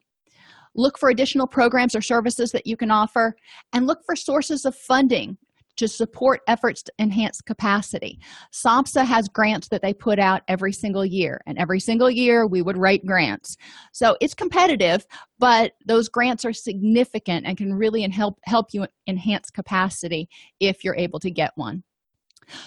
Look 0.75 0.97
for 0.99 1.09
additional 1.09 1.47
programs 1.47 1.95
or 1.95 2.01
services 2.01 2.51
that 2.51 2.67
you 2.67 2.77
can 2.77 2.91
offer, 2.91 3.35
and 3.73 3.87
look 3.87 3.99
for 4.05 4.15
sources 4.15 4.65
of 4.65 4.75
funding 4.75 5.37
to 5.77 5.87
support 5.87 6.41
efforts 6.47 6.83
to 6.83 6.91
enhance 6.99 7.41
capacity. 7.41 8.19
SAMHSA 8.53 9.05
has 9.05 9.27
grants 9.27 9.67
that 9.69 9.81
they 9.81 9.93
put 9.93 10.19
out 10.19 10.41
every 10.47 10.71
single 10.71 11.05
year, 11.05 11.41
and 11.45 11.57
every 11.57 11.79
single 11.79 12.09
year 12.09 12.47
we 12.47 12.61
would 12.61 12.77
write 12.77 13.05
grants. 13.05 13.57
So 13.91 14.15
it's 14.21 14.33
competitive, 14.33 15.05
but 15.39 15.73
those 15.85 16.09
grants 16.09 16.45
are 16.45 16.53
significant 16.53 17.45
and 17.45 17.57
can 17.57 17.73
really 17.73 18.01
help 18.09 18.39
help 18.45 18.67
you 18.73 18.85
enhance 19.07 19.49
capacity 19.49 20.29
if 20.59 20.83
you're 20.83 20.95
able 20.95 21.19
to 21.19 21.31
get 21.31 21.51
one. 21.55 21.83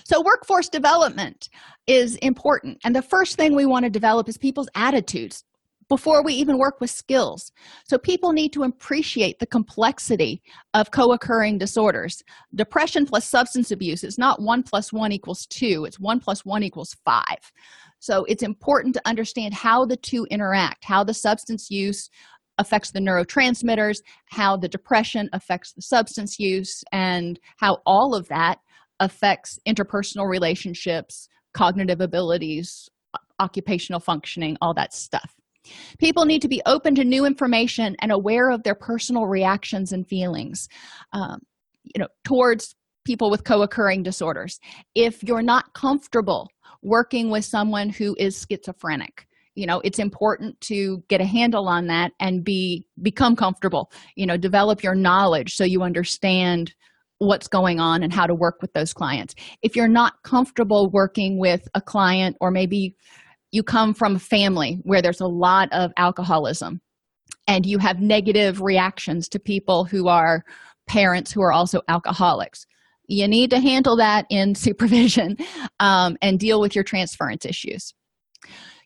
So, 0.05 0.21
workforce 0.21 0.69
development 0.69 1.49
is 1.87 2.17
important. 2.17 2.79
And 2.85 2.95
the 2.95 3.03
first 3.03 3.37
thing 3.37 3.55
we 3.55 3.67
want 3.67 3.85
to 3.85 3.91
develop 3.91 4.29
is 4.29 4.37
people's 4.37 4.69
attitudes 4.75 5.45
before 5.89 6.23
we 6.23 6.35
even 6.35 6.59
work 6.59 6.81
with 6.81 6.91
skills. 6.91 7.51
So, 7.85 7.99
people 7.99 8.33
need 8.33 8.53
to 8.53 8.63
appreciate 8.63 9.39
the 9.39 9.47
complexity 9.47 10.43
of 10.75 10.91
co 10.91 11.13
occurring 11.13 11.59
disorders. 11.59 12.23
Depression 12.55 13.07
plus 13.07 13.25
substance 13.27 13.71
abuse 13.71 14.05
is 14.05 14.19
not 14.19 14.43
one 14.43 14.63
plus 14.63 14.93
one 14.93 15.13
equals 15.13 15.47
two, 15.47 15.85
it's 15.87 15.99
one 15.99 16.21
plus 16.21 16.45
one 16.45 16.63
equals 16.63 16.95
five. 17.05 17.53
So, 18.01 18.25
it's 18.25 18.43
important 18.43 18.95
to 18.95 19.03
understand 19.07 19.55
how 19.55 19.85
the 19.85 19.97
two 19.97 20.27
interact, 20.31 20.85
how 20.85 21.05
the 21.05 21.15
substance 21.15 21.71
use 21.71 22.11
affects 22.59 22.91
the 22.91 23.01
neurotransmitters, 23.01 23.99
how 24.27 24.57
the 24.57 24.69
depression 24.69 25.29
affects 25.33 25.73
the 25.73 25.83
substance 25.83 26.39
use, 26.39 26.83
and 26.93 27.39
how 27.57 27.79
all 27.87 28.15
of 28.15 28.29
that 28.29 28.59
affects 29.01 29.59
interpersonal 29.67 30.29
relationships, 30.29 31.29
cognitive 31.55 32.01
abilities, 32.01 32.89
occupational 33.41 34.01
functioning, 34.01 34.57
all 34.61 34.75
that 34.75 34.93
stuff. 34.93 35.38
People 35.99 36.25
need 36.25 36.43
to 36.43 36.49
be 36.49 36.63
open 36.67 36.95
to 36.97 37.05
new 37.05 37.25
information 37.25 37.97
and 38.01 38.13
aware 38.13 38.51
of 38.51 38.63
their 38.63 38.75
personal 38.75 39.27
reactions 39.27 39.93
and 39.93 40.07
feelings, 40.07 40.69
um, 41.13 41.41
you 41.83 41.99
know, 41.99 42.09
towards 42.25 42.75
people 43.05 43.31
with 43.31 43.45
co-occurring 43.45 44.03
disorders. 44.03 44.59
If 44.95 45.23
you're 45.23 45.43
not 45.43 45.73
comfortable 45.75 46.49
working 46.83 47.31
with 47.31 47.45
someone 47.45 47.91
who 47.91 48.15
is 48.19 48.47
schizophrenic, 48.49 49.27
you 49.55 49.67
know 49.67 49.81
it's 49.83 49.99
important 49.99 50.61
to 50.61 51.03
get 51.09 51.21
a 51.21 51.25
handle 51.25 51.67
on 51.67 51.89
that 51.89 52.13
and 52.21 52.45
be 52.45 52.87
become 53.03 53.35
comfortable 53.35 53.91
you 54.15 54.25
know 54.25 54.37
develop 54.37 54.85
your 54.85 54.95
knowledge 54.95 55.57
so 55.57 55.65
you 55.65 55.83
understand 55.83 56.73
what's 57.19 57.49
going 57.49 57.81
on 57.81 58.03
and 58.03 58.13
how 58.13 58.27
to 58.27 58.35
work 58.35 58.63
with 58.63 58.73
those 58.73 58.93
clients. 58.93 59.35
If 59.63 59.77
you're 59.77 59.89
not 59.89 60.15
comfortable 60.23 60.89
working 60.91 61.39
with 61.39 61.69
a 61.75 61.81
client, 61.81 62.37
or 62.41 62.51
maybe 62.51 62.95
you 63.51 63.63
come 63.63 63.95
from 63.95 64.17
a 64.17 64.21
family 64.21 64.81
where 64.83 65.03
there's 65.03 65.21
a 65.21 65.27
lot 65.27 65.69
of 65.73 65.93
alcoholism 65.97 66.81
and 67.47 67.65
you 67.65 67.79
have 67.79 68.01
negative 68.01 68.61
reactions 68.61 69.29
to 69.31 69.39
people 69.39 69.85
who 69.85 70.09
are 70.09 70.45
parents 70.87 71.33
who 71.33 71.43
are 71.43 71.53
also 71.53 71.81
alcoholics, 71.89 72.67
you 73.07 73.27
need 73.27 73.51
to 73.51 73.61
handle 73.61 73.97
that 73.97 74.27
in 74.31 74.55
supervision 74.55 75.37
um, 75.81 76.17
and 76.23 76.39
deal 76.39 76.61
with 76.61 76.75
your 76.75 76.85
transference 76.85 77.45
issues. 77.45 77.95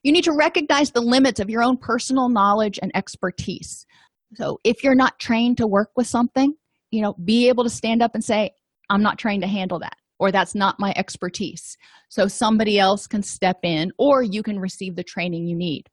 You 0.03 0.13
need 0.13 0.25
to 0.25 0.33
recognize 0.33 0.91
the 0.91 1.01
limits 1.01 1.39
of 1.41 1.49
your 1.49 1.63
own 1.63 1.77
personal 1.77 2.29
knowledge 2.29 2.79
and 2.83 2.91
expertise. 2.95 3.87
So, 4.35 4.59
if 4.65 4.83
you're 4.83 4.97
not 4.97 5.19
trained 5.21 5.59
to 5.59 5.67
work 5.67 5.91
with 5.95 6.07
something, 6.07 6.55
you 6.93 7.01
know 7.01 7.15
be 7.25 7.49
able 7.49 7.65
to 7.65 7.71
stand 7.71 8.03
up 8.03 8.15
and 8.15 8.23
say 8.23 8.53
i'm 8.89 9.03
not 9.03 9.19
trained 9.19 9.43
to 9.43 9.49
handle 9.49 9.81
that 9.81 9.97
or 10.23 10.31
that's 10.31 10.55
not 10.55 10.79
my 10.79 10.93
expertise 10.97 11.77
so 12.09 12.29
somebody 12.29 12.79
else 12.79 13.07
can 13.07 13.23
step 13.23 13.59
in 13.65 13.91
or 13.99 14.23
you 14.23 14.43
can 14.43 14.59
receive 14.59 14.95
the 14.95 15.03
training 15.03 15.47
you 15.47 15.57
need 15.57 15.89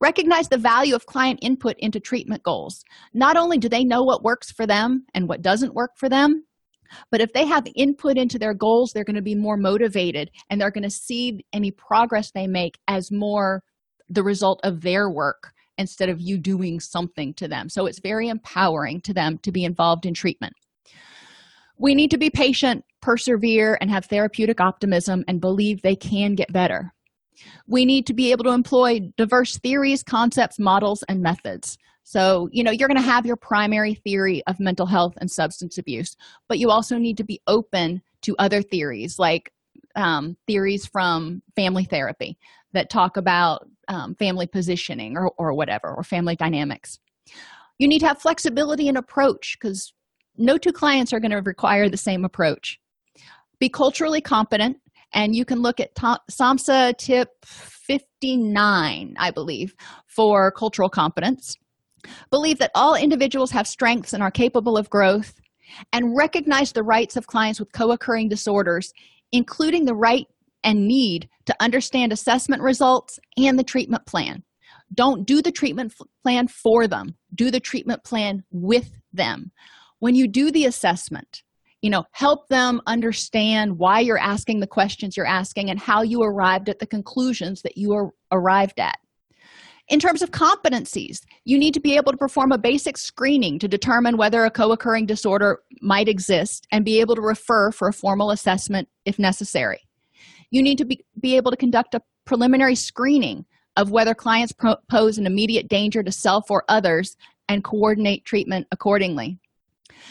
recognize 0.00 0.48
the 0.48 0.56
value 0.56 0.94
of 0.94 1.04
client 1.06 1.38
input 1.42 1.76
into 1.78 2.00
treatment 2.00 2.42
goals 2.42 2.82
not 3.12 3.36
only 3.36 3.58
do 3.58 3.68
they 3.68 3.84
know 3.84 4.02
what 4.02 4.24
works 4.24 4.50
for 4.50 4.66
them 4.66 5.04
and 5.14 5.28
what 5.28 5.42
doesn't 5.42 5.74
work 5.74 5.90
for 5.96 6.08
them 6.08 6.44
but 7.10 7.20
if 7.20 7.32
they 7.34 7.46
have 7.46 7.66
input 7.76 8.16
into 8.16 8.38
their 8.38 8.54
goals 8.54 8.92
they're 8.92 9.04
going 9.04 9.16
to 9.16 9.22
be 9.22 9.34
more 9.34 9.58
motivated 9.58 10.30
and 10.48 10.58
they're 10.58 10.70
going 10.70 10.82
to 10.82 10.90
see 10.90 11.44
any 11.52 11.70
progress 11.70 12.30
they 12.30 12.46
make 12.46 12.78
as 12.88 13.12
more 13.12 13.62
the 14.08 14.24
result 14.24 14.60
of 14.64 14.80
their 14.80 15.10
work 15.10 15.52
instead 15.78 16.08
of 16.08 16.20
you 16.20 16.38
doing 16.38 16.80
something 16.80 17.32
to 17.34 17.48
them. 17.48 17.68
So 17.68 17.86
it's 17.86 18.00
very 18.00 18.28
empowering 18.28 19.00
to 19.02 19.14
them 19.14 19.38
to 19.38 19.52
be 19.52 19.64
involved 19.64 20.06
in 20.06 20.14
treatment. 20.14 20.54
We 21.78 21.94
need 21.94 22.10
to 22.10 22.18
be 22.18 22.30
patient, 22.30 22.84
persevere, 23.02 23.76
and 23.80 23.90
have 23.90 24.06
therapeutic 24.06 24.60
optimism 24.60 25.24
and 25.28 25.40
believe 25.40 25.82
they 25.82 25.96
can 25.96 26.34
get 26.34 26.52
better. 26.52 26.92
We 27.66 27.84
need 27.84 28.06
to 28.06 28.14
be 28.14 28.30
able 28.32 28.44
to 28.44 28.50
employ 28.50 29.00
diverse 29.16 29.58
theories, 29.58 30.02
concepts, 30.02 30.58
models, 30.58 31.02
and 31.08 31.20
methods. 31.20 31.76
So, 32.04 32.48
you 32.52 32.64
know, 32.64 32.70
you're 32.70 32.88
going 32.88 33.00
to 33.00 33.02
have 33.02 33.26
your 33.26 33.36
primary 33.36 33.94
theory 33.94 34.42
of 34.46 34.58
mental 34.58 34.86
health 34.86 35.14
and 35.18 35.30
substance 35.30 35.78
abuse, 35.78 36.16
but 36.48 36.58
you 36.58 36.70
also 36.70 36.98
need 36.98 37.16
to 37.18 37.24
be 37.24 37.40
open 37.46 38.02
to 38.22 38.36
other 38.38 38.62
theories 38.62 39.18
like 39.18 39.52
um, 39.94 40.36
theories 40.46 40.86
from 40.86 41.42
family 41.54 41.84
therapy 41.84 42.38
that 42.72 42.90
talk 42.90 43.16
about 43.16 43.68
um, 43.88 44.14
family 44.14 44.46
positioning 44.46 45.16
or, 45.16 45.30
or 45.38 45.52
whatever, 45.52 45.94
or 45.94 46.02
family 46.02 46.36
dynamics. 46.36 46.98
You 47.78 47.88
need 47.88 48.00
to 48.00 48.08
have 48.08 48.20
flexibility 48.20 48.88
in 48.88 48.96
approach 48.96 49.56
because 49.60 49.92
no 50.36 50.56
two 50.56 50.72
clients 50.72 51.12
are 51.12 51.20
going 51.20 51.32
to 51.32 51.38
require 51.38 51.88
the 51.88 51.96
same 51.96 52.24
approach. 52.24 52.80
Be 53.62 53.68
culturally 53.68 54.20
competent, 54.20 54.78
and 55.14 55.36
you 55.36 55.44
can 55.44 55.62
look 55.62 55.78
at 55.78 55.94
SAMHSA 55.94 56.98
tip 56.98 57.28
59, 57.44 59.14
I 59.16 59.30
believe, 59.30 59.76
for 60.08 60.50
cultural 60.50 60.88
competence. 60.88 61.54
Believe 62.32 62.58
that 62.58 62.72
all 62.74 62.96
individuals 62.96 63.52
have 63.52 63.68
strengths 63.68 64.12
and 64.12 64.20
are 64.20 64.32
capable 64.32 64.76
of 64.76 64.90
growth, 64.90 65.40
and 65.92 66.16
recognize 66.18 66.72
the 66.72 66.82
rights 66.82 67.16
of 67.16 67.28
clients 67.28 67.60
with 67.60 67.70
co 67.70 67.92
occurring 67.92 68.28
disorders, 68.28 68.92
including 69.30 69.84
the 69.84 69.94
right 69.94 70.26
and 70.64 70.88
need 70.88 71.28
to 71.46 71.54
understand 71.60 72.10
assessment 72.10 72.62
results 72.62 73.20
and 73.36 73.56
the 73.56 73.62
treatment 73.62 74.04
plan. 74.06 74.42
Don't 74.92 75.24
do 75.24 75.40
the 75.40 75.52
treatment 75.52 75.94
plan 76.24 76.48
for 76.48 76.88
them, 76.88 77.14
do 77.32 77.48
the 77.52 77.60
treatment 77.60 78.02
plan 78.02 78.42
with 78.50 78.90
them. 79.12 79.52
When 80.00 80.16
you 80.16 80.26
do 80.26 80.50
the 80.50 80.64
assessment, 80.64 81.44
you 81.82 81.90
know, 81.90 82.04
help 82.12 82.48
them 82.48 82.80
understand 82.86 83.78
why 83.78 84.00
you're 84.00 84.18
asking 84.18 84.60
the 84.60 84.66
questions 84.66 85.16
you're 85.16 85.26
asking 85.26 85.68
and 85.70 85.78
how 85.78 86.02
you 86.02 86.22
arrived 86.22 86.68
at 86.68 86.78
the 86.78 86.86
conclusions 86.86 87.62
that 87.62 87.76
you 87.76 87.92
are 87.92 88.10
arrived 88.30 88.80
at. 88.80 88.98
In 89.88 89.98
terms 89.98 90.22
of 90.22 90.30
competencies, 90.30 91.18
you 91.44 91.58
need 91.58 91.74
to 91.74 91.80
be 91.80 91.96
able 91.96 92.12
to 92.12 92.18
perform 92.18 92.52
a 92.52 92.58
basic 92.58 92.96
screening 92.96 93.58
to 93.58 93.68
determine 93.68 94.16
whether 94.16 94.44
a 94.44 94.50
co 94.50 94.72
occurring 94.72 95.06
disorder 95.06 95.58
might 95.82 96.08
exist 96.08 96.66
and 96.72 96.84
be 96.84 97.00
able 97.00 97.16
to 97.16 97.20
refer 97.20 97.70
for 97.70 97.88
a 97.88 97.92
formal 97.92 98.30
assessment 98.30 98.88
if 99.04 99.18
necessary 99.18 99.80
you 100.52 100.62
need 100.62 100.78
to 100.78 100.84
be, 100.84 101.04
be 101.18 101.36
able 101.36 101.50
to 101.50 101.56
conduct 101.56 101.94
a 101.96 102.02
preliminary 102.24 102.76
screening 102.76 103.44
of 103.76 103.90
whether 103.90 104.14
clients 104.14 104.52
pro- 104.52 104.76
pose 104.88 105.18
an 105.18 105.26
immediate 105.26 105.66
danger 105.68 106.02
to 106.02 106.12
self 106.12 106.50
or 106.50 106.62
others 106.68 107.16
and 107.48 107.64
coordinate 107.64 108.24
treatment 108.24 108.66
accordingly. 108.70 109.38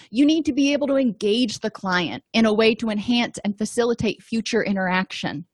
You 0.09 0.25
need 0.25 0.45
to 0.45 0.53
be 0.53 0.73
able 0.73 0.87
to 0.87 0.97
engage 0.97 1.59
the 1.59 1.71
client 1.71 2.23
in 2.33 2.45
a 2.45 2.53
way 2.53 2.75
to 2.75 2.89
enhance 2.89 3.39
and 3.43 3.57
facilitate 3.57 4.21
future 4.21 4.63
interaction. 4.63 5.45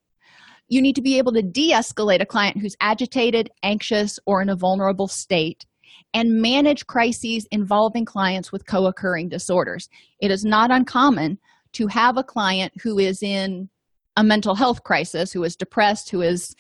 You 0.68 0.82
need 0.82 0.96
to 0.96 1.02
be 1.02 1.18
able 1.18 1.32
to 1.34 1.42
de 1.42 1.72
escalate 1.72 2.22
a 2.22 2.26
client 2.26 2.58
who's 2.60 2.76
agitated, 2.82 3.50
anxious, 3.64 4.20
or 4.26 4.42
in 4.42 4.50
a 4.50 4.56
vulnerable 4.56 5.08
state 5.08 5.66
and 6.14 6.42
manage 6.42 6.88
crises 6.88 7.48
involving 7.52 8.06
clients 8.06 8.52
with 8.52 8.66
co 8.66 8.86
occurring 8.88 9.30
disorders. 9.30 9.90
It 10.20 10.32
is 10.32 10.44
not 10.44 10.72
uncommon 10.72 11.38
to 11.74 11.88
have 11.88 12.18
a 12.18 12.24
client 12.24 12.74
who 12.82 13.00
is 13.00 13.22
in 13.22 13.70
a 14.16 14.24
mental 14.24 14.56
health 14.56 14.84
crisis, 14.84 15.32
who 15.32 15.44
is 15.44 15.56
depressed, 15.56 16.10
who 16.10 16.22
is 16.22 16.56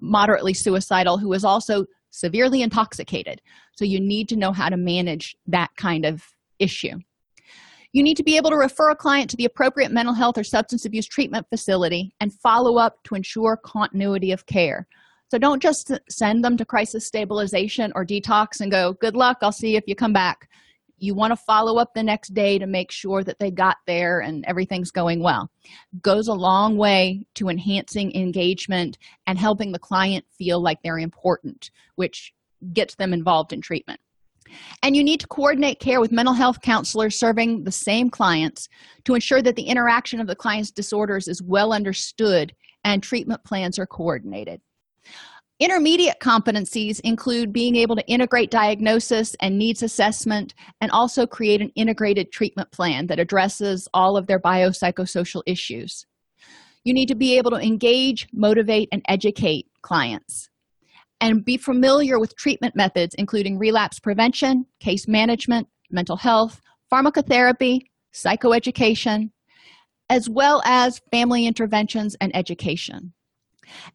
moderately 0.00 0.54
suicidal, 0.54 1.18
who 1.18 1.32
is 1.32 1.44
also 1.44 1.86
severely 2.10 2.62
intoxicated. 2.62 3.40
So 3.76 3.84
you 3.84 4.00
need 4.00 4.28
to 4.30 4.36
know 4.36 4.52
how 4.52 4.68
to 4.68 4.76
manage 4.76 5.36
that 5.46 5.70
kind 5.76 6.04
of 6.04 6.24
issue. 6.58 6.98
You 7.92 8.02
need 8.02 8.16
to 8.18 8.22
be 8.22 8.36
able 8.36 8.50
to 8.50 8.56
refer 8.56 8.90
a 8.90 8.96
client 8.96 9.30
to 9.30 9.36
the 9.36 9.46
appropriate 9.46 9.90
mental 9.90 10.14
health 10.14 10.36
or 10.36 10.44
substance 10.44 10.84
abuse 10.84 11.06
treatment 11.06 11.46
facility 11.48 12.12
and 12.20 12.32
follow 12.32 12.76
up 12.76 13.02
to 13.04 13.14
ensure 13.14 13.56
continuity 13.56 14.32
of 14.32 14.44
care. 14.46 14.86
So 15.30 15.38
don't 15.38 15.62
just 15.62 15.90
send 16.08 16.44
them 16.44 16.56
to 16.56 16.64
crisis 16.64 17.06
stabilization 17.06 17.92
or 17.94 18.04
detox 18.04 18.60
and 18.60 18.70
go, 18.70 18.92
good 18.92 19.16
luck, 19.16 19.38
I'll 19.42 19.50
see 19.50 19.76
if 19.76 19.84
you 19.86 19.96
come 19.96 20.12
back. 20.12 20.48
You 20.98 21.14
want 21.14 21.32
to 21.32 21.36
follow 21.36 21.78
up 21.78 21.94
the 21.94 22.02
next 22.02 22.32
day 22.32 22.58
to 22.58 22.66
make 22.66 22.90
sure 22.90 23.24
that 23.24 23.38
they 23.38 23.50
got 23.50 23.76
there 23.86 24.20
and 24.20 24.44
everything's 24.46 24.90
going 24.90 25.22
well. 25.22 25.50
Goes 26.00 26.28
a 26.28 26.34
long 26.34 26.76
way 26.76 27.26
to 27.34 27.48
enhancing 27.48 28.14
engagement 28.14 28.98
and 29.26 29.38
helping 29.38 29.72
the 29.72 29.78
client 29.78 30.24
feel 30.38 30.60
like 30.60 30.78
they're 30.82 30.98
important, 30.98 31.70
which 31.96 32.32
gets 32.72 32.94
them 32.94 33.12
involved 33.12 33.52
in 33.52 33.60
treatment. 33.60 34.00
And 34.82 34.96
you 34.96 35.04
need 35.04 35.20
to 35.20 35.26
coordinate 35.26 35.80
care 35.80 36.00
with 36.00 36.12
mental 36.12 36.34
health 36.34 36.60
counselors 36.60 37.18
serving 37.18 37.64
the 37.64 37.72
same 37.72 38.10
clients 38.10 38.68
to 39.04 39.14
ensure 39.14 39.42
that 39.42 39.56
the 39.56 39.64
interaction 39.64 40.20
of 40.20 40.26
the 40.26 40.36
client's 40.36 40.70
disorders 40.70 41.28
is 41.28 41.42
well 41.42 41.72
understood 41.72 42.54
and 42.84 43.02
treatment 43.02 43.42
plans 43.44 43.78
are 43.78 43.86
coordinated. 43.86 44.60
Intermediate 45.58 46.20
competencies 46.20 47.00
include 47.00 47.52
being 47.52 47.76
able 47.76 47.96
to 47.96 48.06
integrate 48.06 48.50
diagnosis 48.50 49.34
and 49.40 49.56
needs 49.56 49.82
assessment 49.82 50.54
and 50.82 50.90
also 50.90 51.26
create 51.26 51.62
an 51.62 51.70
integrated 51.76 52.30
treatment 52.30 52.70
plan 52.72 53.06
that 53.06 53.18
addresses 53.18 53.88
all 53.94 54.18
of 54.18 54.26
their 54.26 54.38
biopsychosocial 54.38 55.42
issues. 55.46 56.04
You 56.84 56.92
need 56.92 57.06
to 57.06 57.14
be 57.14 57.38
able 57.38 57.50
to 57.52 57.56
engage, 57.56 58.28
motivate, 58.32 58.90
and 58.92 59.02
educate 59.08 59.66
clients 59.80 60.50
and 61.20 61.44
be 61.44 61.56
familiar 61.56 62.18
with 62.18 62.36
treatment 62.36 62.76
methods, 62.76 63.14
including 63.18 63.58
relapse 63.58 63.98
prevention, 63.98 64.66
case 64.80 65.08
management, 65.08 65.68
mental 65.90 66.16
health, 66.16 66.60
pharmacotherapy, 66.92 67.80
psychoeducation, 68.14 69.30
as 70.10 70.28
well 70.28 70.62
as 70.64 71.00
family 71.10 71.46
interventions 71.46 72.16
and 72.20 72.34
education. 72.36 73.12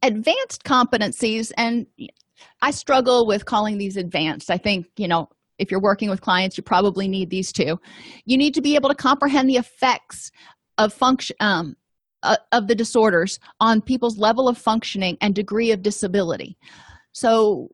Advanced 0.03 0.63
competencies, 0.63 1.51
and 1.57 1.88
I 2.61 2.72
struggle 2.72 3.26
with 3.26 3.45
calling 3.45 3.78
these 3.78 3.97
advanced. 3.97 4.51
I 4.51 4.57
think, 4.57 4.88
you 4.97 5.07
know, 5.07 5.30
if 5.57 5.69
you're 5.69 5.82
working 5.82 6.09
with 6.09 6.22
clients, 6.22 6.57
you 6.57 6.63
probably 6.63 7.07
need 7.07 7.30
these 7.30 7.51
two. 7.51 7.80
You 8.26 8.38
need 8.38 8.55
to 8.55 8.61
be 8.61 8.76
able 8.76 8.89
to 8.89 8.95
comprehend 8.95 9.47
the 9.47 9.57
effects 9.57 10.32
of 10.78 10.91
function 10.91 11.36
um, 11.39 11.76
uh, 12.24 12.38
of 12.51 12.67
the 12.67 12.76
disorders 12.76 13.39
on 13.59 13.82
people's 13.82 14.17
level 14.17 14.47
of 14.47 14.57
functioning 14.57 15.17
and 15.22 15.34
degree 15.34 15.72
of 15.72 15.82
disability 15.82 16.57
so 17.12 17.70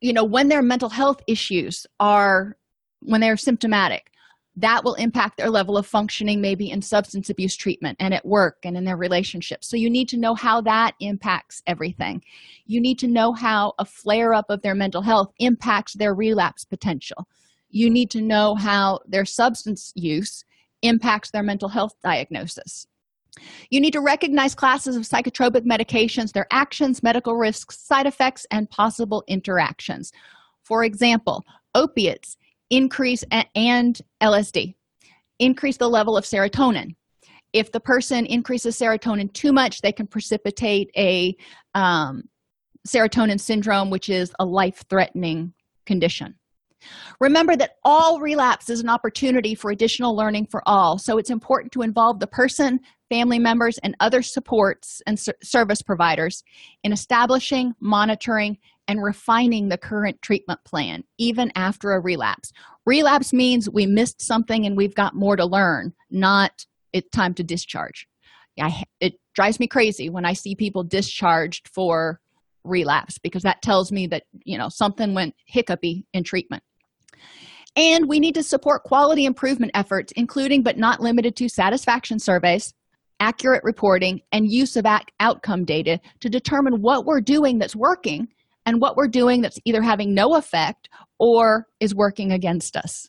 you 0.00 0.12
know 0.12 0.24
when 0.24 0.48
their 0.48 0.62
mental 0.62 0.88
health 0.88 1.20
issues 1.26 1.86
are 2.00 2.56
when 3.00 3.20
they're 3.20 3.36
symptomatic 3.36 4.12
that 4.56 4.84
will 4.84 4.94
impact 4.94 5.38
their 5.38 5.48
level 5.48 5.78
of 5.78 5.86
functioning 5.86 6.40
maybe 6.40 6.70
in 6.70 6.82
substance 6.82 7.30
abuse 7.30 7.56
treatment 7.56 7.96
and 7.98 8.12
at 8.12 8.26
work 8.26 8.58
and 8.64 8.76
in 8.76 8.84
their 8.84 8.98
relationships. 8.98 9.66
So 9.66 9.76
you 9.78 9.88
need 9.88 10.08
to 10.10 10.18
know 10.18 10.34
how 10.34 10.60
that 10.62 10.92
impacts 11.00 11.62
everything. 11.66 12.22
You 12.66 12.80
need 12.80 12.98
to 12.98 13.06
know 13.06 13.32
how 13.32 13.72
a 13.78 13.86
flare 13.86 14.34
up 14.34 14.50
of 14.50 14.60
their 14.60 14.74
mental 14.74 15.00
health 15.00 15.32
impacts 15.38 15.94
their 15.94 16.14
relapse 16.14 16.64
potential. 16.66 17.26
You 17.70 17.88
need 17.88 18.10
to 18.10 18.20
know 18.20 18.54
how 18.54 19.00
their 19.06 19.24
substance 19.24 19.92
use 19.96 20.44
impacts 20.82 21.30
their 21.30 21.42
mental 21.42 21.70
health 21.70 21.94
diagnosis 22.02 22.86
you 23.70 23.80
need 23.80 23.92
to 23.92 24.00
recognize 24.00 24.54
classes 24.54 24.96
of 24.96 25.02
psychotropic 25.02 25.62
medications, 25.62 26.32
their 26.32 26.46
actions, 26.50 27.02
medical 27.02 27.34
risks, 27.34 27.78
side 27.78 28.06
effects, 28.06 28.46
and 28.50 28.68
possible 28.70 29.24
interactions. 29.26 30.12
For 30.64 30.84
example, 30.84 31.44
opiates 31.74 32.36
increase 32.70 33.24
and 33.30 34.00
LSD 34.22 34.74
increase 35.38 35.76
the 35.76 35.88
level 35.88 36.16
of 36.16 36.24
serotonin. 36.24 36.94
If 37.52 37.72
the 37.72 37.80
person 37.80 38.24
increases 38.26 38.78
serotonin 38.78 39.32
too 39.32 39.52
much, 39.52 39.80
they 39.80 39.92
can 39.92 40.06
precipitate 40.06 40.90
a 40.96 41.36
um, 41.74 42.22
serotonin 42.86 43.40
syndrome, 43.40 43.90
which 43.90 44.08
is 44.08 44.32
a 44.38 44.44
life 44.44 44.84
threatening 44.88 45.52
condition. 45.84 46.34
Remember 47.20 47.56
that 47.56 47.76
all 47.84 48.20
relapse 48.20 48.68
is 48.70 48.80
an 48.80 48.88
opportunity 48.88 49.54
for 49.54 49.70
additional 49.70 50.16
learning 50.16 50.46
for 50.46 50.62
all, 50.66 50.98
so 50.98 51.18
it's 51.18 51.30
important 51.30 51.72
to 51.72 51.82
involve 51.82 52.18
the 52.18 52.26
person, 52.26 52.80
family 53.12 53.38
members, 53.38 53.76
and 53.82 53.94
other 54.00 54.22
supports 54.22 55.02
and 55.06 55.20
service 55.42 55.82
providers 55.82 56.42
in 56.82 56.92
establishing, 56.92 57.74
monitoring, 57.78 58.56
and 58.88 59.02
refining 59.02 59.68
the 59.68 59.76
current 59.76 60.22
treatment 60.22 60.58
plan, 60.64 61.04
even 61.18 61.52
after 61.54 61.92
a 61.92 62.00
relapse. 62.00 62.52
Relapse 62.86 63.34
means 63.34 63.68
we 63.68 63.84
missed 63.84 64.22
something 64.22 64.64
and 64.64 64.78
we've 64.78 64.94
got 64.94 65.14
more 65.14 65.36
to 65.36 65.44
learn, 65.44 65.92
not 66.10 66.64
it's 66.94 67.10
time 67.10 67.34
to 67.34 67.44
discharge. 67.44 68.08
I, 68.58 68.82
it 68.98 69.14
drives 69.34 69.60
me 69.60 69.66
crazy 69.66 70.08
when 70.08 70.24
I 70.24 70.32
see 70.32 70.54
people 70.54 70.82
discharged 70.82 71.68
for 71.68 72.18
relapse 72.64 73.18
because 73.18 73.42
that 73.42 73.60
tells 73.60 73.92
me 73.92 74.06
that 74.06 74.22
you 74.44 74.56
know 74.56 74.68
something 74.70 75.14
went 75.14 75.34
hiccupy 75.44 76.06
in 76.12 76.22
treatment 76.22 76.62
and 77.76 78.08
we 78.08 78.20
need 78.20 78.34
to 78.34 78.42
support 78.42 78.84
quality 78.84 79.24
improvement 79.24 79.72
efforts, 79.74 80.12
including 80.16 80.62
but 80.62 80.76
not 80.76 81.00
limited 81.00 81.34
to 81.36 81.48
satisfaction 81.48 82.18
surveys, 82.18 82.74
accurate 83.22 83.62
reporting, 83.62 84.20
and 84.32 84.50
use 84.50 84.76
of 84.76 84.84
outcome 85.20 85.64
data 85.64 86.00
to 86.20 86.28
determine 86.28 86.82
what 86.82 87.06
we're 87.06 87.20
doing 87.20 87.58
that's 87.58 87.76
working 87.76 88.26
and 88.66 88.80
what 88.80 88.96
we're 88.96 89.06
doing 89.08 89.40
that's 89.40 89.60
either 89.64 89.80
having 89.80 90.12
no 90.12 90.34
effect 90.34 90.88
or 91.20 91.68
is 91.78 91.94
working 91.94 92.32
against 92.32 92.76
us. 92.76 93.08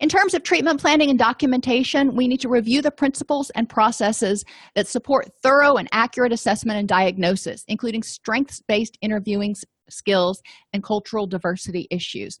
In 0.00 0.08
terms 0.08 0.34
of 0.34 0.42
treatment 0.42 0.80
planning 0.80 1.10
and 1.10 1.18
documentation, 1.18 2.16
we 2.16 2.26
need 2.26 2.40
to 2.40 2.48
review 2.48 2.82
the 2.82 2.90
principles 2.90 3.50
and 3.50 3.68
processes 3.68 4.44
that 4.74 4.88
support 4.88 5.30
thorough 5.42 5.76
and 5.76 5.88
accurate 5.92 6.32
assessment 6.32 6.78
and 6.78 6.88
diagnosis, 6.88 7.64
including 7.68 8.02
strengths 8.02 8.60
based 8.66 8.98
interviewing 9.00 9.54
skills 9.88 10.42
and 10.72 10.82
cultural 10.82 11.26
diversity 11.26 11.86
issues 11.90 12.38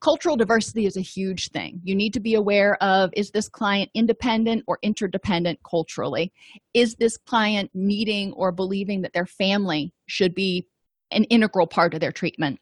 cultural 0.00 0.36
diversity 0.36 0.86
is 0.86 0.96
a 0.96 1.02
huge 1.02 1.50
thing. 1.50 1.80
You 1.82 1.94
need 1.94 2.12
to 2.14 2.20
be 2.20 2.34
aware 2.34 2.80
of 2.82 3.10
is 3.16 3.30
this 3.30 3.48
client 3.48 3.90
independent 3.94 4.64
or 4.66 4.78
interdependent 4.82 5.60
culturally? 5.68 6.32
Is 6.74 6.94
this 6.96 7.16
client 7.16 7.70
needing 7.74 8.32
or 8.32 8.52
believing 8.52 9.02
that 9.02 9.12
their 9.12 9.26
family 9.26 9.92
should 10.06 10.34
be 10.34 10.68
an 11.10 11.24
integral 11.24 11.66
part 11.66 11.94
of 11.94 12.00
their 12.00 12.12
treatment? 12.12 12.60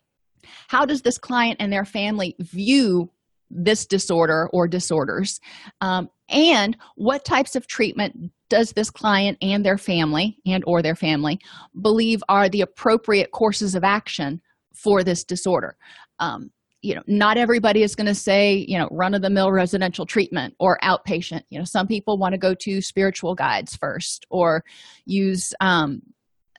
How 0.68 0.84
does 0.84 1.02
this 1.02 1.18
client 1.18 1.56
and 1.60 1.72
their 1.72 1.84
family 1.84 2.36
view 2.38 3.10
this 3.50 3.86
disorder 3.86 4.48
or 4.52 4.68
disorders? 4.68 5.40
Um, 5.80 6.10
and 6.28 6.76
what 6.96 7.24
types 7.24 7.56
of 7.56 7.66
treatment 7.66 8.32
does 8.48 8.72
this 8.72 8.90
client 8.90 9.38
and 9.42 9.64
their 9.64 9.78
family 9.78 10.38
and 10.46 10.62
or 10.66 10.82
their 10.82 10.94
family 10.94 11.40
believe 11.80 12.22
are 12.28 12.48
the 12.48 12.60
appropriate 12.60 13.30
courses 13.30 13.74
of 13.74 13.84
action 13.84 14.40
for 14.74 15.02
this 15.02 15.24
disorder? 15.24 15.76
Um, 16.18 16.50
you 16.84 16.94
know 16.94 17.02
not 17.06 17.38
everybody 17.38 17.82
is 17.82 17.94
going 17.94 18.06
to 18.06 18.14
say 18.14 18.64
you 18.68 18.78
know 18.78 18.88
run 18.90 19.14
of 19.14 19.22
the 19.22 19.30
mill 19.30 19.50
residential 19.50 20.04
treatment 20.04 20.54
or 20.58 20.78
outpatient. 20.82 21.42
You 21.48 21.58
know 21.58 21.64
some 21.64 21.86
people 21.86 22.18
want 22.18 22.34
to 22.34 22.38
go 22.38 22.54
to 22.54 22.82
spiritual 22.82 23.34
guides 23.34 23.74
first 23.74 24.26
or 24.28 24.62
use 25.06 25.54
um, 25.60 26.02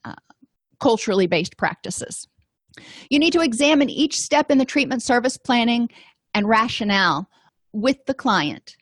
uh, 0.04 0.16
culturally 0.82 1.28
based 1.28 1.58
practices. 1.58 2.28
You 3.10 3.20
need 3.20 3.34
to 3.34 3.42
examine 3.42 3.90
each 3.90 4.20
step 4.20 4.50
in 4.50 4.58
the 4.58 4.66
treatment 4.66 5.04
service 5.04 5.38
planning 5.38 5.90
and 6.34 6.50
rationale 6.50 7.30
with 7.72 8.04
the 8.06 8.14
client 8.14 8.76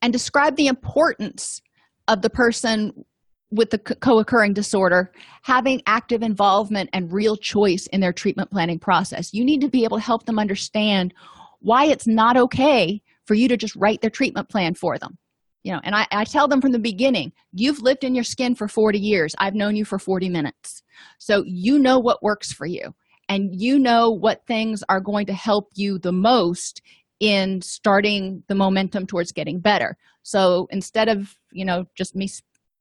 and 0.00 0.12
describe 0.12 0.56
the 0.56 0.66
importance 0.66 1.60
of 2.08 2.22
the 2.22 2.30
person 2.30 3.04
with 3.50 3.70
the 3.70 3.78
co-occurring 3.78 4.52
disorder 4.52 5.12
having 5.42 5.82
active 5.86 6.22
involvement 6.22 6.90
and 6.92 7.12
real 7.12 7.36
choice 7.36 7.86
in 7.88 8.00
their 8.00 8.12
treatment 8.12 8.50
planning 8.50 8.78
process. 8.78 9.32
You 9.32 9.44
need 9.44 9.60
to 9.60 9.68
be 9.68 9.84
able 9.84 9.98
to 9.98 10.02
help 10.02 10.26
them 10.26 10.38
understand 10.38 11.14
why 11.60 11.86
it's 11.86 12.06
not 12.06 12.36
okay 12.36 13.00
for 13.24 13.34
you 13.34 13.48
to 13.48 13.56
just 13.56 13.76
write 13.76 14.00
their 14.00 14.10
treatment 14.10 14.48
plan 14.48 14.74
for 14.74 14.98
them. 14.98 15.18
You 15.62 15.72
know 15.72 15.80
and 15.82 15.96
I, 15.96 16.06
I 16.12 16.24
tell 16.24 16.46
them 16.46 16.60
from 16.60 16.70
the 16.72 16.78
beginning 16.78 17.32
you've 17.52 17.82
lived 17.82 18.04
in 18.04 18.14
your 18.14 18.24
skin 18.24 18.54
for 18.54 18.68
40 18.68 18.98
years. 18.98 19.34
I've 19.38 19.54
known 19.54 19.74
you 19.74 19.84
for 19.84 19.98
40 19.98 20.28
minutes. 20.28 20.82
So 21.18 21.42
you 21.44 21.78
know 21.78 21.98
what 21.98 22.22
works 22.22 22.52
for 22.52 22.66
you 22.66 22.94
and 23.28 23.50
you 23.52 23.78
know 23.78 24.10
what 24.10 24.46
things 24.46 24.84
are 24.88 25.00
going 25.00 25.26
to 25.26 25.32
help 25.32 25.70
you 25.74 25.98
the 25.98 26.12
most 26.12 26.82
in 27.18 27.62
starting 27.62 28.42
the 28.46 28.54
momentum 28.54 29.06
towards 29.06 29.32
getting 29.32 29.58
better. 29.58 29.96
So 30.22 30.68
instead 30.70 31.08
of 31.08 31.36
you 31.52 31.64
know 31.64 31.86
just 31.96 32.14
me 32.14 32.28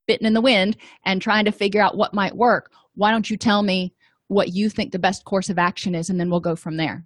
spitting 0.05 0.27
in 0.27 0.33
the 0.33 0.41
wind 0.41 0.77
and 1.03 1.21
trying 1.21 1.45
to 1.45 1.51
figure 1.51 1.81
out 1.81 1.97
what 1.97 2.13
might 2.13 2.35
work 2.35 2.71
why 2.93 3.11
don't 3.11 3.29
you 3.29 3.37
tell 3.37 3.63
me 3.63 3.93
what 4.27 4.53
you 4.53 4.69
think 4.69 4.91
the 4.91 4.99
best 4.99 5.25
course 5.25 5.49
of 5.49 5.57
action 5.57 5.95
is 5.95 6.09
and 6.09 6.19
then 6.19 6.29
we'll 6.29 6.39
go 6.39 6.55
from 6.55 6.77
there 6.77 7.03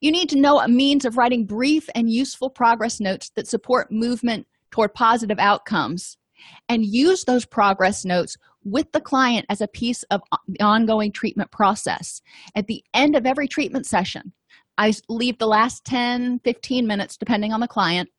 You 0.00 0.12
need 0.12 0.28
to 0.30 0.40
know 0.40 0.60
a 0.60 0.68
means 0.68 1.04
of 1.04 1.16
writing 1.16 1.46
brief 1.46 1.88
and 1.94 2.10
useful 2.10 2.50
progress 2.50 3.00
notes 3.00 3.30
that 3.34 3.48
support 3.48 3.90
movement 3.90 4.46
toward 4.70 4.94
positive 4.94 5.38
outcomes 5.38 6.16
and 6.68 6.84
use 6.84 7.24
those 7.24 7.44
progress 7.44 8.04
notes 8.04 8.36
with 8.64 8.90
the 8.92 9.00
client 9.00 9.46
as 9.48 9.60
a 9.60 9.68
piece 9.68 10.02
of 10.04 10.20
the 10.48 10.60
ongoing 10.60 11.12
treatment 11.12 11.50
process. 11.50 12.20
At 12.54 12.66
the 12.66 12.82
end 12.92 13.16
of 13.16 13.26
every 13.26 13.48
treatment 13.48 13.86
session, 13.86 14.32
I 14.76 14.92
leave 15.08 15.38
the 15.38 15.46
last 15.46 15.84
10, 15.84 16.40
15 16.44 16.86
minutes, 16.86 17.16
depending 17.16 17.52
on 17.52 17.60
the 17.60 17.68
client, 17.68 18.10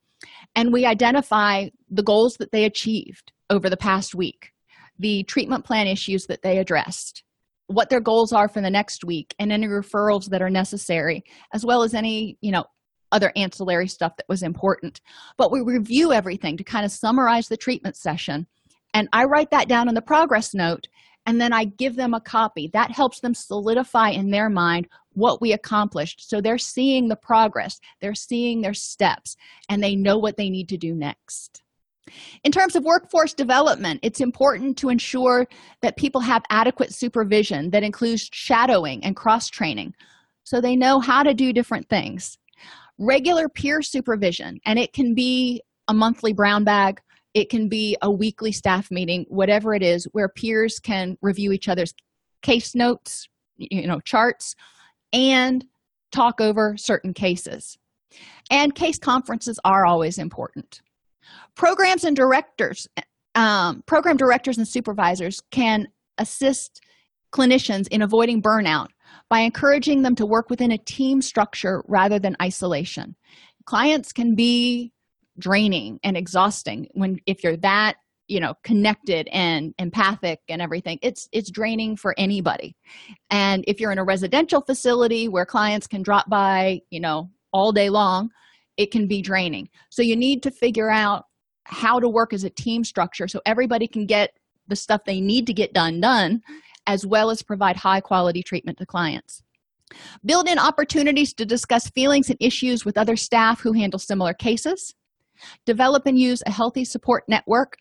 and 0.56 0.74
we 0.74 0.86
identify 0.86 1.70
the 1.90 2.02
goals 2.02 2.38
that 2.38 2.52
they 2.52 2.66
achieved 2.66 3.32
over 3.50 3.70
the 3.70 3.78
past 3.78 4.16
week, 4.16 4.52
the 5.00 5.24
treatment 5.24 5.66
plan 5.66 5.88
issues 5.88 6.26
that 6.28 6.42
they 6.42 6.58
addressed, 6.58 7.24
what 7.68 7.90
their 7.90 8.00
goals 8.00 8.34
are 8.34 8.48
for 8.48 8.62
the 8.62 8.70
next 8.70 9.04
week, 9.04 9.36
and 9.40 9.52
any 9.52 9.68
referrals 9.68 10.30
that 10.30 10.42
are 10.42 10.50
necessary, 10.50 11.24
as 11.54 11.66
well 11.66 11.84
as 11.84 11.94
any, 11.94 12.38
you 12.42 12.52
know, 12.52 12.66
other 13.12 13.32
ancillary 13.36 13.88
stuff 13.88 14.18
that 14.18 14.28
was 14.28 14.44
important. 14.44 15.00
But 15.38 15.52
we 15.52 15.62
review 15.62 16.12
everything 16.12 16.58
to 16.58 16.64
kind 16.64 16.86
of 16.86 16.92
summarize 16.92 17.48
the 17.48 17.58
treatment 17.58 17.96
session. 17.96 18.48
And 18.94 19.08
I 19.14 19.26
write 19.26 19.52
that 19.52 19.70
down 19.70 19.88
in 19.88 19.96
the 19.96 20.02
progress 20.02 20.54
note 20.54 20.88
and 21.28 21.42
then 21.42 21.52
I 21.52 21.66
give 21.66 21.98
them 21.98 22.14
a 22.14 22.22
copy. 22.22 22.70
That 22.72 22.92
helps 22.92 23.20
them 23.20 23.34
solidify 23.34 24.12
in 24.12 24.32
their 24.32 24.50
mind 24.50 24.88
what 25.12 25.42
we 25.42 25.52
accomplished. 25.52 26.28
So 26.28 26.40
they're 26.40 26.58
seeing 26.58 27.10
the 27.10 27.18
progress, 27.18 27.82
they're 28.02 28.16
seeing 28.16 28.62
their 28.62 28.74
steps, 28.74 29.36
and 29.68 29.84
they 29.84 29.96
know 29.96 30.18
what 30.18 30.38
they 30.38 30.50
need 30.50 30.70
to 30.70 30.78
do 30.78 30.96
next. 30.96 31.64
In 32.44 32.52
terms 32.52 32.76
of 32.76 32.84
workforce 32.84 33.34
development, 33.34 34.00
it's 34.04 34.22
important 34.22 34.78
to 34.78 34.90
ensure 34.90 35.48
that 35.82 35.98
people 35.98 36.22
have 36.22 36.44
adequate 36.50 36.94
supervision 36.94 37.72
that 37.72 37.84
includes 37.84 38.30
shadowing 38.32 39.04
and 39.04 39.16
cross 39.16 39.50
training 39.50 39.94
so 40.44 40.62
they 40.62 40.76
know 40.76 41.00
how 41.00 41.24
to 41.24 41.34
do 41.34 41.52
different 41.52 41.90
things. 41.90 42.38
Regular 43.00 43.50
peer 43.50 43.82
supervision 43.82 44.60
and 44.66 44.80
it 44.80 44.94
can 44.94 45.14
be 45.14 45.62
a 45.88 45.94
monthly 45.94 46.34
brown 46.34 46.64
bag 46.64 47.00
it 47.34 47.50
can 47.52 47.70
be 47.70 47.96
a 48.02 48.10
weekly 48.10 48.52
staff 48.52 48.90
meeting 48.90 49.24
whatever 49.30 49.76
it 49.76 49.84
is 49.84 50.06
where 50.12 50.28
peers 50.28 50.80
can 50.80 51.18
review 51.22 51.52
each 51.52 51.70
other's 51.70 51.94
case 52.42 52.74
notes 52.74 53.28
you 53.58 53.86
know 53.86 54.00
charts 54.00 54.56
and 55.14 55.66
talk 56.12 56.42
over 56.42 56.76
certain 56.78 57.14
cases. 57.14 57.78
And 58.50 58.74
case 58.74 58.98
conferences 58.98 59.60
are 59.66 59.86
always 59.86 60.18
important 60.18 60.82
programs 61.56 62.04
and 62.04 62.16
directors 62.16 62.88
um, 63.38 63.84
program 63.86 64.18
directors 64.18 64.58
and 64.58 64.68
supervisors 64.68 65.42
can 65.52 65.88
assist 66.18 66.82
clinicians 67.32 67.88
in 67.90 68.02
avoiding 68.02 68.42
burnout 68.42 68.88
by 69.30 69.40
encouraging 69.40 70.02
them 70.02 70.16
to 70.16 70.26
work 70.26 70.50
within 70.50 70.72
a 70.72 70.78
team 70.78 71.22
structure 71.22 71.84
rather 71.88 72.18
than 72.18 72.36
isolation. 72.42 73.16
Clients 73.66 74.12
can 74.12 74.36
be 74.36 74.92
draining 75.38 76.00
and 76.04 76.18
exhausting 76.18 76.88
when 76.94 77.20
if 77.28 77.44
you're 77.44 77.58
that 77.58 77.96
you 78.28 78.40
know 78.40 78.56
connected 78.64 79.30
and 79.32 79.76
empathic 79.78 80.40
and 80.50 80.64
everything 80.64 80.98
it's 81.04 81.30
it's 81.32 81.52
draining 81.52 81.96
for 81.96 82.16
anybody 82.18 82.76
and 83.30 83.64
if 83.68 83.80
you're 83.80 83.92
in 83.92 84.00
a 84.00 84.04
residential 84.04 84.62
facility 84.62 85.28
where 85.28 85.46
clients 85.46 85.86
can 85.86 86.02
drop 86.02 86.28
by 86.28 86.82
you 86.90 87.00
know 87.00 87.30
all 87.54 87.72
day 87.72 87.92
long 87.92 88.32
it 88.78 88.92
can 88.92 89.08
be 89.08 89.22
draining 89.22 89.68
so 89.90 90.02
you 90.02 90.16
need 90.16 90.42
to 90.44 90.52
figure 90.52 90.90
out 90.90 91.26
how 91.66 92.00
to 92.00 92.08
work 92.08 92.32
as 92.34 92.44
a 92.44 92.50
team 92.50 92.84
structure 92.84 93.28
so 93.28 93.42
everybody 93.46 93.88
can 93.88 94.06
get 94.06 94.32
the 94.68 94.76
stuff 94.76 95.02
they 95.06 95.20
need 95.20 95.46
to 95.48 95.54
get 95.54 95.74
done 95.74 96.00
done 96.00 96.42
as 96.88 97.06
well 97.06 97.30
as 97.30 97.44
provide 97.44 97.76
high 97.76 98.00
quality 98.00 98.42
treatment 98.42 98.78
to 98.78 98.86
clients. 98.86 99.44
Build 100.26 100.48
in 100.48 100.58
opportunities 100.58 101.34
to 101.34 101.46
discuss 101.46 101.90
feelings 101.90 102.30
and 102.30 102.38
issues 102.42 102.86
with 102.86 102.98
other 102.98 103.16
staff 103.16 103.60
who 103.62 103.74
handle 103.74 104.00
similar 104.00 104.34
cases. 104.34 104.96
Develop 105.66 106.06
and 106.06 106.18
use 106.18 106.42
a 106.46 106.52
healthy 106.52 106.84
support 106.84 107.24
network, 107.28 107.78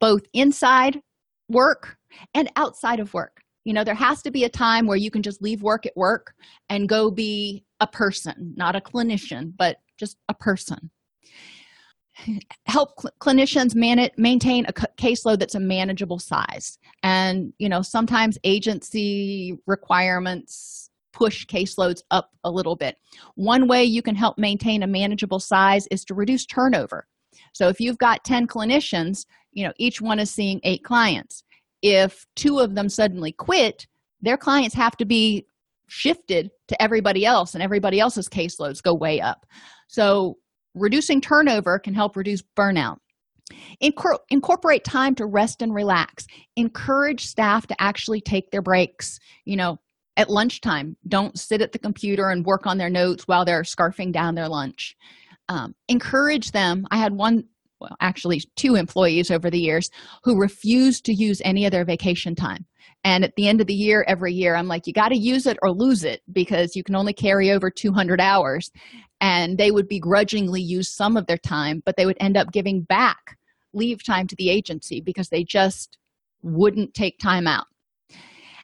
both 0.00 0.22
inside 0.32 1.00
work 1.48 1.96
and 2.34 2.50
outside 2.56 3.00
of 3.00 3.12
work. 3.12 3.42
You 3.64 3.74
know, 3.74 3.84
there 3.84 3.94
has 3.94 4.22
to 4.22 4.30
be 4.30 4.44
a 4.44 4.48
time 4.48 4.86
where 4.86 4.96
you 4.96 5.10
can 5.10 5.22
just 5.22 5.42
leave 5.42 5.62
work 5.62 5.86
at 5.86 5.96
work 5.96 6.32
and 6.70 6.88
go 6.88 7.10
be 7.10 7.64
a 7.80 7.86
person, 7.86 8.54
not 8.56 8.76
a 8.76 8.80
clinician, 8.80 9.52
but 9.56 9.78
just 9.98 10.16
a 10.28 10.34
person. 10.34 10.90
Help 12.66 12.90
cl- 12.98 13.12
clinicians 13.20 13.74
man- 13.74 14.10
maintain 14.16 14.66
a 14.66 14.72
c- 14.78 14.86
caseload 14.96 15.38
that's 15.38 15.54
a 15.54 15.60
manageable 15.60 16.18
size. 16.18 16.78
And 17.02 17.52
you 17.58 17.68
know 17.68 17.82
sometimes 17.82 18.38
agency 18.44 19.58
requirements 19.66 20.90
push 21.12 21.46
caseloads 21.46 22.02
up 22.10 22.30
a 22.44 22.50
little 22.50 22.76
bit. 22.76 22.96
One 23.34 23.68
way 23.68 23.84
you 23.84 24.02
can 24.02 24.14
help 24.14 24.38
maintain 24.38 24.82
a 24.82 24.86
manageable 24.86 25.40
size 25.40 25.86
is 25.90 26.04
to 26.06 26.14
reduce 26.14 26.46
turnover. 26.46 27.06
So 27.52 27.68
if 27.68 27.80
you've 27.80 27.98
got 27.98 28.24
10 28.24 28.46
clinicians 28.46 29.26
you 29.52 29.64
know 29.66 29.72
each 29.78 30.00
one 30.00 30.20
is 30.20 30.30
seeing 30.30 30.60
eight 30.62 30.84
clients. 30.84 31.42
If 31.82 32.26
two 32.36 32.60
of 32.60 32.74
them 32.74 32.88
suddenly 32.88 33.32
quit 33.32 33.86
their 34.20 34.36
clients 34.36 34.74
have 34.74 34.96
to 34.96 35.04
be 35.04 35.46
shifted 35.88 36.50
to 36.68 36.82
everybody 36.82 37.24
else 37.24 37.54
and 37.54 37.62
everybody 37.62 38.00
else's 38.00 38.28
caseloads 38.28 38.82
go 38.82 38.94
way 38.94 39.20
up. 39.20 39.46
So 39.88 40.36
reducing 40.74 41.20
turnover 41.20 41.78
can 41.78 41.94
help 41.94 42.16
reduce 42.16 42.42
burnout. 42.56 42.98
Incor- 43.82 44.18
incorporate 44.30 44.84
time 44.84 45.14
to 45.14 45.26
rest 45.26 45.62
and 45.62 45.72
relax. 45.72 46.26
Encourage 46.56 47.26
staff 47.26 47.66
to 47.68 47.80
actually 47.80 48.20
take 48.20 48.50
their 48.50 48.62
breaks 48.62 49.18
you 49.44 49.56
know 49.56 49.78
at 50.16 50.30
lunchtime. 50.30 50.96
Don't 51.08 51.38
sit 51.38 51.62
at 51.62 51.72
the 51.72 51.78
computer 51.78 52.30
and 52.30 52.44
work 52.44 52.66
on 52.66 52.78
their 52.78 52.90
notes 52.90 53.28
while 53.28 53.44
they're 53.44 53.62
scarfing 53.62 54.12
down 54.12 54.34
their 54.34 54.48
lunch. 54.48 54.96
Um, 55.48 55.74
encourage 55.88 56.52
them. 56.52 56.86
I 56.90 56.96
had 56.96 57.12
one 57.12 57.44
well 57.80 57.96
actually 58.00 58.42
two 58.56 58.74
employees 58.74 59.30
over 59.30 59.50
the 59.50 59.60
years 59.60 59.90
who 60.24 60.40
refused 60.40 61.04
to 61.04 61.12
use 61.12 61.42
any 61.44 61.66
of 61.66 61.72
their 61.72 61.84
vacation 61.84 62.34
time 62.34 62.64
and 63.06 63.22
at 63.22 63.36
the 63.36 63.46
end 63.46 63.60
of 63.60 63.68
the 63.68 63.74
year 63.74 64.04
every 64.08 64.34
year 64.34 64.56
i'm 64.56 64.66
like 64.66 64.86
you 64.86 64.92
got 64.92 65.08
to 65.08 65.16
use 65.16 65.46
it 65.46 65.56
or 65.62 65.70
lose 65.70 66.04
it 66.04 66.20
because 66.32 66.76
you 66.76 66.82
can 66.82 66.96
only 66.96 67.14
carry 67.14 67.50
over 67.50 67.70
200 67.70 68.20
hours. 68.20 68.70
And 69.22 69.56
they 69.56 69.70
would 69.70 69.88
begrudgingly 69.88 70.60
use 70.60 70.90
some 70.90 71.16
of 71.16 71.26
their 71.26 71.38
time 71.38 71.82
but 71.86 71.96
they 71.96 72.04
would 72.04 72.18
end 72.20 72.36
up 72.36 72.52
giving 72.52 72.82
back 72.82 73.38
leave 73.72 74.04
time 74.04 74.26
to 74.26 74.36
the 74.36 74.50
agency 74.50 75.00
because 75.00 75.28
they 75.28 75.44
just 75.44 75.96
wouldn't 76.42 76.94
take 76.94 77.18
time 77.18 77.46
out. 77.46 77.66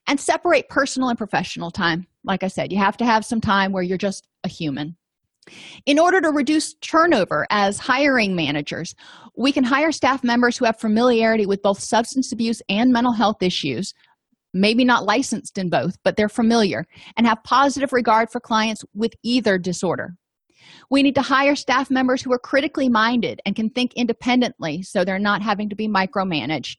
And 0.07 0.19
separate 0.19 0.69
personal 0.69 1.09
and 1.09 1.19
professional 1.19 1.71
time. 1.71 2.07
Like 2.25 2.43
i 2.43 2.49
said 2.49 2.73
you 2.73 2.79
have 2.79 2.99
to 2.99 3.07
have 3.07 3.25
some 3.25 3.41
time 3.41 3.73
where 3.73 3.83
you're 3.83 3.97
just 3.97 4.27
a 4.45 4.49
human. 4.49 4.97
In 5.87 5.99
order 5.99 6.21
to 6.21 6.31
reduce 6.31 6.75
turnover 6.75 7.47
as 7.51 7.79
hiring 7.79 8.35
managers 8.37 8.95
we 9.37 9.51
can 9.51 9.65
hire 9.65 9.93
staff 9.93 10.23
members 10.23 10.59
who 10.59 10.67
have 10.67 10.79
familiarity 10.79 11.47
with 11.47 11.63
both 11.63 11.81
substance 11.81 12.33
abuse 12.33 12.61
and 12.69 12.93
mental 12.93 13.13
health 13.13 13.43
issues 13.43 13.95
maybe 14.53 14.85
not 14.85 15.05
licensed 15.05 15.59
in 15.59 15.71
both 15.71 15.97
but 16.05 16.17
they're 16.17 16.29
familiar 16.29 16.87
and 17.17 17.27
have 17.27 17.43
positive 17.45 17.93
regard 17.93 18.31
for 18.31 18.41
clients 18.41 18.85
with 18.95 19.15
either 19.23 19.59
disorder. 19.59 20.15
We 20.91 21.03
need 21.03 21.15
to 21.17 21.23
hire 21.23 21.57
staff 21.57 21.91
members 21.91 22.23
who 22.23 22.33
are 22.33 22.39
critically 22.39 22.89
minded 22.89 23.41
and 23.45 23.57
can 23.57 23.71
think 23.71 23.95
independently 23.95 24.83
so 24.83 25.05
they're 25.05 25.19
not 25.19 25.43
having 25.43 25.69
to 25.71 25.77
be 25.77 25.89
micromanaged. 25.89 26.77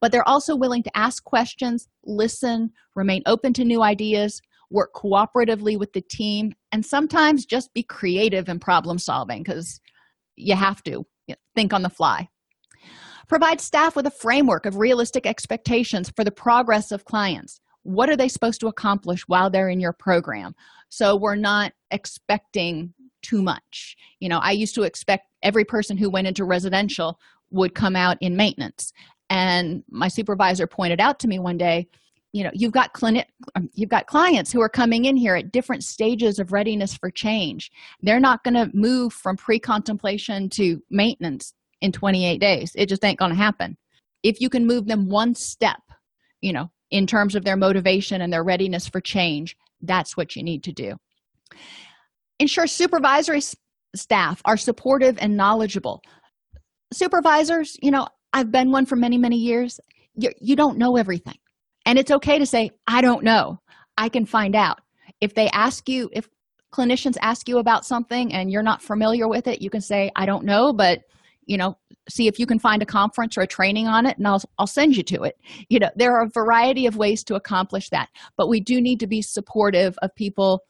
But 0.00 0.12
they're 0.12 0.28
also 0.28 0.56
willing 0.56 0.82
to 0.84 0.96
ask 0.96 1.22
questions 1.24 1.88
listen 2.04 2.70
remain 2.94 3.22
open 3.26 3.52
to 3.54 3.64
new 3.64 3.82
ideas 3.82 4.40
work 4.70 4.94
cooperatively 4.94 5.78
with 5.78 5.92
the 5.92 6.00
team 6.00 6.54
and 6.72 6.84
sometimes 6.84 7.44
just 7.44 7.72
be 7.74 7.82
creative 7.82 8.48
in 8.48 8.58
problem 8.58 8.98
solving 8.98 9.42
because 9.42 9.80
you 10.36 10.56
have 10.56 10.82
to 10.84 11.06
think 11.54 11.72
on 11.72 11.82
the 11.82 11.90
fly 11.90 12.28
provide 13.32 13.62
staff 13.62 13.96
with 13.96 14.06
a 14.06 14.10
framework 14.10 14.66
of 14.66 14.76
realistic 14.76 15.24
expectations 15.24 16.12
for 16.14 16.22
the 16.22 16.30
progress 16.30 16.92
of 16.92 17.06
clients. 17.06 17.62
What 17.82 18.10
are 18.10 18.16
they 18.16 18.28
supposed 18.28 18.60
to 18.60 18.66
accomplish 18.66 19.22
while 19.22 19.48
they're 19.48 19.70
in 19.70 19.80
your 19.80 19.94
program? 19.94 20.54
So 20.90 21.16
we're 21.16 21.34
not 21.34 21.72
expecting 21.90 22.92
too 23.22 23.40
much. 23.40 23.96
You 24.20 24.28
know 24.28 24.38
i 24.40 24.50
used 24.50 24.74
to 24.74 24.82
expect 24.82 25.28
every 25.42 25.64
person 25.64 25.96
who 25.96 26.10
went 26.10 26.26
into 26.26 26.44
residential 26.44 27.18
would 27.50 27.74
come 27.74 27.96
out 27.96 28.18
in 28.20 28.36
maintenance. 28.36 28.92
And 29.30 29.82
my 29.88 30.08
supervisor 30.08 30.66
pointed 30.66 31.00
out 31.00 31.18
to 31.20 31.26
me 31.26 31.38
one 31.38 31.56
day 31.56 31.88
you 32.32 32.44
know 32.44 32.50
you've 32.52 32.72
got 32.72 32.92
clinic 32.92 33.28
um, 33.54 33.70
you've 33.72 33.88
got 33.88 34.08
clients 34.08 34.52
who 34.52 34.60
are 34.60 34.68
coming 34.68 35.06
in 35.06 35.16
here 35.16 35.36
at 35.36 35.52
different 35.52 35.84
stages 35.84 36.38
of 36.38 36.52
readiness 36.52 36.94
for 36.94 37.10
change. 37.10 37.72
They're 38.02 38.20
not 38.20 38.44
going 38.44 38.60
to 38.60 38.70
move 38.76 39.14
from 39.14 39.38
pre-contemplation 39.38 40.50
to 40.50 40.82
maintenance 40.90 41.54
in 41.82 41.92
28 41.92 42.38
days. 42.38 42.72
It 42.74 42.88
just 42.88 43.04
ain't 43.04 43.18
going 43.18 43.32
to 43.32 43.36
happen. 43.36 43.76
If 44.22 44.40
you 44.40 44.48
can 44.48 44.66
move 44.66 44.86
them 44.86 45.08
one 45.08 45.34
step 45.34 45.80
you 46.42 46.52
know 46.52 46.70
in 46.90 47.06
terms 47.06 47.34
of 47.34 47.44
their 47.44 47.56
motivation 47.56 48.20
and 48.20 48.30
their 48.30 48.44
readiness 48.44 48.86
for 48.86 49.00
change 49.00 49.56
that's 49.80 50.16
what 50.16 50.36
you 50.36 50.42
need 50.42 50.62
to 50.64 50.72
do. 50.72 50.94
Ensure 52.38 52.66
supervisory 52.66 53.42
staff 53.96 54.42
are 54.44 54.56
supportive 54.56 55.18
and 55.20 55.36
knowledgeable. 55.36 56.02
Supervisors 56.92 57.76
you 57.82 57.90
know 57.90 58.06
i've 58.32 58.52
been 58.52 58.70
one 58.70 58.86
for 58.86 58.96
many 58.96 59.16
many 59.16 59.36
years. 59.36 59.80
You, 60.14 60.30
you 60.40 60.56
don't 60.56 60.76
know 60.76 60.96
everything. 60.96 61.38
And 61.86 61.98
it's 61.98 62.10
okay 62.10 62.38
to 62.38 62.46
say 62.46 62.70
i 62.86 63.00
don't 63.00 63.24
know. 63.24 63.60
I 63.96 64.08
can 64.08 64.26
find 64.26 64.54
out. 64.54 64.80
If 65.20 65.34
they 65.34 65.48
ask 65.48 65.88
you 65.88 66.10
if 66.12 66.28
clinicians 66.72 67.16
ask 67.20 67.48
you 67.48 67.58
about 67.58 67.84
something 67.84 68.32
and 68.32 68.50
you're 68.50 68.62
not 68.62 68.80
familiar 68.80 69.28
with 69.28 69.46
it 69.46 69.60
you 69.60 69.68
can 69.68 69.82
say 69.82 70.10
i 70.16 70.24
don't 70.24 70.42
know 70.42 70.72
but 70.72 71.00
you 71.46 71.56
know 71.56 71.76
see 72.08 72.26
if 72.26 72.38
you 72.38 72.46
can 72.46 72.58
find 72.58 72.82
a 72.82 72.86
conference 72.86 73.36
or 73.36 73.42
a 73.42 73.46
training 73.46 73.86
on 73.86 74.06
it 74.06 74.18
and 74.18 74.26
I'll, 74.26 74.42
I'll 74.58 74.66
send 74.66 74.96
you 74.96 75.02
to 75.04 75.22
it. 75.22 75.36
You 75.68 75.78
know 75.78 75.90
there 75.96 76.16
are 76.16 76.24
a 76.24 76.30
variety 76.30 76.86
of 76.86 76.96
ways 76.96 77.24
to 77.24 77.34
accomplish 77.34 77.90
that 77.90 78.08
but 78.36 78.48
we 78.48 78.60
do 78.60 78.80
need 78.80 79.00
to 79.00 79.06
be 79.06 79.22
supportive 79.22 79.96
of 80.02 80.14
people 80.14 80.62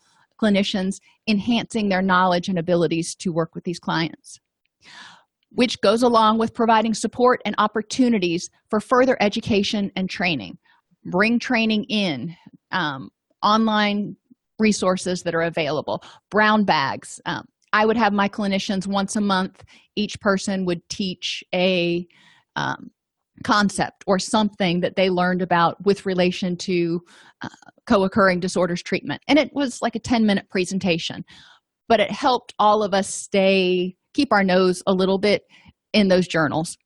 clinicians 0.42 1.00
enhancing 1.28 1.88
their 1.88 2.02
knowledge 2.02 2.48
and 2.48 2.58
abilities 2.58 3.14
to 3.16 3.32
work 3.32 3.54
with 3.54 3.64
these 3.64 3.78
clients. 3.78 4.40
Which 5.50 5.80
goes 5.82 6.02
along 6.02 6.38
with 6.38 6.54
providing 6.54 6.94
support 6.94 7.42
and 7.44 7.54
opportunities 7.58 8.48
for 8.70 8.80
further 8.80 9.16
education 9.20 9.92
and 9.96 10.08
training. 10.08 10.58
Bring 11.04 11.38
training 11.38 11.84
in 11.84 12.34
um, 12.70 13.10
online 13.42 14.16
resources 14.58 15.22
that 15.22 15.34
are 15.34 15.42
available 15.42 16.02
brown 16.30 16.64
bags 16.64 17.20
um, 17.26 17.44
i 17.72 17.84
would 17.84 17.96
have 17.96 18.12
my 18.12 18.28
clinicians 18.28 18.86
once 18.86 19.16
a 19.16 19.20
month 19.20 19.64
each 19.96 20.18
person 20.20 20.64
would 20.64 20.86
teach 20.88 21.42
a 21.54 22.06
um, 22.56 22.90
concept 23.44 24.04
or 24.06 24.18
something 24.18 24.80
that 24.80 24.94
they 24.94 25.10
learned 25.10 25.42
about 25.42 25.82
with 25.84 26.06
relation 26.06 26.56
to 26.56 27.00
uh, 27.40 27.48
co-occurring 27.86 28.38
disorders 28.38 28.82
treatment. 28.82 29.20
And 29.26 29.38
it 29.38 29.50
was 29.52 29.80
like 29.82 29.96
a 29.96 29.98
10 29.98 30.26
minute 30.26 30.48
presentation 30.50 31.24
but 31.92 32.00
it 32.00 32.10
helped 32.10 32.54
all 32.58 32.82
of 32.82 32.94
us 32.94 33.06
stay 33.06 33.94
keep 34.14 34.32
our 34.32 34.42
nose 34.42 34.82
a 34.86 34.92
little 34.94 35.18
bit 35.18 35.42
in 35.92 36.08
those 36.08 36.26
journals 36.26 36.78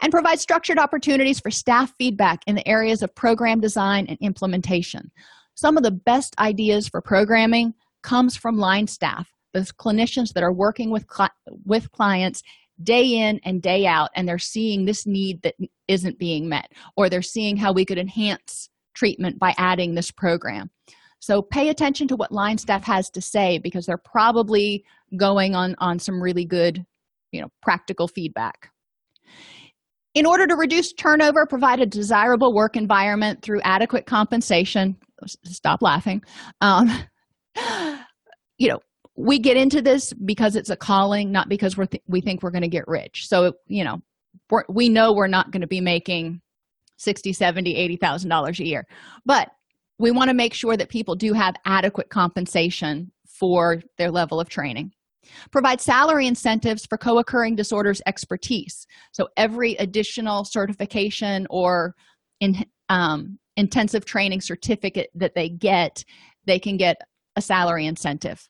and 0.00 0.10
provide 0.10 0.40
structured 0.40 0.78
opportunities 0.78 1.40
for 1.40 1.50
staff 1.50 1.92
feedback 1.98 2.40
in 2.46 2.54
the 2.54 2.66
areas 2.66 3.02
of 3.02 3.14
program 3.14 3.60
design 3.60 4.06
and 4.08 4.16
implementation. 4.22 5.10
Some 5.54 5.76
of 5.76 5.82
the 5.82 5.90
best 5.90 6.34
ideas 6.38 6.88
for 6.88 7.02
programming 7.02 7.74
comes 8.02 8.34
from 8.34 8.56
line 8.56 8.86
staff 8.86 9.28
those 9.52 9.72
clinicians 9.72 10.32
that 10.32 10.42
are 10.42 10.52
working 10.52 10.90
with 10.90 11.06
with 11.64 11.90
clients 11.92 12.42
day 12.82 13.04
in 13.04 13.40
and 13.44 13.62
day 13.62 13.86
out 13.86 14.10
and 14.14 14.26
they're 14.26 14.38
seeing 14.38 14.84
this 14.84 15.06
need 15.06 15.42
that 15.42 15.54
isn't 15.88 16.18
being 16.18 16.48
met 16.48 16.72
or 16.96 17.08
they're 17.08 17.22
seeing 17.22 17.56
how 17.56 17.72
we 17.72 17.84
could 17.84 17.98
enhance 17.98 18.70
treatment 18.94 19.38
by 19.38 19.54
adding 19.58 19.94
this 19.94 20.10
program. 20.10 20.70
So 21.20 21.42
pay 21.42 21.68
attention 21.68 22.08
to 22.08 22.16
what 22.16 22.32
line 22.32 22.56
staff 22.56 22.84
has 22.84 23.10
to 23.10 23.20
say 23.20 23.58
because 23.58 23.84
they're 23.84 23.98
probably 23.98 24.84
going 25.16 25.54
on 25.54 25.74
on 25.78 25.98
some 25.98 26.22
really 26.22 26.44
good 26.44 26.84
you 27.32 27.40
know 27.40 27.48
practical 27.62 28.08
feedback. 28.08 28.70
In 30.14 30.26
order 30.26 30.46
to 30.46 30.56
reduce 30.56 30.92
turnover 30.92 31.46
provide 31.46 31.80
a 31.80 31.86
desirable 31.86 32.54
work 32.54 32.76
environment 32.76 33.42
through 33.42 33.60
adequate 33.62 34.06
compensation 34.06 34.96
stop 35.44 35.82
laughing 35.82 36.22
um, 36.62 36.88
you 38.58 38.68
know 38.68 38.80
we 39.16 39.38
get 39.38 39.56
into 39.56 39.82
this 39.82 40.12
because 40.12 40.56
it's 40.56 40.70
a 40.70 40.76
calling 40.76 41.30
not 41.32 41.48
because 41.48 41.76
we're 41.76 41.86
th- 41.86 42.02
we 42.06 42.20
think 42.20 42.42
we're 42.42 42.50
going 42.50 42.62
to 42.62 42.68
get 42.68 42.86
rich. 42.86 43.26
So 43.28 43.54
you 43.66 43.84
know 43.84 44.00
we 44.68 44.88
know 44.88 45.12
we're 45.12 45.26
not 45.26 45.50
going 45.50 45.60
to 45.60 45.66
be 45.66 45.80
making 45.80 46.40
60 46.98 47.32
70 47.32 47.74
80 47.74 47.96
thousand 47.96 48.30
dollars 48.30 48.60
a 48.60 48.66
year. 48.66 48.86
But 49.24 49.50
we 49.98 50.10
want 50.10 50.28
to 50.28 50.34
make 50.34 50.54
sure 50.54 50.76
that 50.76 50.88
people 50.88 51.14
do 51.14 51.32
have 51.32 51.54
adequate 51.66 52.08
compensation 52.08 53.12
for 53.26 53.82
their 53.98 54.10
level 54.10 54.40
of 54.40 54.48
training. 54.48 54.92
Provide 55.50 55.80
salary 55.80 56.26
incentives 56.26 56.86
for 56.86 56.96
co-occurring 56.98 57.56
disorders 57.56 58.00
expertise. 58.06 58.86
So 59.12 59.28
every 59.36 59.74
additional 59.74 60.44
certification 60.44 61.46
or 61.50 61.94
in, 62.40 62.64
um, 62.88 63.38
intensive 63.56 64.04
training 64.04 64.40
certificate 64.40 65.10
that 65.14 65.34
they 65.34 65.48
get 65.48 66.04
they 66.46 66.58
can 66.58 66.76
get 66.76 66.96
a 67.36 67.42
salary 67.42 67.86
incentive 67.86 68.48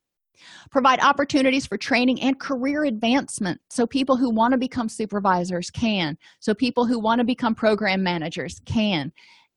provide 0.70 1.00
opportunities 1.00 1.66
for 1.66 1.76
training 1.76 2.20
and 2.20 2.38
career 2.38 2.84
advancement 2.84 3.60
so 3.70 3.86
people 3.86 4.16
who 4.16 4.30
want 4.30 4.52
to 4.52 4.58
become 4.58 4.88
supervisors 4.88 5.70
can 5.70 6.16
so 6.40 6.54
people 6.54 6.86
who 6.86 6.98
want 6.98 7.18
to 7.18 7.24
become 7.24 7.54
program 7.54 8.02
managers 8.02 8.60
can. 8.64 9.12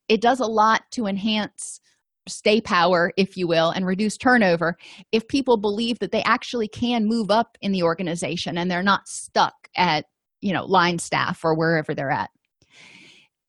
It 0.09 0.21
does 0.21 0.39
a 0.39 0.45
lot 0.45 0.83
to 0.91 1.07
enhance 1.07 1.79
stay 2.27 2.61
power 2.61 3.11
if 3.17 3.35
you 3.35 3.47
will 3.47 3.71
and 3.71 3.85
reduce 3.85 4.17
turnover 4.17 4.77
if 5.11 5.27
people 5.27 5.57
believe 5.57 5.99
that 5.99 6.11
they 6.11 6.23
actually 6.23 6.67
can 6.67 7.05
move 7.05 7.29
up 7.29 7.57
in 7.61 7.71
the 7.71 7.83
organization 7.83 8.57
and 8.57 8.69
they're 8.69 8.83
not 8.83 9.07
stuck 9.07 9.53
at 9.75 10.05
you 10.41 10.53
know 10.53 10.65
line 10.65 10.99
staff 10.99 11.43
or 11.43 11.55
wherever 11.55 11.93
they're 11.93 12.11
at. 12.11 12.29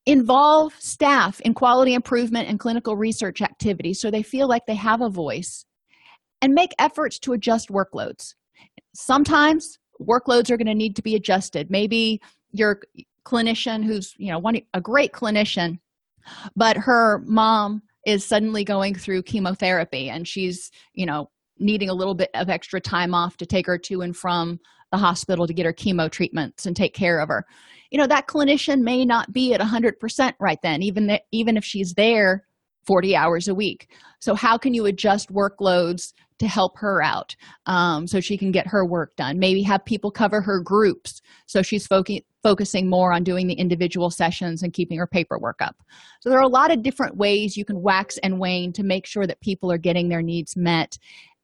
Involve 0.07 0.75
staff 0.79 1.41
in 1.41 1.55
quality 1.55 1.95
improvement 1.95 2.49
and 2.49 2.61
clinical 2.61 2.97
research 2.97 3.41
activities 3.41 4.01
so 4.01 4.11
they 4.11 4.23
feel 4.23 4.49
like 4.49 4.67
they 4.67 4.75
have 4.75 5.01
a 5.01 5.09
voice 5.09 5.65
and 6.45 6.53
make 6.53 6.75
efforts 6.79 7.19
to 7.19 7.33
adjust 7.33 7.71
workloads. 7.71 8.35
Sometimes 8.95 9.79
workloads 9.99 10.51
are 10.51 10.59
going 10.59 10.67
to 10.67 10.75
need 10.75 10.95
to 10.97 11.03
be 11.03 11.15
adjusted. 11.15 11.71
Maybe 11.71 12.21
your 12.53 12.83
clinician 13.27 13.83
who's 13.83 14.15
you 14.19 14.31
know 14.31 14.39
one 14.39 14.61
a 14.75 14.81
great 14.83 15.11
clinician 15.13 15.79
but 16.55 16.77
her 16.77 17.23
mom 17.25 17.81
is 18.05 18.23
suddenly 18.23 18.63
going 18.63 18.95
through 18.95 19.23
chemotherapy 19.23 20.11
and 20.11 20.29
she's 20.29 20.71
you 20.93 21.07
know 21.07 21.31
needing 21.59 21.89
a 21.89 21.95
little 21.95 22.15
bit 22.15 22.29
of 22.35 22.51
extra 22.51 22.79
time 22.79 23.15
off 23.15 23.39
to 23.39 23.47
take 23.47 23.67
her 23.67 23.79
to 23.79 24.03
and 24.03 24.15
from 24.15 24.61
the 24.93 24.99
hospital 24.99 25.47
to 25.47 25.55
get 25.55 25.65
her 25.65 25.73
chemo 25.73 26.11
treatments 26.11 26.67
and 26.67 26.77
take 26.77 26.93
care 26.93 27.19
of 27.19 27.31
her. 27.31 27.47
You 27.91 27.99
know 27.99 28.07
that 28.07 28.27
clinician 28.27 28.83
may 28.83 29.07
not 29.07 29.33
be 29.33 29.55
at 29.55 29.61
100% 29.63 30.35
right 30.39 30.59
then 30.63 30.83
even 30.83 31.07
that 31.07 31.23
even 31.33 31.57
if 31.57 31.65
she's 31.65 31.95
there 31.95 32.45
40 32.87 33.17
hours 33.17 33.49
a 33.49 33.55
week. 33.55 33.89
So 34.21 34.35
how 34.35 34.59
can 34.59 34.75
you 34.75 34.87
adjust 34.87 35.33
workloads 35.33 36.13
to 36.39 36.49
help 36.49 36.77
her 36.79 37.03
out 37.03 37.35
um, 37.67 38.07
so 38.07 38.21
she 38.21 38.37
can 38.37 38.51
get 38.51 38.67
her 38.67 38.85
work 38.85 39.15
done. 39.17 39.39
Maybe 39.39 39.63
have 39.63 39.85
people 39.85 40.11
cover 40.11 40.41
her 40.41 40.61
groups 40.61 41.21
so 41.47 41.63
she's 41.63 41.87
fo- 41.87 42.03
focusing 42.43 42.89
more 42.89 43.13
on 43.13 43.25
doing 43.25 43.47
the 43.47 43.55
individual 43.55 44.11
sessions 44.11 44.63
and 44.63 44.73
keeping 44.73 44.99
her 44.99 45.07
paperwork 45.07 45.61
up. 45.61 45.77
So 46.21 46.29
there 46.29 46.39
are 46.39 46.43
a 46.43 46.49
lot 46.49 46.71
of 46.71 46.83
different 46.83 47.17
ways 47.17 47.57
you 47.57 47.65
can 47.65 47.83
wax 47.83 48.19
and 48.19 48.39
wane 48.39 48.73
to 48.75 48.83
make 48.83 49.07
sure 49.07 49.27
that 49.27 49.41
people 49.41 49.71
are 49.71 49.79
getting 49.79 50.09
their 50.09 50.23
needs 50.23 50.57
met 50.57 50.99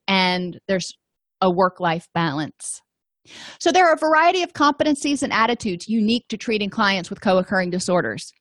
and 0.08 0.58
there's 0.66 0.96
a 1.40 1.50
work 1.50 1.80
life 1.80 2.08
balance. 2.14 2.82
So 3.58 3.70
there 3.70 3.86
are 3.86 3.94
a 3.94 3.98
variety 3.98 4.42
of 4.42 4.54
competencies 4.54 5.22
and 5.22 5.32
attitudes 5.32 5.88
unique 5.88 6.26
to 6.28 6.36
treating 6.36 6.70
clients 6.70 7.10
with 7.10 7.20
co-occurring 7.20 7.70
disorders. 7.70 8.32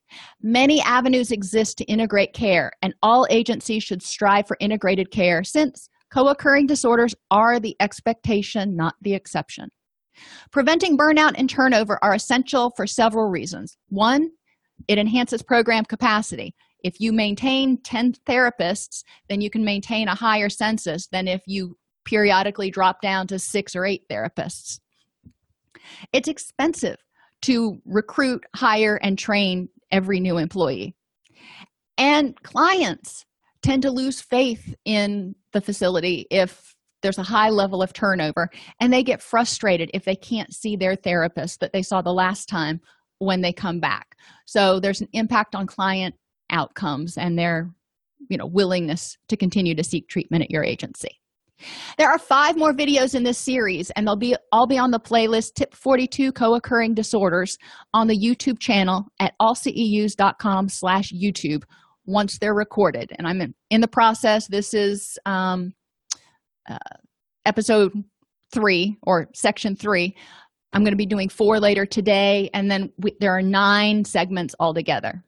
Many 0.42 0.82
avenues 0.82 1.32
exist 1.32 1.78
to 1.78 1.84
integrate 1.86 2.34
care 2.34 2.72
and 2.82 2.94
all 3.04 3.28
agencies 3.30 3.84
should 3.84 4.02
strive 4.02 4.48
for 4.48 4.58
integrated 4.60 5.12
care 5.12 5.44
since 5.44 5.89
co-occurring 6.12 6.68
disorders 6.68 7.16
are 7.32 7.60
the 7.60 7.76
expectation 7.80 8.76
not 8.76 8.96
the 9.02 9.14
exception. 9.14 9.70
Preventing 10.52 10.98
burnout 10.98 11.34
and 11.38 11.50
turnover 11.50 11.98
are 12.04 12.14
essential 12.14 12.72
for 12.76 12.86
several 12.86 13.30
reasons. 13.30 13.78
One 13.90 14.30
it 14.88 14.98
enhances 14.98 15.42
program 15.42 15.84
capacity. 15.84 16.56
If 16.84 17.02
you 17.02 17.12
maintain 17.12 17.82
10 17.82 18.14
therapists 18.26 19.04
then 19.28 19.42
you 19.42 19.50
can 19.50 19.66
maintain 19.66 20.08
a 20.08 20.16
higher 20.16 20.50
census 20.50 21.08
than 21.08 21.28
if 21.28 21.42
you 21.46 21.78
periodically 22.06 22.72
drop 22.72 23.02
down 23.02 23.28
to 23.28 23.38
six 23.38 23.76
or 23.76 23.86
eight 23.86 24.04
therapists. 24.10 24.80
It's 26.12 26.28
expensive 26.28 26.98
to 27.44 27.80
recruit 27.86 28.44
hire 28.56 29.00
and 29.02 29.18
train 29.18 29.70
every 29.92 30.20
new 30.20 30.38
employee. 30.38 30.96
And 31.98 32.42
clients 32.44 33.26
tend 33.62 33.82
to 33.84 33.92
lose 33.92 34.22
faith 34.22 34.76
in 34.86 35.36
the 35.54 35.62
facility 35.62 36.26
if 36.32 36.76
there's 37.02 37.18
a 37.18 37.24
high 37.24 37.50
level 37.50 37.82
of 37.82 37.94
turnover 37.94 38.50
and 38.80 38.92
they 38.92 39.04
get 39.04 39.22
frustrated 39.22 39.90
if 39.94 40.04
they 40.06 40.16
can't 40.16 40.54
see 40.54 40.76
their 40.76 40.96
therapist 40.96 41.60
that 41.60 41.72
they 41.74 41.82
saw 41.82 42.02
the 42.02 42.14
last 42.14 42.48
time 42.48 42.80
when 43.20 43.42
they 43.42 43.54
come 43.54 43.80
back. 43.80 44.16
So 44.46 44.80
there's 44.80 45.02
an 45.02 45.08
impact 45.14 45.56
on 45.56 45.68
client 45.68 46.16
outcomes 46.50 47.18
and 47.18 47.38
their 47.38 47.70
you 48.30 48.38
know 48.38 48.48
willingness 48.48 49.18
to 49.30 49.38
continue 49.38 49.76
to 49.76 49.84
seek 49.84 50.08
treatment 50.10 50.44
at 50.44 50.52
your 50.52 50.64
agency. 50.64 51.20
There 51.98 52.10
are 52.10 52.20
five 52.20 52.58
more 52.58 52.74
videos 52.74 53.16
in 53.16 53.24
this 53.24 53.38
series 53.38 53.92
and 53.92 54.08
they'll 54.08 54.16
be 54.16 54.36
all 54.52 54.68
be 54.68 54.78
on 54.78 54.92
the 54.92 55.00
playlist 55.00 55.56
tip 55.56 55.74
42 55.74 56.32
co-occurring 56.32 56.94
disorders 56.94 57.58
on 57.94 58.08
the 58.08 58.18
youtube 58.18 58.60
channel 58.60 59.06
at 59.20 59.34
allceus.com 59.42 60.70
slash 60.70 61.12
youtube 61.12 61.64
once 62.06 62.38
they're 62.40 62.54
recorded. 62.54 63.12
And 63.18 63.28
i'm 63.28 63.42
in, 63.42 63.54
in 63.70 63.82
the 63.82 63.88
process. 63.88 64.48
This 64.48 64.74
is 64.74 65.18
um, 65.26 65.74
uh, 66.70 66.78
episode 67.46 67.92
three 68.52 68.98
or 69.04 69.30
section 69.34 69.76
three. 69.76 70.16
I'm 70.74 70.84
going 70.84 70.94
to 70.94 70.98
be 70.98 71.06
doing 71.06 71.30
four 71.30 71.60
later 71.60 71.86
today 71.86 72.50
and 72.54 72.70
then 72.70 72.92
we, 72.98 73.16
there 73.20 73.36
are 73.36 73.42
nine 73.42 74.06
segments 74.06 74.56
altogether. 74.60 75.24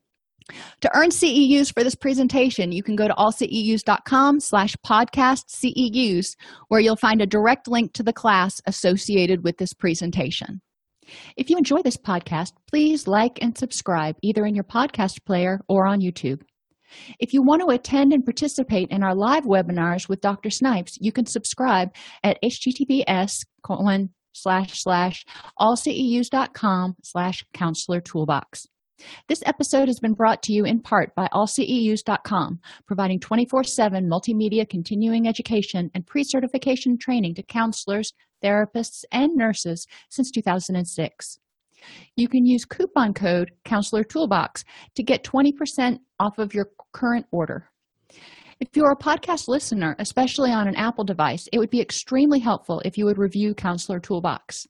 To 0.81 0.91
earn 0.95 1.09
ceus 1.09 1.73
for 1.73 1.83
this 1.83 1.95
presentation 1.95 2.71
you 2.71 2.83
can 2.83 2.95
go 2.95 3.07
to 3.07 3.13
allceus.com 3.13 4.39
slash 4.39 4.75
podcast 4.85 5.45
ceus 5.49 6.35
where 6.67 6.79
you'll 6.79 6.95
find 6.95 7.21
a 7.21 7.27
direct 7.27 7.67
link 7.67 7.93
to 7.93 8.03
the 8.03 8.13
class 8.13 8.61
associated 8.65 9.43
with 9.43 9.57
this 9.57 9.73
presentation. 9.73 10.61
If 11.37 11.49
you 11.49 11.57
enjoy 11.57 11.81
this 11.81 11.97
podcast 11.97 12.53
please 12.67 13.07
like 13.07 13.39
and 13.41 13.57
subscribe 13.57 14.15
either 14.21 14.45
in 14.45 14.55
your 14.55 14.63
podcast 14.63 15.25
player 15.25 15.61
or 15.67 15.85
on 15.85 16.01
youtube 16.01 16.41
If 17.19 17.33
you 17.33 17.41
want 17.41 17.61
to 17.61 17.73
attend 17.73 18.13
and 18.13 18.25
participate 18.25 18.89
in 18.89 19.03
our 19.03 19.15
live 19.15 19.45
webinars 19.45 20.09
with 20.09 20.21
Dr. 20.21 20.49
Snipes, 20.49 20.97
you 21.01 21.11
can 21.11 21.25
subscribe 21.25 21.93
at 22.23 22.41
https 22.41 23.45
colon 23.63 24.09
slash 24.33 24.81
slash 24.81 25.25
allceus.com 25.59 26.95
slash 27.03 27.43
counselor 27.53 28.01
toolbox. 28.01 28.67
This 29.27 29.43
episode 29.45 29.87
has 29.87 29.99
been 29.99 30.13
brought 30.13 30.43
to 30.43 30.53
you 30.53 30.65
in 30.65 30.79
part 30.79 31.15
by 31.15 31.27
allceus.com, 31.33 32.59
providing 32.85 33.19
24 33.19 33.63
7 33.63 34.07
multimedia 34.07 34.67
continuing 34.67 35.27
education 35.27 35.89
and 35.93 36.05
pre 36.05 36.23
certification 36.23 36.97
training 36.97 37.35
to 37.35 37.43
counselors, 37.43 38.13
therapists, 38.43 39.03
and 39.11 39.35
nurses 39.35 39.87
since 40.09 40.31
2006. 40.31 41.39
You 42.15 42.27
can 42.27 42.45
use 42.45 42.65
coupon 42.65 43.13
code 43.13 43.51
Counselor 43.65 44.03
Toolbox 44.03 44.63
to 44.95 45.03
get 45.03 45.23
20% 45.23 45.99
off 46.19 46.37
of 46.37 46.53
your 46.53 46.69
current 46.93 47.25
order. 47.31 47.69
If 48.59 48.69
you're 48.75 48.91
a 48.91 48.95
podcast 48.95 49.47
listener, 49.47 49.95
especially 49.97 50.51
on 50.51 50.67
an 50.67 50.75
Apple 50.75 51.03
device, 51.03 51.49
it 51.51 51.57
would 51.57 51.71
be 51.71 51.81
extremely 51.81 52.39
helpful 52.39 52.79
if 52.85 52.97
you 52.97 53.05
would 53.05 53.17
review 53.17 53.55
Counselor 53.55 53.99
Toolbox. 53.99 54.67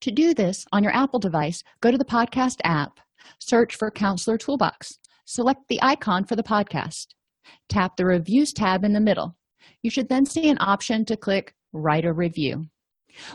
To 0.00 0.10
do 0.10 0.34
this 0.34 0.66
on 0.72 0.82
your 0.82 0.94
Apple 0.94 1.20
device, 1.20 1.62
go 1.80 1.90
to 1.90 1.98
the 1.98 2.04
podcast 2.04 2.56
app, 2.64 2.98
search 3.38 3.76
for 3.76 3.90
Counselor 3.90 4.36
Toolbox, 4.36 4.98
select 5.26 5.60
the 5.68 5.80
icon 5.82 6.24
for 6.24 6.36
the 6.36 6.42
podcast, 6.42 7.06
tap 7.68 7.96
the 7.96 8.04
Reviews 8.04 8.52
tab 8.52 8.84
in 8.84 8.92
the 8.92 9.00
middle. 9.00 9.36
You 9.82 9.90
should 9.90 10.08
then 10.08 10.26
see 10.26 10.48
an 10.48 10.58
option 10.60 11.04
to 11.04 11.16
click 11.16 11.54
Write 11.72 12.04
a 12.04 12.12
Review. 12.12 12.66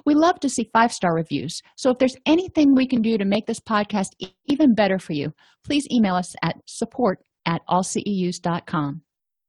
We 0.05 0.15
love 0.15 0.39
to 0.41 0.49
see 0.49 0.69
five 0.73 0.91
star 0.91 1.13
reviews, 1.13 1.61
so 1.75 1.91
if 1.91 1.97
there's 1.97 2.17
anything 2.25 2.75
we 2.75 2.87
can 2.87 3.01
do 3.01 3.17
to 3.17 3.25
make 3.25 3.45
this 3.45 3.59
podcast 3.59 4.09
even 4.47 4.75
better 4.75 4.99
for 4.99 5.13
you, 5.13 5.33
please 5.65 5.87
email 5.91 6.15
us 6.15 6.35
at 6.43 6.57
support 6.65 7.19
at 7.45 7.61
allceus.com. 7.67 9.01